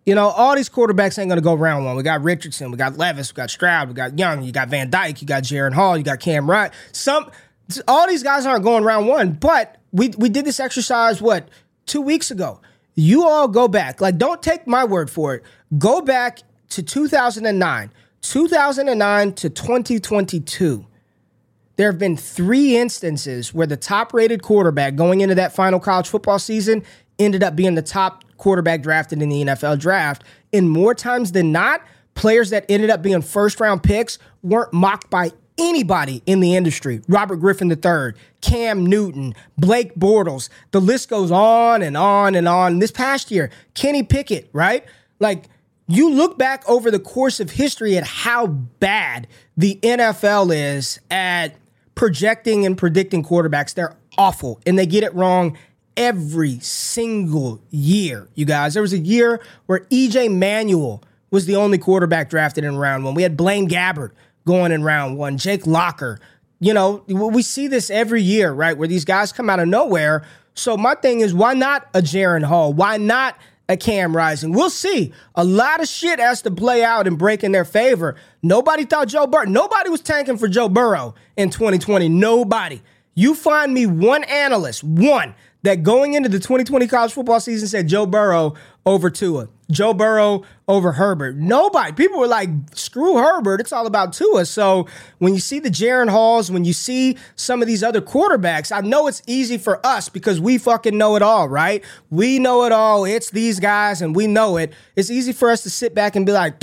You 0.08 0.14
know, 0.14 0.28
all 0.28 0.56
these 0.56 0.70
quarterbacks 0.70 1.18
ain't 1.18 1.28
going 1.28 1.36
to 1.36 1.42
go 1.42 1.52
round 1.52 1.84
one. 1.84 1.94
We 1.94 2.02
got 2.02 2.22
Richardson, 2.22 2.70
we 2.70 2.78
got 2.78 2.96
Levis, 2.96 3.30
we 3.30 3.36
got 3.36 3.50
Stroud, 3.50 3.88
we 3.88 3.94
got 3.94 4.18
Young, 4.18 4.42
you 4.42 4.52
got 4.52 4.70
Van 4.70 4.88
Dyke, 4.88 5.20
you 5.20 5.28
got 5.28 5.42
Jaren 5.42 5.74
Hall, 5.74 5.98
you 5.98 6.02
got 6.02 6.18
Cam 6.18 6.48
Wright. 6.48 6.72
Some, 6.92 7.30
all 7.86 8.08
these 8.08 8.22
guys 8.22 8.46
aren't 8.46 8.64
going 8.64 8.84
round 8.84 9.06
one, 9.06 9.32
but 9.32 9.76
we 9.92 10.08
we 10.16 10.30
did 10.30 10.46
this 10.46 10.60
exercise 10.60 11.20
what 11.20 11.50
two 11.84 12.00
weeks 12.00 12.30
ago. 12.30 12.58
You 12.94 13.26
all 13.26 13.48
go 13.48 13.68
back, 13.68 14.00
like 14.00 14.16
don't 14.16 14.42
take 14.42 14.66
my 14.66 14.82
word 14.82 15.10
for 15.10 15.34
it. 15.34 15.42
Go 15.76 16.00
back 16.00 16.38
to 16.70 16.82
2009, 16.82 17.90
2009 18.22 19.32
to 19.34 19.50
2022. 19.50 20.86
There 21.76 21.90
have 21.92 21.98
been 21.98 22.16
three 22.16 22.78
instances 22.78 23.52
where 23.52 23.66
the 23.66 23.76
top 23.76 24.14
rated 24.14 24.42
quarterback 24.42 24.96
going 24.96 25.20
into 25.20 25.34
that 25.34 25.54
final 25.54 25.78
college 25.78 26.09
football 26.09 26.38
season 26.38 26.82
ended 27.18 27.42
up 27.42 27.56
being 27.56 27.74
the 27.74 27.82
top 27.82 28.24
quarterback 28.36 28.82
drafted 28.82 29.22
in 29.22 29.28
the 29.28 29.42
NFL 29.42 29.78
draft. 29.78 30.24
And 30.52 30.70
more 30.70 30.94
times 30.94 31.32
than 31.32 31.52
not, 31.52 31.82
players 32.14 32.50
that 32.50 32.64
ended 32.68 32.90
up 32.90 33.02
being 33.02 33.22
first 33.22 33.60
round 33.60 33.82
picks 33.82 34.18
weren't 34.42 34.72
mocked 34.72 35.10
by 35.10 35.32
anybody 35.58 36.22
in 36.26 36.40
the 36.40 36.54
industry. 36.54 37.02
Robert 37.08 37.36
Griffin 37.36 37.70
III, 37.70 38.12
Cam 38.40 38.86
Newton, 38.86 39.34
Blake 39.56 39.94
Bortles, 39.96 40.48
the 40.70 40.80
list 40.80 41.08
goes 41.08 41.30
on 41.30 41.82
and 41.82 41.96
on 41.96 42.34
and 42.34 42.48
on. 42.48 42.78
This 42.78 42.92
past 42.92 43.30
year, 43.30 43.50
Kenny 43.74 44.02
Pickett, 44.02 44.48
right? 44.52 44.84
Like, 45.18 45.46
you 45.88 46.10
look 46.10 46.38
back 46.38 46.68
over 46.68 46.90
the 46.90 46.98
course 47.00 47.40
of 47.40 47.52
history 47.52 47.96
at 47.96 48.04
how 48.04 48.46
bad 48.46 49.26
the 49.56 49.78
NFL 49.82 50.54
is 50.54 51.00
at 51.10 51.56
projecting 51.94 52.66
and 52.66 52.76
predicting 52.76 53.24
quarterbacks. 53.24 53.74
They're 53.74 53.96
awful 54.18 54.60
and 54.66 54.78
they 54.78 54.84
get 54.84 55.02
it 55.02 55.14
wrong 55.14 55.56
every 55.99 56.61
single 56.61 57.61
year, 57.70 58.28
you 58.36 58.46
guys. 58.46 58.72
There 58.72 58.82
was 58.82 58.92
a 58.94 58.99
year 58.99 59.40
where 59.66 59.80
EJ 59.90 60.34
Manuel 60.34 61.03
was 61.30 61.44
the 61.44 61.57
only 61.57 61.76
quarterback 61.76 62.30
drafted 62.30 62.64
in 62.64 62.76
round 62.78 63.05
one. 63.05 63.14
We 63.14 63.24
had 63.24 63.36
Blaine 63.36 63.68
Gabbert 63.68 64.12
going 64.46 64.72
in 64.72 64.82
round 64.82 65.18
one, 65.18 65.36
Jake 65.36 65.66
Locker. 65.66 66.20
You 66.61 66.72
know, 66.72 67.05
we 67.09 67.42
see 67.42 67.66
this 67.66 67.90
every 67.90 68.22
year, 68.22 68.53
right? 68.53 68.78
Where 68.78 68.88
these 68.88 69.05
guys 69.05 69.32
come 69.32 69.51
out 69.51 69.61
of 69.61 69.68
nowhere. 69.68 70.24
So 70.55 70.76
my 70.76 70.94
thing 70.94 71.20
is, 71.20 71.34
why 71.34 71.55
not 71.55 71.88
a 71.92 72.01
Jaren 72.01 72.44
Hall? 72.44 72.72
Why 72.72 72.96
not 72.96 73.36
a 73.68 73.76
Cam 73.76 74.16
Rising? 74.16 74.53
We'll 74.53 74.70
see. 74.70 75.12
A 75.34 75.44
lot 75.44 75.80
of 75.80 75.88
shit 75.88 76.20
has 76.20 76.42
to 76.42 76.51
play 76.51 76.82
out 76.82 77.07
and 77.07 77.18
break 77.18 77.42
in 77.44 77.53
their 77.53 77.64
favor. 77.64 78.14
Nobody 78.42 78.84
thought 78.84 79.09
Joe 79.09 79.26
Burrow. 79.26 79.44
Nobody 79.44 79.90
was 79.90 80.01
tanking 80.01 80.38
for 80.38 80.49
Joe 80.49 80.68
Burrow 80.68 81.14
in 81.36 81.51
2020. 81.51 82.09
Nobody. 82.09 82.82
You 83.14 83.34
find 83.34 83.74
me 83.74 83.84
one 83.86 84.22
analyst, 84.24 84.84
one 84.84 85.34
that 85.68 85.82
going 85.82 86.14
into 86.14 86.30
the 86.30 86.38
2020 86.38 86.86
college 86.86 87.12
football 87.12 87.40
season 87.40 87.68
said 87.68 87.88
Joe 87.88 88.06
Burrow 88.06 88.54
over 88.86 89.10
Tua, 89.10 89.48
Joe 89.70 89.92
Burrow 89.92 90.44
over 90.66 90.92
Herbert. 90.92 91.36
Nobody. 91.36 91.92
People 91.92 92.18
were 92.18 92.26
like, 92.26 92.48
screw 92.72 93.18
Herbert. 93.18 93.60
It's 93.60 93.70
all 93.70 93.86
about 93.86 94.14
Tua. 94.14 94.46
So 94.46 94.86
when 95.18 95.34
you 95.34 95.40
see 95.40 95.58
the 95.58 95.68
Jaren 95.68 96.08
Halls, 96.08 96.50
when 96.50 96.64
you 96.64 96.72
see 96.72 97.18
some 97.36 97.60
of 97.60 97.68
these 97.68 97.82
other 97.82 98.00
quarterbacks, 98.00 98.74
I 98.74 98.80
know 98.80 99.08
it's 99.08 99.20
easy 99.26 99.58
for 99.58 99.84
us 99.86 100.08
because 100.08 100.40
we 100.40 100.56
fucking 100.56 100.96
know 100.96 101.16
it 101.16 101.22
all, 101.22 101.50
right? 101.50 101.84
We 102.08 102.38
know 102.38 102.64
it 102.64 102.72
all. 102.72 103.04
It's 103.04 103.28
these 103.28 103.60
guys 103.60 104.00
and 104.00 104.16
we 104.16 104.26
know 104.26 104.56
it. 104.56 104.72
It's 104.96 105.10
easy 105.10 105.34
for 105.34 105.50
us 105.50 105.62
to 105.64 105.70
sit 105.70 105.94
back 105.94 106.16
and 106.16 106.24
be 106.24 106.32
like, 106.32 106.58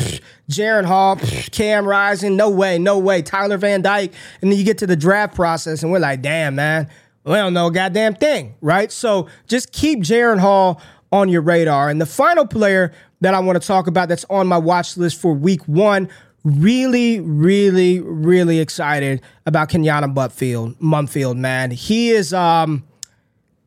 Jaren 0.49 0.85
Hall, 0.85 1.17
Cam 1.51 1.87
Rising, 1.87 2.35
no 2.35 2.49
way, 2.49 2.79
no 2.79 2.97
way. 2.97 3.21
Tyler 3.21 3.57
Van 3.57 3.83
Dyke. 3.83 4.13
And 4.41 4.51
then 4.51 4.57
you 4.57 4.65
get 4.65 4.79
to 4.79 4.87
the 4.87 4.95
draft 4.95 5.35
process 5.35 5.83
and 5.83 5.91
we're 5.91 5.99
like, 5.99 6.23
damn, 6.23 6.55
man 6.55 6.89
we 7.26 7.34
don't 7.34 7.53
know 7.53 7.67
a 7.67 7.71
goddamn 7.71 8.15
thing, 8.15 8.55
right? 8.61 8.91
So 8.91 9.28
just 9.47 9.71
keep 9.71 9.99
Jaren 9.99 10.39
Hall 10.39 10.82
on 11.11 11.30
your 11.30 11.41
radar. 11.41 11.89
And 11.89 11.99
the 11.99 12.05
final 12.05 12.45
player 12.45 12.93
that 13.21 13.34
I 13.34 13.39
want 13.39 13.59
to 13.59 13.67
talk 13.67 13.88
about 13.88 14.09
that's 14.09 14.26
on 14.30 14.47
my 14.47 14.57
watch 14.57 14.95
list 14.97 15.19
for 15.19 15.34
week 15.34 15.67
one, 15.67 16.09
really, 16.43 17.19
really, 17.19 17.99
really 17.99 18.59
excited 18.59 19.21
about 19.45 19.69
Kenyatta 19.69 20.13
Mumpfield. 20.13 20.76
Mumpfield, 20.76 21.38
man. 21.38 21.71
He 21.71 22.11
is 22.11 22.34
um 22.34 22.84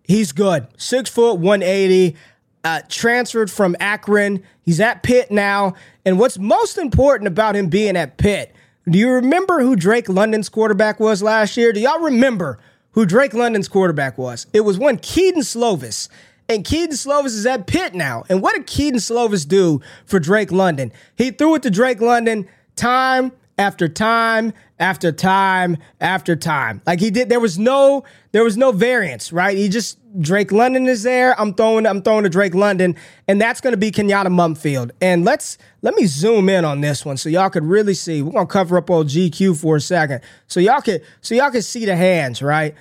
he's 0.04 0.32
good. 0.32 0.68
Six 0.76 1.10
foot, 1.10 1.34
180. 1.34 2.16
Uh, 2.64 2.80
transferred 2.88 3.50
from 3.50 3.76
Akron. 3.78 4.42
He's 4.62 4.80
at 4.80 5.02
Pitt 5.02 5.30
now. 5.30 5.74
And 6.04 6.18
what's 6.18 6.38
most 6.38 6.76
important 6.76 7.28
about 7.28 7.54
him 7.56 7.68
being 7.68 7.96
at 7.96 8.18
Pitt, 8.18 8.54
do 8.88 8.98
you 8.98 9.10
remember 9.10 9.60
who 9.60 9.76
Drake 9.76 10.08
London's 10.08 10.48
quarterback 10.48 10.98
was 11.00 11.22
last 11.22 11.56
year? 11.56 11.72
Do 11.72 11.80
y'all 11.80 12.00
remember 12.00 12.58
who 12.98 13.06
Drake 13.06 13.32
London's 13.32 13.68
quarterback 13.68 14.18
was. 14.18 14.48
It 14.52 14.62
was 14.62 14.76
one 14.76 14.98
Kedon 14.98 15.42
Slovis. 15.42 16.08
And 16.48 16.64
Kedon 16.64 16.96
Slovis 16.96 17.26
is 17.26 17.46
at 17.46 17.68
Pitt 17.68 17.94
now. 17.94 18.24
And 18.28 18.42
what 18.42 18.56
did 18.56 18.66
Kedon 18.66 18.98
Slovis 18.98 19.46
do 19.46 19.80
for 20.04 20.18
Drake 20.18 20.50
London? 20.50 20.90
He 21.14 21.30
threw 21.30 21.54
it 21.54 21.62
to 21.62 21.70
Drake 21.70 22.00
London 22.00 22.48
time 22.74 23.30
after 23.56 23.86
time 23.86 24.52
after 24.80 25.12
time 25.12 25.76
after 26.00 26.34
time. 26.34 26.82
Like 26.88 26.98
he 26.98 27.10
did, 27.10 27.28
there 27.28 27.38
was 27.38 27.56
no 27.56 28.02
there 28.32 28.42
was 28.42 28.56
no 28.56 28.72
variance, 28.72 29.32
right? 29.32 29.56
He 29.56 29.68
just 29.68 29.96
Drake 30.20 30.50
London 30.50 30.86
is 30.86 31.04
there. 31.04 31.40
I'm 31.40 31.54
throwing 31.54 31.86
I'm 31.86 32.02
throwing 32.02 32.24
to 32.24 32.28
Drake 32.28 32.56
London, 32.56 32.96
and 33.28 33.40
that's 33.40 33.60
going 33.60 33.74
to 33.74 33.78
be 33.78 33.92
Kenyatta 33.92 34.26
Mumpfield. 34.26 34.90
And 35.00 35.24
let's 35.24 35.56
let 35.82 35.94
me 35.94 36.06
zoom 36.06 36.48
in 36.48 36.64
on 36.64 36.80
this 36.80 37.04
one 37.04 37.16
so 37.16 37.28
y'all 37.28 37.48
could 37.48 37.64
really 37.64 37.94
see. 37.94 38.22
We're 38.22 38.32
gonna 38.32 38.46
cover 38.46 38.76
up 38.76 38.90
old 38.90 39.06
GQ 39.06 39.60
for 39.60 39.76
a 39.76 39.80
second, 39.80 40.20
so 40.48 40.58
y'all 40.58 40.80
could 40.80 41.02
so 41.20 41.36
y'all 41.36 41.52
could 41.52 41.64
see 41.64 41.84
the 41.84 41.94
hands, 41.94 42.42
right? 42.42 42.74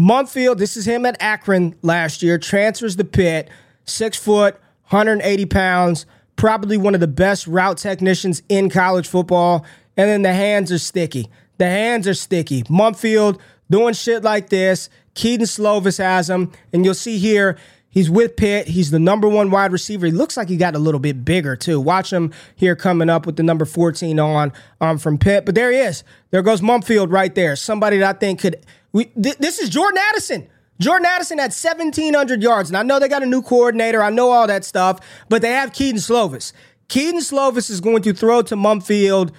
Mumpfield, 0.00 0.56
this 0.56 0.78
is 0.78 0.86
him 0.86 1.04
at 1.04 1.20
Akron 1.20 1.74
last 1.82 2.22
year, 2.22 2.38
transfers 2.38 2.96
the 2.96 3.04
Pitt, 3.04 3.50
six 3.84 4.16
foot, 4.16 4.54
180 4.88 5.44
pounds, 5.44 6.06
probably 6.36 6.78
one 6.78 6.94
of 6.94 7.00
the 7.00 7.06
best 7.06 7.46
route 7.46 7.76
technicians 7.76 8.42
in 8.48 8.70
college 8.70 9.06
football. 9.06 9.66
And 9.98 10.08
then 10.08 10.22
the 10.22 10.32
hands 10.32 10.72
are 10.72 10.78
sticky. 10.78 11.28
The 11.58 11.66
hands 11.66 12.08
are 12.08 12.14
sticky. 12.14 12.62
Mumpfield 12.62 13.38
doing 13.70 13.92
shit 13.92 14.22
like 14.22 14.48
this. 14.48 14.88
Kedon 15.14 15.46
Slovis 15.46 15.98
has 15.98 16.30
him. 16.30 16.50
And 16.72 16.82
you'll 16.82 16.94
see 16.94 17.18
here, 17.18 17.58
he's 17.90 18.08
with 18.08 18.36
Pitt. 18.36 18.68
He's 18.68 18.90
the 18.90 18.98
number 18.98 19.28
one 19.28 19.50
wide 19.50 19.70
receiver. 19.70 20.06
He 20.06 20.12
looks 20.12 20.38
like 20.38 20.48
he 20.48 20.56
got 20.56 20.74
a 20.74 20.78
little 20.78 21.00
bit 21.00 21.26
bigger, 21.26 21.56
too. 21.56 21.78
Watch 21.78 22.10
him 22.10 22.32
here 22.56 22.74
coming 22.74 23.10
up 23.10 23.26
with 23.26 23.36
the 23.36 23.42
number 23.42 23.66
14 23.66 24.18
on 24.18 24.50
um, 24.80 24.96
from 24.96 25.18
Pitt. 25.18 25.44
But 25.44 25.54
there 25.54 25.70
he 25.70 25.76
is. 25.76 26.04
There 26.30 26.40
goes 26.40 26.62
Mumpfield 26.62 27.12
right 27.12 27.34
there. 27.34 27.54
Somebody 27.54 27.98
that 27.98 28.16
I 28.16 28.18
think 28.18 28.40
could 28.40 28.64
we 28.92 29.06
th- 29.06 29.38
this 29.38 29.58
is 29.58 29.68
Jordan 29.68 30.00
Addison. 30.10 30.48
Jordan 30.80 31.06
Addison 31.06 31.38
had 31.38 31.50
1,700 31.50 32.42
yards. 32.42 32.70
And 32.70 32.76
I 32.76 32.82
know 32.82 32.98
they 32.98 33.08
got 33.08 33.22
a 33.22 33.26
new 33.26 33.42
coordinator. 33.42 34.02
I 34.02 34.10
know 34.10 34.30
all 34.30 34.46
that 34.46 34.64
stuff. 34.64 35.00
But 35.28 35.42
they 35.42 35.50
have 35.50 35.72
Kedon 35.72 36.00
Slovis. 36.00 36.52
Kedon 36.88 37.20
Slovis 37.20 37.70
is 37.70 37.80
going 37.80 38.02
to 38.02 38.14
throw 38.14 38.42
to 38.42 38.56
Mumpfield. 38.56 39.32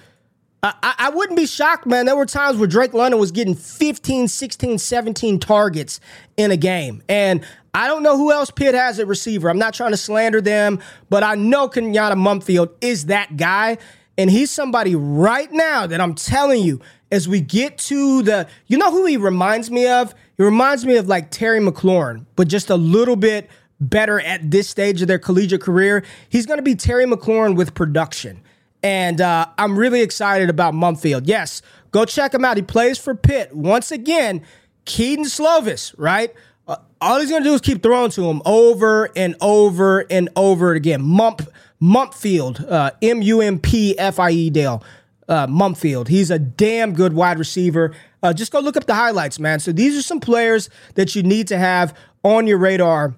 I, 0.62 0.94
I 0.96 1.10
wouldn't 1.10 1.36
be 1.36 1.46
shocked, 1.46 1.86
man. 1.86 2.06
There 2.06 2.14
were 2.14 2.24
times 2.24 2.56
where 2.56 2.68
Drake 2.68 2.94
London 2.94 3.18
was 3.18 3.32
getting 3.32 3.56
15, 3.56 4.28
16, 4.28 4.78
17 4.78 5.40
targets 5.40 5.98
in 6.36 6.52
a 6.52 6.56
game. 6.56 7.02
And 7.08 7.44
I 7.74 7.88
don't 7.88 8.04
know 8.04 8.16
who 8.16 8.30
else 8.30 8.52
Pitt 8.52 8.76
has 8.76 9.00
at 9.00 9.08
receiver. 9.08 9.50
I'm 9.50 9.58
not 9.58 9.74
trying 9.74 9.90
to 9.90 9.96
slander 9.96 10.40
them, 10.40 10.78
but 11.10 11.24
I 11.24 11.34
know 11.34 11.68
Kenyatta 11.68 12.14
Mumpfield 12.14 12.70
is 12.80 13.06
that 13.06 13.36
guy. 13.36 13.78
And 14.22 14.30
he's 14.30 14.52
somebody 14.52 14.94
right 14.94 15.50
now 15.50 15.84
that 15.84 16.00
I'm 16.00 16.14
telling 16.14 16.62
you 16.62 16.80
as 17.10 17.28
we 17.28 17.40
get 17.40 17.76
to 17.78 18.22
the, 18.22 18.46
you 18.68 18.78
know 18.78 18.92
who 18.92 19.04
he 19.04 19.16
reminds 19.16 19.68
me 19.68 19.88
of? 19.88 20.14
He 20.36 20.44
reminds 20.44 20.86
me 20.86 20.94
of 20.96 21.08
like 21.08 21.32
Terry 21.32 21.58
McLaurin, 21.58 22.26
but 22.36 22.46
just 22.46 22.70
a 22.70 22.76
little 22.76 23.16
bit 23.16 23.50
better 23.80 24.20
at 24.20 24.48
this 24.48 24.68
stage 24.68 25.02
of 25.02 25.08
their 25.08 25.18
collegiate 25.18 25.60
career. 25.60 26.04
He's 26.28 26.46
going 26.46 26.58
to 26.58 26.62
be 26.62 26.76
Terry 26.76 27.04
McLaurin 27.04 27.56
with 27.56 27.74
production. 27.74 28.40
And 28.80 29.20
uh, 29.20 29.46
I'm 29.58 29.76
really 29.76 30.02
excited 30.02 30.48
about 30.48 30.72
Mumpfield. 30.72 31.22
Yes, 31.24 31.60
go 31.90 32.04
check 32.04 32.32
him 32.32 32.44
out. 32.44 32.56
He 32.56 32.62
plays 32.62 32.98
for 32.98 33.16
Pitt. 33.16 33.52
Once 33.52 33.90
again, 33.90 34.42
Kedon 34.84 35.24
Slovis, 35.24 35.96
right? 35.98 36.32
Uh, 36.68 36.76
all 37.00 37.18
he's 37.18 37.28
going 37.28 37.42
to 37.42 37.48
do 37.48 37.54
is 37.54 37.60
keep 37.60 37.82
throwing 37.82 38.12
to 38.12 38.30
him 38.30 38.40
over 38.44 39.10
and 39.16 39.34
over 39.40 40.06
and 40.08 40.28
over 40.36 40.74
again. 40.74 41.02
Mump, 41.02 41.42
Mumpfield, 41.82 42.70
uh, 42.70 42.92
M 43.02 43.20
U 43.22 43.40
M 43.40 43.58
P 43.58 43.98
F 43.98 44.18
I 44.20 44.30
E 44.30 44.50
Dale 44.50 44.82
uh, 45.28 45.46
Mumpfield. 45.46 46.08
He's 46.08 46.30
a 46.30 46.38
damn 46.38 46.92
good 46.92 47.12
wide 47.12 47.38
receiver. 47.38 47.94
Uh, 48.22 48.32
just 48.32 48.52
go 48.52 48.60
look 48.60 48.76
up 48.76 48.86
the 48.86 48.94
highlights, 48.94 49.38
man. 49.38 49.60
So 49.60 49.72
these 49.72 49.98
are 49.98 50.02
some 50.02 50.20
players 50.20 50.70
that 50.94 51.14
you 51.16 51.22
need 51.22 51.48
to 51.48 51.58
have 51.58 51.96
on 52.22 52.46
your 52.46 52.58
radar 52.58 53.16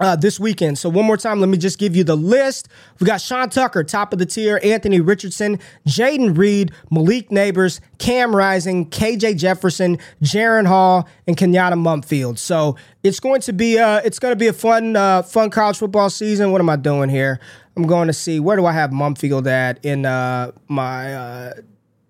uh, 0.00 0.16
this 0.16 0.40
weekend. 0.40 0.78
So 0.78 0.88
one 0.88 1.04
more 1.04 1.16
time, 1.16 1.40
let 1.40 1.48
me 1.48 1.58
just 1.58 1.78
give 1.78 1.94
you 1.94 2.04
the 2.04 2.16
list. 2.16 2.68
We 2.98 3.06
got 3.06 3.20
Sean 3.20 3.50
Tucker, 3.50 3.84
top 3.84 4.12
of 4.12 4.18
the 4.18 4.26
tier, 4.26 4.58
Anthony 4.64 5.00
Richardson, 5.00 5.58
Jayden 5.86 6.36
Reed, 6.36 6.72
Malik 6.90 7.28
Nabers, 7.28 7.80
Cam 7.98 8.34
Rising, 8.34 8.88
KJ 8.88 9.36
Jefferson, 9.36 9.98
Jaren 10.22 10.66
Hall, 10.66 11.06
and 11.26 11.36
Kenyatta 11.36 11.74
Mumpfield. 11.74 12.38
So 12.38 12.76
it's 13.02 13.20
going 13.20 13.42
to 13.42 13.52
be 13.52 13.78
uh, 13.78 14.00
it's 14.04 14.18
going 14.18 14.32
to 14.32 14.36
be 14.36 14.46
a 14.46 14.52
fun 14.52 14.96
uh, 14.96 15.22
fun 15.22 15.50
college 15.50 15.76
football 15.76 16.08
season. 16.08 16.50
What 16.50 16.60
am 16.60 16.70
I 16.70 16.76
doing 16.76 17.10
here? 17.10 17.40
I'm 17.80 17.86
going 17.86 18.08
to 18.08 18.12
see 18.12 18.40
where 18.40 18.58
do 18.58 18.66
I 18.66 18.72
have 18.72 18.90
Mumpfield 18.90 19.46
at 19.46 19.82
in 19.82 20.04
uh, 20.04 20.52
my 20.68 21.14
uh, 21.14 21.54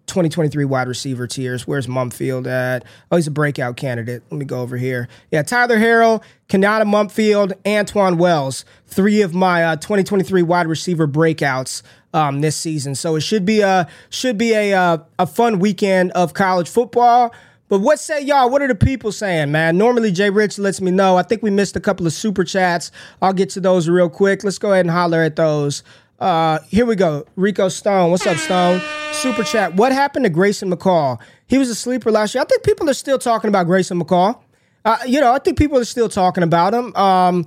2023 0.06 0.64
wide 0.64 0.88
receiver 0.88 1.28
tiers. 1.28 1.64
Where's 1.64 1.86
Mumpfield 1.86 2.48
at? 2.48 2.84
Oh, 3.12 3.14
he's 3.14 3.28
a 3.28 3.30
breakout 3.30 3.76
candidate. 3.76 4.24
Let 4.30 4.38
me 4.38 4.44
go 4.44 4.62
over 4.62 4.76
here. 4.76 5.06
Yeah, 5.30 5.44
Tyler 5.44 5.78
Harrell, 5.78 6.24
Konata 6.48 6.82
Mumpfield, 6.82 7.52
Antwane 7.62 8.18
Wells, 8.18 8.64
three 8.88 9.22
of 9.22 9.32
my 9.32 9.62
uh, 9.62 9.76
2023 9.76 10.42
wide 10.42 10.66
receiver 10.66 11.06
breakouts 11.06 11.82
um, 12.12 12.40
this 12.40 12.56
season. 12.56 12.96
So 12.96 13.14
it 13.14 13.20
should 13.20 13.46
be 13.46 13.60
a 13.60 13.86
should 14.08 14.36
be 14.36 14.52
a 14.54 14.74
uh, 14.74 14.98
a 15.20 15.26
fun 15.28 15.60
weekend 15.60 16.10
of 16.12 16.34
college 16.34 16.68
football. 16.68 17.32
But 17.70 17.78
what 17.78 18.00
say 18.00 18.20
y'all? 18.20 18.50
What 18.50 18.62
are 18.62 18.68
the 18.68 18.74
people 18.74 19.12
saying, 19.12 19.52
man? 19.52 19.78
Normally, 19.78 20.10
Jay 20.10 20.28
Rich 20.28 20.58
lets 20.58 20.80
me 20.80 20.90
know. 20.90 21.16
I 21.16 21.22
think 21.22 21.40
we 21.40 21.50
missed 21.50 21.76
a 21.76 21.80
couple 21.80 22.04
of 22.04 22.12
super 22.12 22.42
chats. 22.42 22.90
I'll 23.22 23.32
get 23.32 23.48
to 23.50 23.60
those 23.60 23.88
real 23.88 24.10
quick. 24.10 24.42
Let's 24.42 24.58
go 24.58 24.72
ahead 24.72 24.86
and 24.86 24.90
holler 24.90 25.22
at 25.22 25.36
those. 25.36 25.84
Uh, 26.18 26.58
here 26.66 26.84
we 26.84 26.96
go. 26.96 27.24
Rico 27.36 27.68
Stone. 27.68 28.10
What's 28.10 28.26
up, 28.26 28.38
Stone? 28.38 28.82
Super 29.12 29.44
chat. 29.44 29.76
What 29.76 29.92
happened 29.92 30.24
to 30.24 30.30
Grayson 30.30 30.68
McCall? 30.68 31.20
He 31.46 31.58
was 31.58 31.70
a 31.70 31.74
sleeper 31.76 32.10
last 32.10 32.34
year. 32.34 32.42
I 32.42 32.44
think 32.44 32.64
people 32.64 32.90
are 32.90 32.94
still 32.94 33.18
talking 33.18 33.46
about 33.46 33.66
Grayson 33.66 34.02
McCall. 34.02 34.40
Uh, 34.84 34.98
you 35.06 35.20
know, 35.20 35.32
I 35.32 35.38
think 35.38 35.56
people 35.56 35.78
are 35.78 35.84
still 35.84 36.08
talking 36.08 36.42
about 36.42 36.74
him. 36.74 36.94
Um, 36.96 37.46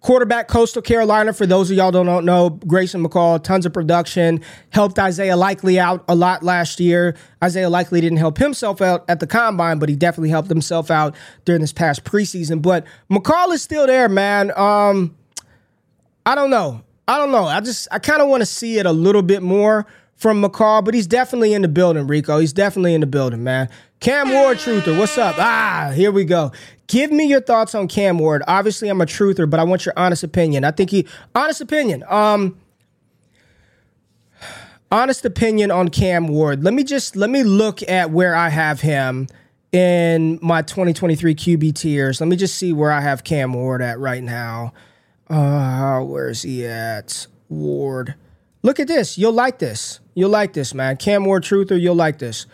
Quarterback 0.00 0.46
Coastal 0.46 0.80
Carolina, 0.80 1.32
for 1.32 1.44
those 1.44 1.70
of 1.70 1.76
y'all 1.76 1.90
don't 1.90 2.24
know, 2.24 2.50
Grayson 2.50 3.04
McCall, 3.04 3.42
tons 3.42 3.66
of 3.66 3.72
production, 3.72 4.40
helped 4.70 4.96
Isaiah 4.98 5.36
Likely 5.36 5.80
out 5.80 6.04
a 6.08 6.14
lot 6.14 6.44
last 6.44 6.78
year. 6.78 7.16
Isaiah 7.42 7.68
Likely 7.68 8.00
didn't 8.00 8.18
help 8.18 8.38
himself 8.38 8.80
out 8.80 9.04
at 9.08 9.18
the 9.18 9.26
combine, 9.26 9.80
but 9.80 9.88
he 9.88 9.96
definitely 9.96 10.30
helped 10.30 10.48
himself 10.48 10.90
out 10.90 11.16
during 11.44 11.60
this 11.60 11.72
past 11.72 12.04
preseason. 12.04 12.62
But 12.62 12.86
McCall 13.10 13.52
is 13.52 13.60
still 13.60 13.88
there, 13.88 14.08
man. 14.08 14.52
Um, 14.56 15.16
I 16.24 16.36
don't 16.36 16.50
know. 16.50 16.84
I 17.08 17.18
don't 17.18 17.32
know. 17.32 17.44
I 17.44 17.60
just 17.60 17.88
I 17.90 17.98
kind 17.98 18.22
of 18.22 18.28
want 18.28 18.42
to 18.42 18.46
see 18.46 18.78
it 18.78 18.86
a 18.86 18.92
little 18.92 19.22
bit 19.22 19.42
more 19.42 19.84
from 20.14 20.42
McCall, 20.42 20.84
but 20.84 20.94
he's 20.94 21.06
definitely 21.06 21.54
in 21.54 21.62
the 21.62 21.68
building, 21.68 22.06
Rico. 22.06 22.38
He's 22.38 22.52
definitely 22.52 22.94
in 22.94 23.00
the 23.00 23.06
building, 23.06 23.42
man. 23.42 23.68
Cam 24.00 24.30
Ward, 24.30 24.58
truther, 24.58 24.96
what's 24.96 25.18
up? 25.18 25.34
Ah, 25.38 25.90
here 25.94 26.12
we 26.12 26.24
go. 26.24 26.52
Give 26.86 27.10
me 27.10 27.26
your 27.26 27.40
thoughts 27.40 27.74
on 27.74 27.88
Cam 27.88 28.18
Ward. 28.18 28.42
Obviously, 28.46 28.88
I'm 28.88 29.00
a 29.00 29.06
truther, 29.06 29.48
but 29.48 29.58
I 29.58 29.64
want 29.64 29.84
your 29.84 29.92
honest 29.96 30.22
opinion. 30.22 30.64
I 30.64 30.70
think 30.70 30.90
he 30.90 31.06
honest 31.34 31.60
opinion. 31.60 32.04
Um 32.08 32.56
honest 34.90 35.24
opinion 35.24 35.70
on 35.70 35.88
Cam 35.88 36.28
Ward. 36.28 36.62
Let 36.62 36.74
me 36.74 36.84
just 36.84 37.16
let 37.16 37.28
me 37.28 37.42
look 37.42 37.82
at 37.88 38.10
where 38.10 38.34
I 38.34 38.48
have 38.48 38.80
him 38.80 39.26
in 39.72 40.38
my 40.40 40.62
2023 40.62 41.34
QB 41.34 41.74
tiers. 41.74 42.20
Let 42.20 42.28
me 42.28 42.36
just 42.36 42.56
see 42.56 42.72
where 42.72 42.92
I 42.92 43.00
have 43.00 43.24
Cam 43.24 43.52
Ward 43.52 43.82
at 43.82 43.98
right 43.98 44.22
now. 44.22 44.72
Uh 45.28 46.00
where's 46.00 46.42
he 46.42 46.64
at? 46.66 47.26
Ward. 47.48 48.14
Look 48.62 48.80
at 48.80 48.86
this. 48.86 49.18
You'll 49.18 49.32
like 49.32 49.58
this. 49.58 50.00
You'll 50.14 50.30
like 50.30 50.52
this, 50.52 50.72
man. 50.72 50.96
Cam 50.96 51.24
Ward 51.24 51.42
truther, 51.42 51.78
you'll 51.80 51.94
like 51.94 52.18
this. 52.18 52.46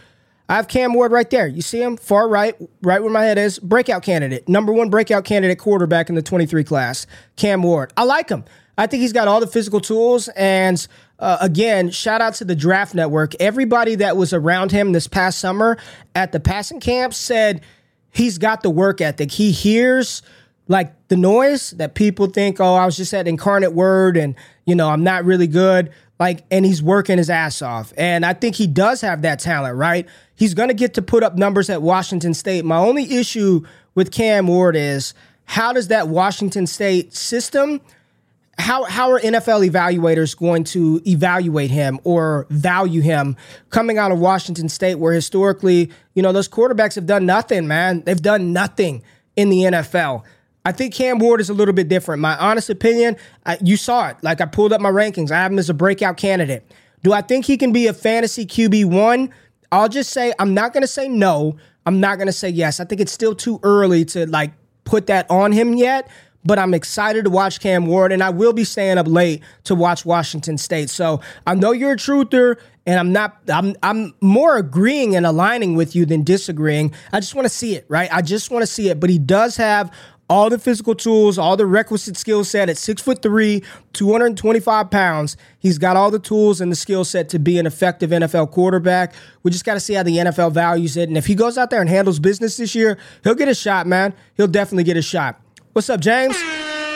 I 0.49 0.57
have 0.57 0.69
Cam 0.69 0.93
Ward 0.93 1.11
right 1.11 1.29
there. 1.31 1.47
You 1.47 1.63
see 1.63 1.81
him 1.81 1.97
far 1.97 2.29
right, 2.29 2.55
right 2.83 3.03
where 3.03 3.11
my 3.11 3.25
head 3.25 3.39
is. 3.39 3.59
Breakout 3.59 4.03
candidate, 4.03 4.49
number 4.49 4.73
one 4.73 4.91
breakout 4.91 5.25
candidate 5.25 5.59
quarterback 5.59 6.09
in 6.09 6.15
the 6.15 6.23
23 6.23 6.65
class. 6.65 7.07
Cam 7.37 7.63
Ward. 7.63 7.93
I 7.97 8.05
like 8.05 8.29
him. 8.29 8.45
I 8.77 8.87
think 8.87 9.01
he's 9.01 9.13
got 9.13 9.29
all 9.29 9.41
the 9.41 9.47
physical 9.47 9.81
tools. 9.81 10.29
And 10.37 10.87
uh, 11.19 11.39
again, 11.41 11.91
shout 11.91 12.21
out 12.21 12.35
to 12.35 12.45
the 12.45 12.57
draft 12.57 12.95
network. 12.95 13.35
Everybody 13.41 13.95
that 13.97 14.17
was 14.17 14.33
around 14.33 14.73
him 14.73 14.93
this 14.93 15.07
past 15.07 15.39
summer 15.39 15.79
at 16.15 16.33
the 16.33 16.41
passing 16.41 16.81
camp 16.81 17.15
said 17.15 17.63
he's 18.11 18.39
got 18.39 18.63
the 18.63 18.71
work 18.71 19.01
ethic. 19.01 19.31
He 19.31 19.53
hears 19.53 20.23
like 20.67 21.09
the 21.09 21.17
noise 21.17 21.71
that 21.73 21.95
people 21.95 22.27
think, 22.27 22.61
oh, 22.61 22.75
I 22.75 22.85
was 22.85 22.97
just 22.97 23.15
at 23.15 23.29
Incarnate 23.29 23.73
Word 23.73 24.17
and, 24.17 24.35
you 24.65 24.75
know, 24.75 24.89
I'm 24.89 25.05
not 25.05 25.25
really 25.25 25.47
good. 25.47 25.91
Like, 26.19 26.45
and 26.51 26.65
he's 26.65 26.83
working 26.83 27.19
his 27.19 27.29
ass 27.29 27.61
off. 27.61 27.93
And 27.97 28.25
I 28.25 28.35
think 28.35 28.57
he 28.57 28.67
does 28.67 29.01
have 29.01 29.23
that 29.23 29.41
talent, 29.41 29.77
right? 29.77 30.09
He's 30.37 30.55
going 30.55 30.69
to 30.69 30.75
get 30.75 30.95
to 30.95 31.03
put 31.03 31.23
up 31.23 31.37
numbers 31.37 31.71
at 31.71 31.83
Washington 31.83 32.35
State. 32.35 32.65
My 32.65 32.79
only 32.79 33.15
issue 33.15 33.65
with 33.95 34.11
Cam 34.11 34.47
Ward 34.47 34.77
is 34.77 35.15
how 35.45 35.73
does 35.73 35.89
that 35.89 36.09
Washington 36.09 36.67
State 36.67 37.15
system, 37.15 37.81
how, 38.59 38.85
how 38.85 39.11
are 39.11 39.21
NFL 39.21 39.69
evaluators 39.69 40.37
going 40.37 40.65
to 40.65 41.01
evaluate 41.07 41.71
him 41.71 42.01
or 42.05 42.47
value 42.51 43.01
him 43.01 43.37
coming 43.71 43.99
out 43.99 44.11
of 44.11 44.19
Washington 44.19 44.69
State, 44.69 44.97
where 44.97 45.13
historically, 45.13 45.91
you 46.15 46.23
know, 46.23 46.33
those 46.33 46.49
quarterbacks 46.49 46.95
have 46.95 47.07
done 47.07 47.27
nothing, 47.27 47.67
man. 47.67 48.03
They've 48.03 48.21
done 48.21 48.53
nothing 48.53 49.03
in 49.37 49.51
the 49.51 49.59
NFL. 49.59 50.25
I 50.65 50.73
think 50.73 50.95
Cam 50.95 51.19
Ward 51.19 51.41
is 51.41 51.51
a 51.51 51.55
little 51.55 51.75
bit 51.75 51.89
different. 51.89 52.23
My 52.23 52.37
honest 52.39 52.71
opinion, 52.71 53.17
I, 53.45 53.59
you 53.61 53.77
saw 53.77 54.09
it. 54.09 54.17
Like 54.23 54.41
I 54.41 54.47
pulled 54.47 54.73
up 54.73 54.81
my 54.81 54.91
rankings. 54.91 55.31
I 55.31 55.37
have 55.37 55.53
him 55.53 55.59
as 55.59 55.69
a 55.69 55.75
breakout 55.75 56.17
candidate. 56.17 56.65
Do 57.03 57.13
I 57.13 57.21
think 57.21 57.45
he 57.45 57.59
can 57.59 57.71
be 57.71 57.87
a 57.87 57.93
fantasy 57.93 58.47
QB 58.47 58.87
one? 58.87 59.31
I'll 59.73 59.89
just 59.89 60.11
say 60.11 60.33
I'm 60.39 60.55
not 60.55 60.73
going 60.73 60.83
to 60.83 60.89
say 60.89 61.09
no. 61.09 61.57
I'm 61.87 62.01
not 62.01 62.17
going 62.17 62.27
to 62.27 62.33
say 62.33 62.49
yes. 62.49 62.81
I 62.81 62.85
think 62.85 63.01
it's 63.01 63.13
still 63.13 63.35
too 63.35 63.61
early 63.63 64.05
to 64.07 64.27
like 64.27 64.53
put 64.85 65.07
that 65.09 65.31
on 65.31 65.53
him 65.53 65.75
yet. 65.75 66.09
But 66.47 66.59
I'm 66.59 66.75
excited 66.75 67.25
to 67.25 67.31
watch 67.31 67.59
Cam 67.61 67.87
Ward, 67.87 68.13
and 68.13 68.23
I 68.23 68.29
will 68.29 68.53
be 68.53 68.65
staying 68.65 68.99
up 68.99 69.07
late 69.07 69.43
to 69.65 69.75
watch 69.75 70.05
Washington 70.05 70.59
State. 70.59 70.91
So 70.91 71.23
I 71.47 71.55
know 71.55 71.73
you're 71.73 71.93
a 71.93 71.97
truther, 71.97 72.57
and 72.85 72.99
I'm 73.01 73.13
not. 73.13 73.39
I'm 73.49 73.75
I'm 73.83 74.15
more 74.21 74.59
agreeing 74.59 75.17
and 75.17 75.25
aligning 75.25 75.75
with 75.75 75.97
you 75.97 76.05
than 76.05 76.23
disagreeing. 76.23 76.93
I 77.15 77.21
just 77.21 77.35
want 77.35 77.47
to 77.47 77.49
see 77.49 77.77
it, 77.77 77.87
right? 77.89 78.13
I 78.13 78.21
just 78.21 78.51
want 78.51 78.63
to 78.63 78.67
see 78.67 78.91
it. 78.91 79.01
But 79.01 79.09
he 79.09 79.19
does 79.19 79.57
have 79.57 79.91
all 80.29 80.49
the 80.49 80.59
physical 80.59 80.95
tools, 80.95 81.39
all 81.39 81.57
the 81.57 81.67
requisite 81.67 82.17
skill 82.17 82.45
set 82.45 82.69
at 82.69 82.79
six 82.79 83.03
foot 83.03 83.23
three, 83.23 83.63
225 83.93 84.91
pounds. 84.91 85.37
He's 85.59 85.79
got 85.79 85.97
all 85.97 86.11
the 86.11 86.19
tools 86.19 86.61
and 86.61 86.73
the 86.73 86.77
skill 86.77 87.05
set 87.05 87.29
to 87.31 87.39
be 87.39 87.59
an 87.59 87.67
effective 87.67 88.11
NFL 88.11 88.51
quarterback. 88.51 89.15
We 89.43 89.51
just 89.51 89.65
got 89.65 89.75
to 89.75 89.81
see 89.81 89.95
how 89.95 90.03
the 90.03 90.17
NFL 90.17 90.53
values 90.53 90.97
it. 90.97 91.09
And 91.09 91.19
if 91.19 91.27
he 91.27 91.35
goes 91.35 91.59
out 91.59 91.71
there 91.71 91.81
and 91.81 91.91
handles 91.91 92.19
business 92.19 92.57
this 92.57 92.75
year, 92.75 92.99
he'll 93.23 93.35
get 93.35 93.49
a 93.49 93.55
shot, 93.55 93.87
man. 93.87 94.15
He'll 94.37 94.47
definitely 94.47 94.85
get 94.85 94.97
a 94.97 95.03
shot. 95.03 95.41
What's 95.73 95.91
up, 95.91 96.01
James? 96.01 96.37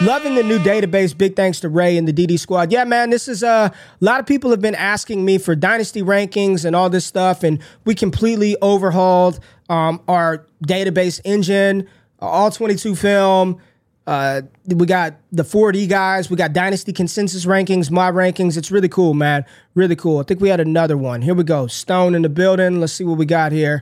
Loving 0.00 0.36
the 0.36 0.44
new 0.44 0.60
database. 0.60 1.16
Big 1.16 1.34
thanks 1.34 1.58
to 1.60 1.68
Ray 1.68 1.98
and 1.98 2.06
the 2.06 2.12
DD 2.12 2.38
squad. 2.38 2.70
Yeah, 2.70 2.84
man, 2.84 3.10
this 3.10 3.26
is 3.26 3.42
uh, 3.42 3.70
a 3.72 4.04
lot 4.04 4.20
of 4.20 4.26
people 4.26 4.50
have 4.50 4.60
been 4.60 4.76
asking 4.76 5.24
me 5.24 5.38
for 5.38 5.56
dynasty 5.56 6.02
rankings 6.02 6.64
and 6.64 6.76
all 6.76 6.88
this 6.88 7.04
stuff, 7.04 7.42
and 7.42 7.58
we 7.84 7.96
completely 7.96 8.56
overhauled 8.62 9.40
um, 9.68 10.00
our 10.06 10.46
database 10.64 11.20
engine 11.24 11.88
all 12.20 12.50
22 12.50 12.94
film. 12.94 13.60
Uh, 14.06 14.40
we 14.66 14.86
got 14.86 15.16
the 15.32 15.42
4D 15.42 15.86
guys. 15.86 16.30
We 16.30 16.36
got 16.36 16.54
Dynasty 16.54 16.94
consensus 16.94 17.44
rankings, 17.44 17.90
my 17.90 18.10
rankings. 18.10 18.56
It's 18.56 18.70
really 18.70 18.88
cool, 18.88 19.12
man. 19.12 19.44
Really 19.74 19.96
cool. 19.96 20.18
I 20.18 20.22
think 20.22 20.40
we 20.40 20.48
had 20.48 20.60
another 20.60 20.96
one. 20.96 21.20
Here 21.20 21.34
we 21.34 21.44
go. 21.44 21.66
Stone 21.66 22.14
in 22.14 22.22
the 22.22 22.30
building. 22.30 22.80
Let's 22.80 22.94
see 22.94 23.04
what 23.04 23.18
we 23.18 23.26
got 23.26 23.52
here. 23.52 23.80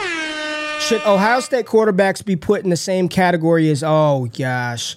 Should 0.81 1.01
Ohio 1.07 1.39
State 1.41 1.67
quarterbacks 1.67 2.25
be 2.25 2.35
put 2.35 2.65
in 2.65 2.71
the 2.71 2.77
same 2.77 3.09
category 3.09 3.71
as, 3.71 3.85
oh 3.87 4.27
gosh. 4.37 4.97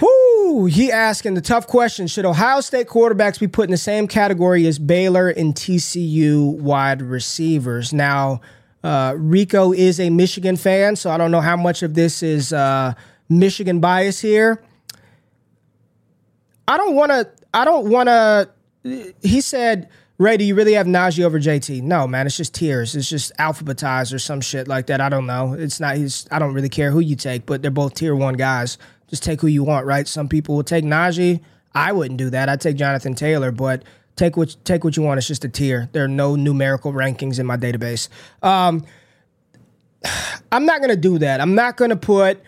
Whoo, 0.00 0.66
he 0.66 0.90
asking 0.90 1.34
the 1.34 1.40
tough 1.40 1.66
question. 1.66 2.06
Should 2.06 2.24
Ohio 2.24 2.60
State 2.60 2.86
quarterbacks 2.86 3.38
be 3.38 3.48
put 3.48 3.64
in 3.64 3.70
the 3.70 3.76
same 3.76 4.06
category 4.08 4.66
as 4.66 4.78
Baylor 4.78 5.28
and 5.28 5.54
TCU 5.54 6.58
wide 6.58 7.02
receivers? 7.02 7.92
Now, 7.92 8.40
uh, 8.82 9.14
Rico 9.16 9.72
is 9.72 10.00
a 10.00 10.10
Michigan 10.10 10.56
fan, 10.56 10.96
so 10.96 11.10
I 11.10 11.16
don't 11.16 11.30
know 11.30 11.40
how 11.40 11.56
much 11.56 11.82
of 11.82 11.94
this 11.94 12.22
is 12.22 12.52
uh, 12.52 12.94
Michigan 13.28 13.80
bias 13.80 14.20
here. 14.20 14.62
I 16.66 16.76
don't 16.76 16.94
want 16.94 17.10
to. 17.12 17.28
I 17.54 17.64
don't 17.64 17.90
want 17.90 18.08
to. 18.08 18.48
He 19.22 19.40
said, 19.40 19.88
"Ray, 20.18 20.36
do 20.36 20.44
you 20.44 20.54
really 20.54 20.72
have 20.72 20.86
Najee 20.86 21.24
over 21.24 21.38
JT?" 21.38 21.82
No, 21.82 22.06
man. 22.06 22.26
It's 22.26 22.36
just 22.36 22.54
tiers. 22.54 22.96
It's 22.96 23.08
just 23.08 23.32
alphabetized 23.38 24.12
or 24.12 24.18
some 24.18 24.40
shit 24.40 24.66
like 24.66 24.86
that. 24.86 25.00
I 25.00 25.08
don't 25.08 25.26
know. 25.26 25.52
It's 25.52 25.78
not. 25.78 25.96
He's. 25.96 26.26
I 26.30 26.38
don't 26.38 26.54
really 26.54 26.68
care 26.68 26.90
who 26.90 27.00
you 27.00 27.14
take, 27.14 27.46
but 27.46 27.62
they're 27.62 27.70
both 27.70 27.94
tier 27.94 28.14
one 28.14 28.34
guys. 28.34 28.78
Just 29.08 29.22
take 29.22 29.40
who 29.40 29.46
you 29.46 29.62
want, 29.62 29.86
right? 29.86 30.08
Some 30.08 30.28
people 30.28 30.56
will 30.56 30.64
take 30.64 30.84
Najee. 30.84 31.40
I 31.74 31.92
wouldn't 31.92 32.18
do 32.18 32.30
that. 32.30 32.48
I'd 32.48 32.60
take 32.60 32.76
Jonathan 32.76 33.14
Taylor, 33.14 33.50
but 33.50 33.82
Take 34.16 34.36
what 34.36 34.54
take 34.64 34.84
what 34.84 34.96
you 34.96 35.02
want. 35.02 35.18
It's 35.18 35.26
just 35.26 35.44
a 35.44 35.48
tier. 35.48 35.88
There 35.92 36.04
are 36.04 36.08
no 36.08 36.36
numerical 36.36 36.92
rankings 36.92 37.38
in 37.38 37.46
my 37.46 37.56
database. 37.56 38.08
Um, 38.42 38.84
I'm 40.52 40.66
not 40.66 40.80
gonna 40.80 40.96
do 40.96 41.18
that. 41.18 41.40
I'm 41.40 41.54
not 41.54 41.76
gonna 41.76 41.96
put. 41.96 42.40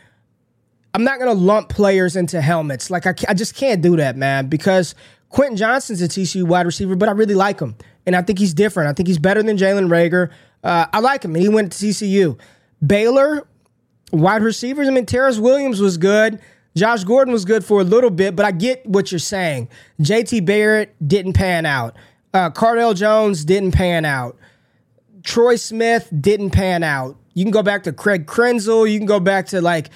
I'm 0.92 1.04
not 1.04 1.18
gonna 1.18 1.32
lump 1.32 1.70
players 1.70 2.16
into 2.16 2.40
helmets. 2.40 2.90
Like 2.90 3.06
I, 3.06 3.14
I 3.28 3.34
just 3.34 3.56
can't 3.56 3.82
do 3.82 3.96
that, 3.96 4.16
man. 4.16 4.48
Because 4.48 4.94
Quentin 5.30 5.56
Johnston's 5.56 6.02
a 6.02 6.08
TCU 6.08 6.44
wide 6.44 6.66
receiver, 6.66 6.96
but 6.96 7.08
I 7.08 7.12
really 7.12 7.34
like 7.34 7.60
him, 7.60 7.76
and 8.06 8.14
I 8.14 8.22
think 8.22 8.38
he's 8.38 8.54
different. 8.54 8.90
I 8.90 8.92
think 8.92 9.08
he's 9.08 9.18
better 9.18 9.42
than 9.42 9.56
Jalen 9.56 9.88
Reagor. 9.88 10.30
Uh, 10.62 10.86
I 10.92 11.00
like 11.00 11.24
him, 11.24 11.34
and 11.34 11.42
he 11.42 11.48
went 11.48 11.72
to 11.72 11.86
TCU. 11.86 12.38
Baylor 12.84 13.46
wide 14.12 14.42
receivers. 14.42 14.86
I 14.88 14.90
mean, 14.90 15.06
Terrance 15.06 15.38
Williams 15.38 15.80
was 15.80 15.96
good. 15.96 16.40
Josh 16.76 17.04
Gordon 17.04 17.32
was 17.32 17.44
good 17.44 17.64
for 17.64 17.80
a 17.80 17.84
little 17.84 18.10
bit, 18.10 18.34
but 18.34 18.44
I 18.44 18.50
get 18.50 18.84
what 18.86 19.12
you're 19.12 19.18
saying. 19.18 19.68
JT 20.00 20.44
Barrett 20.44 20.94
didn't 21.06 21.34
pan 21.34 21.66
out. 21.66 21.96
Uh, 22.32 22.50
Cardale 22.50 22.96
Jones 22.96 23.44
didn't 23.44 23.72
pan 23.72 24.04
out. 24.04 24.36
Troy 25.22 25.56
Smith 25.56 26.08
didn't 26.20 26.50
pan 26.50 26.82
out. 26.82 27.16
You 27.34 27.44
can 27.44 27.52
go 27.52 27.62
back 27.62 27.84
to 27.84 27.92
Craig 27.92 28.26
Krenzel. 28.26 28.90
You 28.90 28.98
can 28.98 29.06
go 29.06 29.20
back 29.20 29.46
to 29.46 29.60
like, 29.60 29.90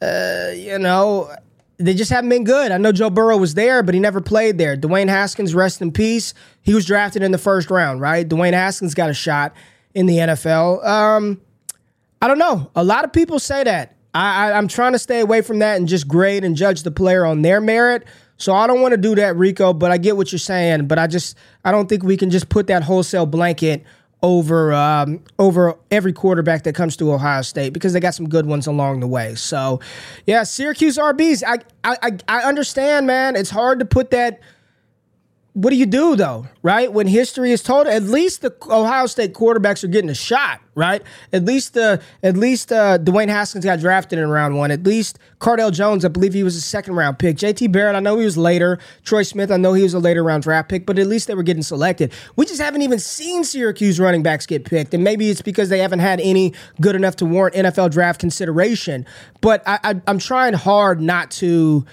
uh, 0.00 0.50
you 0.54 0.78
know, 0.78 1.34
they 1.78 1.94
just 1.94 2.10
haven't 2.10 2.30
been 2.30 2.44
good. 2.44 2.70
I 2.70 2.78
know 2.78 2.92
Joe 2.92 3.10
Burrow 3.10 3.36
was 3.36 3.54
there, 3.54 3.82
but 3.82 3.94
he 3.94 4.00
never 4.00 4.20
played 4.20 4.58
there. 4.58 4.76
Dwayne 4.76 5.08
Haskins, 5.08 5.54
rest 5.54 5.82
in 5.82 5.90
peace. 5.90 6.34
He 6.62 6.74
was 6.74 6.86
drafted 6.86 7.22
in 7.22 7.32
the 7.32 7.38
first 7.38 7.70
round, 7.70 8.00
right? 8.00 8.28
Dwayne 8.28 8.52
Haskins 8.52 8.94
got 8.94 9.10
a 9.10 9.14
shot 9.14 9.54
in 9.94 10.06
the 10.06 10.18
NFL. 10.18 10.84
Um, 10.84 11.40
I 12.20 12.28
don't 12.28 12.38
know. 12.38 12.70
A 12.76 12.84
lot 12.84 13.04
of 13.04 13.12
people 13.12 13.40
say 13.40 13.64
that. 13.64 13.96
I, 14.14 14.50
I, 14.50 14.58
I'm 14.58 14.68
trying 14.68 14.92
to 14.92 14.98
stay 14.98 15.20
away 15.20 15.42
from 15.42 15.60
that 15.60 15.76
and 15.76 15.88
just 15.88 16.06
grade 16.06 16.44
and 16.44 16.56
judge 16.56 16.82
the 16.82 16.90
player 16.90 17.24
on 17.24 17.42
their 17.42 17.60
merit. 17.60 18.04
So 18.36 18.54
I 18.54 18.66
don't 18.66 18.80
want 18.80 18.92
to 18.92 18.98
do 18.98 19.14
that, 19.14 19.36
Rico. 19.36 19.72
But 19.72 19.90
I 19.90 19.98
get 19.98 20.16
what 20.16 20.32
you're 20.32 20.38
saying. 20.38 20.88
But 20.88 20.98
I 20.98 21.06
just 21.06 21.36
I 21.64 21.70
don't 21.70 21.88
think 21.88 22.02
we 22.02 22.16
can 22.16 22.30
just 22.30 22.48
put 22.48 22.66
that 22.66 22.82
wholesale 22.82 23.26
blanket 23.26 23.84
over 24.22 24.72
um, 24.72 25.20
over 25.38 25.76
every 25.90 26.12
quarterback 26.12 26.62
that 26.64 26.74
comes 26.74 26.96
to 26.96 27.12
Ohio 27.12 27.42
State 27.42 27.72
because 27.72 27.92
they 27.92 28.00
got 28.00 28.14
some 28.14 28.28
good 28.28 28.46
ones 28.46 28.66
along 28.66 29.00
the 29.00 29.08
way. 29.08 29.34
So, 29.34 29.80
yeah, 30.26 30.44
Syracuse 30.44 30.98
RBs. 30.98 31.42
I 31.46 31.58
I 31.84 32.18
I 32.28 32.42
understand, 32.42 33.06
man. 33.06 33.36
It's 33.36 33.50
hard 33.50 33.78
to 33.80 33.84
put 33.84 34.10
that 34.10 34.40
what 35.54 35.68
do 35.68 35.76
you 35.76 35.84
do 35.84 36.16
though, 36.16 36.46
right? 36.62 36.90
When 36.90 37.06
history 37.06 37.52
is 37.52 37.62
told, 37.62 37.86
at 37.86 38.04
least 38.04 38.40
the 38.40 38.54
Ohio 38.70 39.04
State 39.04 39.34
quarterbacks 39.34 39.84
are 39.84 39.88
getting 39.88 40.08
a 40.08 40.14
shot, 40.14 40.62
right? 40.74 41.02
At 41.30 41.44
least 41.44 41.76
uh, 41.76 41.98
at 42.22 42.38
least 42.38 42.72
uh, 42.72 42.96
Dwayne 42.96 43.28
Haskins 43.28 43.62
got 43.62 43.78
drafted 43.78 44.18
in 44.18 44.30
round 44.30 44.56
one. 44.56 44.70
At 44.70 44.84
least 44.84 45.18
Cardale 45.40 45.70
Jones, 45.70 46.06
I 46.06 46.08
believe 46.08 46.32
he 46.32 46.42
was 46.42 46.56
a 46.56 46.60
second 46.62 46.94
round 46.94 47.18
pick. 47.18 47.36
JT 47.36 47.70
Barrett, 47.70 47.94
I 47.94 48.00
know 48.00 48.18
he 48.18 48.24
was 48.24 48.38
later. 48.38 48.78
Troy 49.04 49.24
Smith, 49.24 49.50
I 49.50 49.58
know 49.58 49.74
he 49.74 49.82
was 49.82 49.92
a 49.92 49.98
later 49.98 50.24
round 50.24 50.42
draft 50.42 50.70
pick, 50.70 50.86
but 50.86 50.98
at 50.98 51.06
least 51.06 51.28
they 51.28 51.34
were 51.34 51.42
getting 51.42 51.62
selected. 51.62 52.12
We 52.36 52.46
just 52.46 52.60
haven't 52.60 52.80
even 52.80 52.98
seen 52.98 53.44
Syracuse 53.44 54.00
running 54.00 54.22
backs 54.22 54.46
get 54.46 54.64
picked, 54.64 54.94
and 54.94 55.04
maybe 55.04 55.28
it's 55.28 55.42
because 55.42 55.68
they 55.68 55.80
haven't 55.80 55.98
had 55.98 56.18
any 56.20 56.54
good 56.80 56.96
enough 56.96 57.16
to 57.16 57.26
warrant 57.26 57.56
NFL 57.56 57.90
draft 57.90 58.20
consideration. 58.20 59.04
But 59.42 59.62
I, 59.68 59.78
I, 59.84 60.00
I'm 60.06 60.18
trying 60.18 60.54
hard 60.54 61.02
not 61.02 61.30
to 61.32 61.84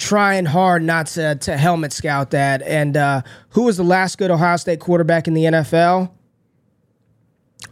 trying 0.00 0.46
hard 0.46 0.82
not 0.82 1.06
to 1.06 1.36
to 1.36 1.56
helmet 1.56 1.92
scout 1.92 2.30
that. 2.30 2.62
And 2.62 2.96
uh, 2.96 3.22
who 3.50 3.64
was 3.64 3.76
the 3.76 3.84
last 3.84 4.18
good 4.18 4.30
Ohio 4.30 4.56
State 4.56 4.80
quarterback 4.80 5.28
in 5.28 5.34
the 5.34 5.44
NFL? 5.44 6.10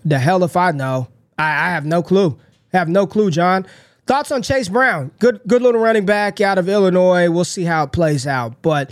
The 0.05 0.19
hell 0.19 0.45
if 0.45 0.57
I 0.57 0.71
know. 0.71 1.09
I, 1.39 1.49
I 1.49 1.71
have 1.71 1.85
no 1.85 2.03
clue. 2.03 2.39
I 2.73 2.77
have 2.77 2.89
no 2.89 3.07
clue, 3.07 3.31
John. 3.31 3.67
Thoughts 4.07 4.31
on 4.31 4.43
Chase 4.43 4.69
Brown? 4.69 5.11
Good, 5.19 5.41
good 5.47 5.63
little 5.63 5.81
running 5.81 6.07
back 6.07 6.41
out 6.41 6.59
of 6.59 6.69
Illinois. 6.69 7.31
We'll 7.31 7.45
see 7.45 7.65
how 7.65 7.85
it 7.85 7.93
plays 7.93 8.27
out, 8.27 8.63
but 8.63 8.91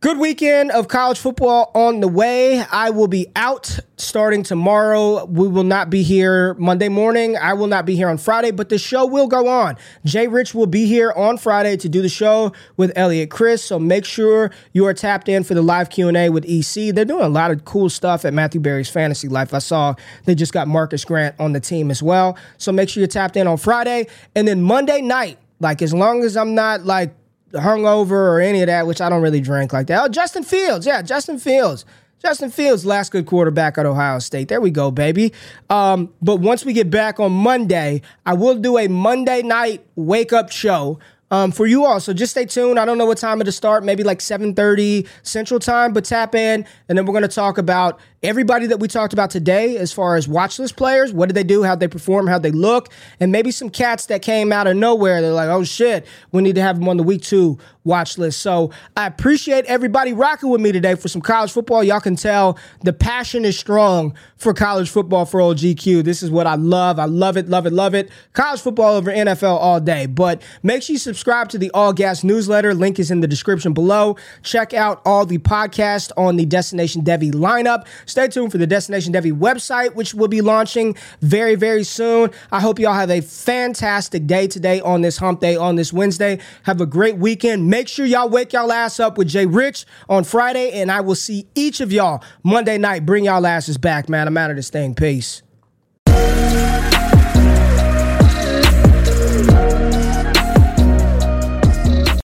Good 0.00 0.16
weekend 0.16 0.70
of 0.70 0.88
college 0.88 1.18
football 1.18 1.70
on 1.74 2.00
the 2.00 2.08
way. 2.08 2.64
I 2.72 2.88
will 2.88 3.06
be 3.06 3.26
out 3.36 3.78
starting 3.98 4.42
tomorrow. 4.42 5.26
We 5.26 5.46
will 5.46 5.62
not 5.62 5.90
be 5.90 6.02
here 6.02 6.54
Monday 6.54 6.88
morning. 6.88 7.36
I 7.36 7.52
will 7.52 7.66
not 7.66 7.84
be 7.84 7.96
here 7.96 8.08
on 8.08 8.16
Friday, 8.16 8.50
but 8.50 8.70
the 8.70 8.78
show 8.78 9.04
will 9.04 9.28
go 9.28 9.46
on. 9.46 9.76
Jay 10.06 10.26
Rich 10.26 10.54
will 10.54 10.64
be 10.64 10.86
here 10.86 11.12
on 11.14 11.36
Friday 11.36 11.76
to 11.76 11.86
do 11.86 12.00
the 12.00 12.08
show 12.08 12.54
with 12.78 12.92
Elliot 12.96 13.28
Chris. 13.28 13.62
So 13.62 13.78
make 13.78 14.06
sure 14.06 14.50
you 14.72 14.86
are 14.86 14.94
tapped 14.94 15.28
in 15.28 15.44
for 15.44 15.52
the 15.52 15.60
live 15.60 15.90
Q&A 15.90 16.30
with 16.30 16.46
EC. 16.48 16.94
They're 16.94 17.04
doing 17.04 17.24
a 17.24 17.28
lot 17.28 17.50
of 17.50 17.66
cool 17.66 17.90
stuff 17.90 18.24
at 18.24 18.32
Matthew 18.32 18.62
Berry's 18.62 18.88
Fantasy 18.88 19.28
Life. 19.28 19.52
I 19.52 19.58
saw 19.58 19.94
they 20.24 20.34
just 20.34 20.54
got 20.54 20.66
Marcus 20.66 21.04
Grant 21.04 21.34
on 21.38 21.52
the 21.52 21.60
team 21.60 21.90
as 21.90 22.02
well. 22.02 22.38
So 22.56 22.72
make 22.72 22.88
sure 22.88 23.02
you're 23.02 23.08
tapped 23.08 23.36
in 23.36 23.46
on 23.46 23.58
Friday. 23.58 24.06
And 24.34 24.48
then 24.48 24.62
Monday 24.62 25.02
night, 25.02 25.36
like 25.60 25.82
as 25.82 25.92
long 25.92 26.24
as 26.24 26.38
I'm 26.38 26.54
not 26.54 26.86
like 26.86 27.14
hungover 27.52 28.10
or 28.10 28.40
any 28.40 28.62
of 28.62 28.66
that, 28.66 28.86
which 28.86 29.00
I 29.00 29.08
don't 29.08 29.22
really 29.22 29.40
drink 29.40 29.72
like 29.72 29.86
that. 29.88 30.02
Oh, 30.04 30.08
Justin 30.08 30.42
Fields. 30.42 30.86
Yeah, 30.86 31.02
Justin 31.02 31.38
Fields. 31.38 31.84
Justin 32.20 32.50
Fields, 32.50 32.84
last 32.84 33.12
good 33.12 33.24
quarterback 33.24 33.78
at 33.78 33.86
Ohio 33.86 34.18
State. 34.18 34.48
There 34.48 34.60
we 34.60 34.70
go, 34.70 34.90
baby. 34.90 35.32
Um, 35.70 36.12
but 36.20 36.36
once 36.36 36.66
we 36.66 36.74
get 36.74 36.90
back 36.90 37.18
on 37.18 37.32
Monday, 37.32 38.02
I 38.26 38.34
will 38.34 38.56
do 38.56 38.76
a 38.76 38.88
Monday 38.88 39.40
night 39.40 39.86
wake 39.96 40.32
up 40.32 40.52
show 40.52 40.98
um, 41.30 41.50
for 41.50 41.66
you 41.66 41.84
all. 41.86 41.98
So 41.98 42.12
just 42.12 42.32
stay 42.32 42.44
tuned. 42.44 42.78
I 42.78 42.84
don't 42.84 42.98
know 42.98 43.06
what 43.06 43.16
time 43.16 43.40
it'll 43.40 43.52
start, 43.52 43.84
maybe 43.84 44.02
like 44.02 44.18
7:30 44.18 45.08
Central 45.22 45.60
Time, 45.60 45.92
but 45.92 46.04
tap 46.04 46.34
in, 46.34 46.66
and 46.88 46.98
then 46.98 47.06
we're 47.06 47.12
going 47.12 47.22
to 47.22 47.28
talk 47.28 47.56
about 47.56 47.98
everybody 48.22 48.66
that 48.66 48.78
we 48.78 48.86
talked 48.86 49.12
about 49.14 49.30
today 49.30 49.78
as 49.78 49.92
far 49.92 50.16
as 50.16 50.28
watch 50.28 50.58
list 50.58 50.76
players. 50.76 51.12
What 51.12 51.28
did 51.28 51.34
they 51.34 51.44
do? 51.44 51.62
How'd 51.62 51.80
they 51.80 51.88
perform? 51.88 52.26
How'd 52.26 52.42
they 52.42 52.50
look? 52.50 52.92
And 53.18 53.32
maybe 53.32 53.50
some 53.50 53.70
cats 53.70 54.06
that 54.06 54.20
came 54.20 54.52
out 54.52 54.66
of 54.66 54.76
nowhere. 54.76 55.22
They're 55.22 55.32
like, 55.32 55.48
oh 55.48 55.64
shit, 55.64 56.06
we 56.30 56.42
need 56.42 56.54
to 56.56 56.62
have 56.62 56.78
them 56.78 56.88
on 56.88 56.98
the 56.98 57.02
week 57.02 57.22
two 57.22 57.58
watch 57.84 58.18
list. 58.18 58.40
So 58.40 58.70
I 58.96 59.06
appreciate 59.06 59.64
everybody 59.64 60.12
rocking 60.12 60.50
with 60.50 60.60
me 60.60 60.70
today 60.70 60.94
for 60.94 61.08
some 61.08 61.22
college 61.22 61.50
football. 61.50 61.82
Y'all 61.82 62.00
can 62.00 62.16
tell 62.16 62.58
the 62.82 62.92
passion 62.92 63.44
is 63.44 63.58
strong 63.58 64.14
for 64.36 64.52
college 64.52 64.90
football 64.90 65.24
for 65.24 65.40
old 65.40 65.56
GQ. 65.56 66.04
This 66.04 66.22
is 66.22 66.30
what 66.30 66.46
I 66.46 66.56
love. 66.56 66.98
I 66.98 67.06
love 67.06 67.36
it, 67.36 67.48
love 67.48 67.66
it, 67.66 67.72
love 67.72 67.94
it. 67.94 68.10
College 68.32 68.60
football 68.60 68.96
over 68.96 69.10
NFL 69.10 69.58
all 69.58 69.80
day. 69.80 70.06
But 70.06 70.42
make 70.62 70.82
sure 70.82 70.94
you 70.94 70.98
subscribe 70.98 71.48
to 71.50 71.58
the 71.58 71.70
All 71.72 71.92
Gas 71.92 72.22
newsletter. 72.22 72.74
Link 72.74 72.98
is 72.98 73.10
in 73.10 73.20
the 73.20 73.28
description 73.28 73.72
below. 73.72 74.16
Check 74.42 74.74
out 74.74 75.00
all 75.06 75.24
the 75.24 75.38
podcasts 75.38 76.12
on 76.16 76.36
the 76.36 76.44
Destination 76.44 77.02
Devy 77.02 77.32
lineup. 77.32 77.86
Stay 78.10 78.28
tuned 78.28 78.52
for 78.52 78.58
the 78.58 78.66
Destination 78.66 79.12
Devy 79.12 79.32
website, 79.32 79.94
which 79.94 80.14
will 80.14 80.28
be 80.28 80.40
launching 80.40 80.96
very, 81.20 81.54
very 81.54 81.84
soon. 81.84 82.30
I 82.50 82.60
hope 82.60 82.78
y'all 82.78 82.92
have 82.92 83.10
a 83.10 83.20
fantastic 83.20 84.26
day 84.26 84.46
today 84.46 84.80
on 84.80 85.02
this 85.02 85.16
hump 85.16 85.40
day, 85.40 85.56
on 85.56 85.76
this 85.76 85.92
Wednesday. 85.92 86.38
Have 86.64 86.80
a 86.80 86.86
great 86.86 87.16
weekend. 87.18 87.68
Make 87.68 87.88
sure 87.88 88.04
y'all 88.04 88.28
wake 88.28 88.52
y'all 88.52 88.72
ass 88.72 89.00
up 89.00 89.16
with 89.16 89.28
Jay 89.28 89.46
Rich 89.46 89.86
on 90.08 90.24
Friday, 90.24 90.72
and 90.72 90.90
I 90.90 91.00
will 91.00 91.14
see 91.14 91.46
each 91.54 91.80
of 91.80 91.92
y'all 91.92 92.22
Monday 92.42 92.78
night. 92.78 93.06
Bring 93.06 93.24
y'all 93.24 93.46
asses 93.46 93.78
back, 93.78 94.08
man. 94.08 94.26
I'm 94.26 94.36
out 94.36 94.50
of 94.50 94.56
this 94.56 94.70
thing. 94.70 94.94
Peace. 94.94 95.42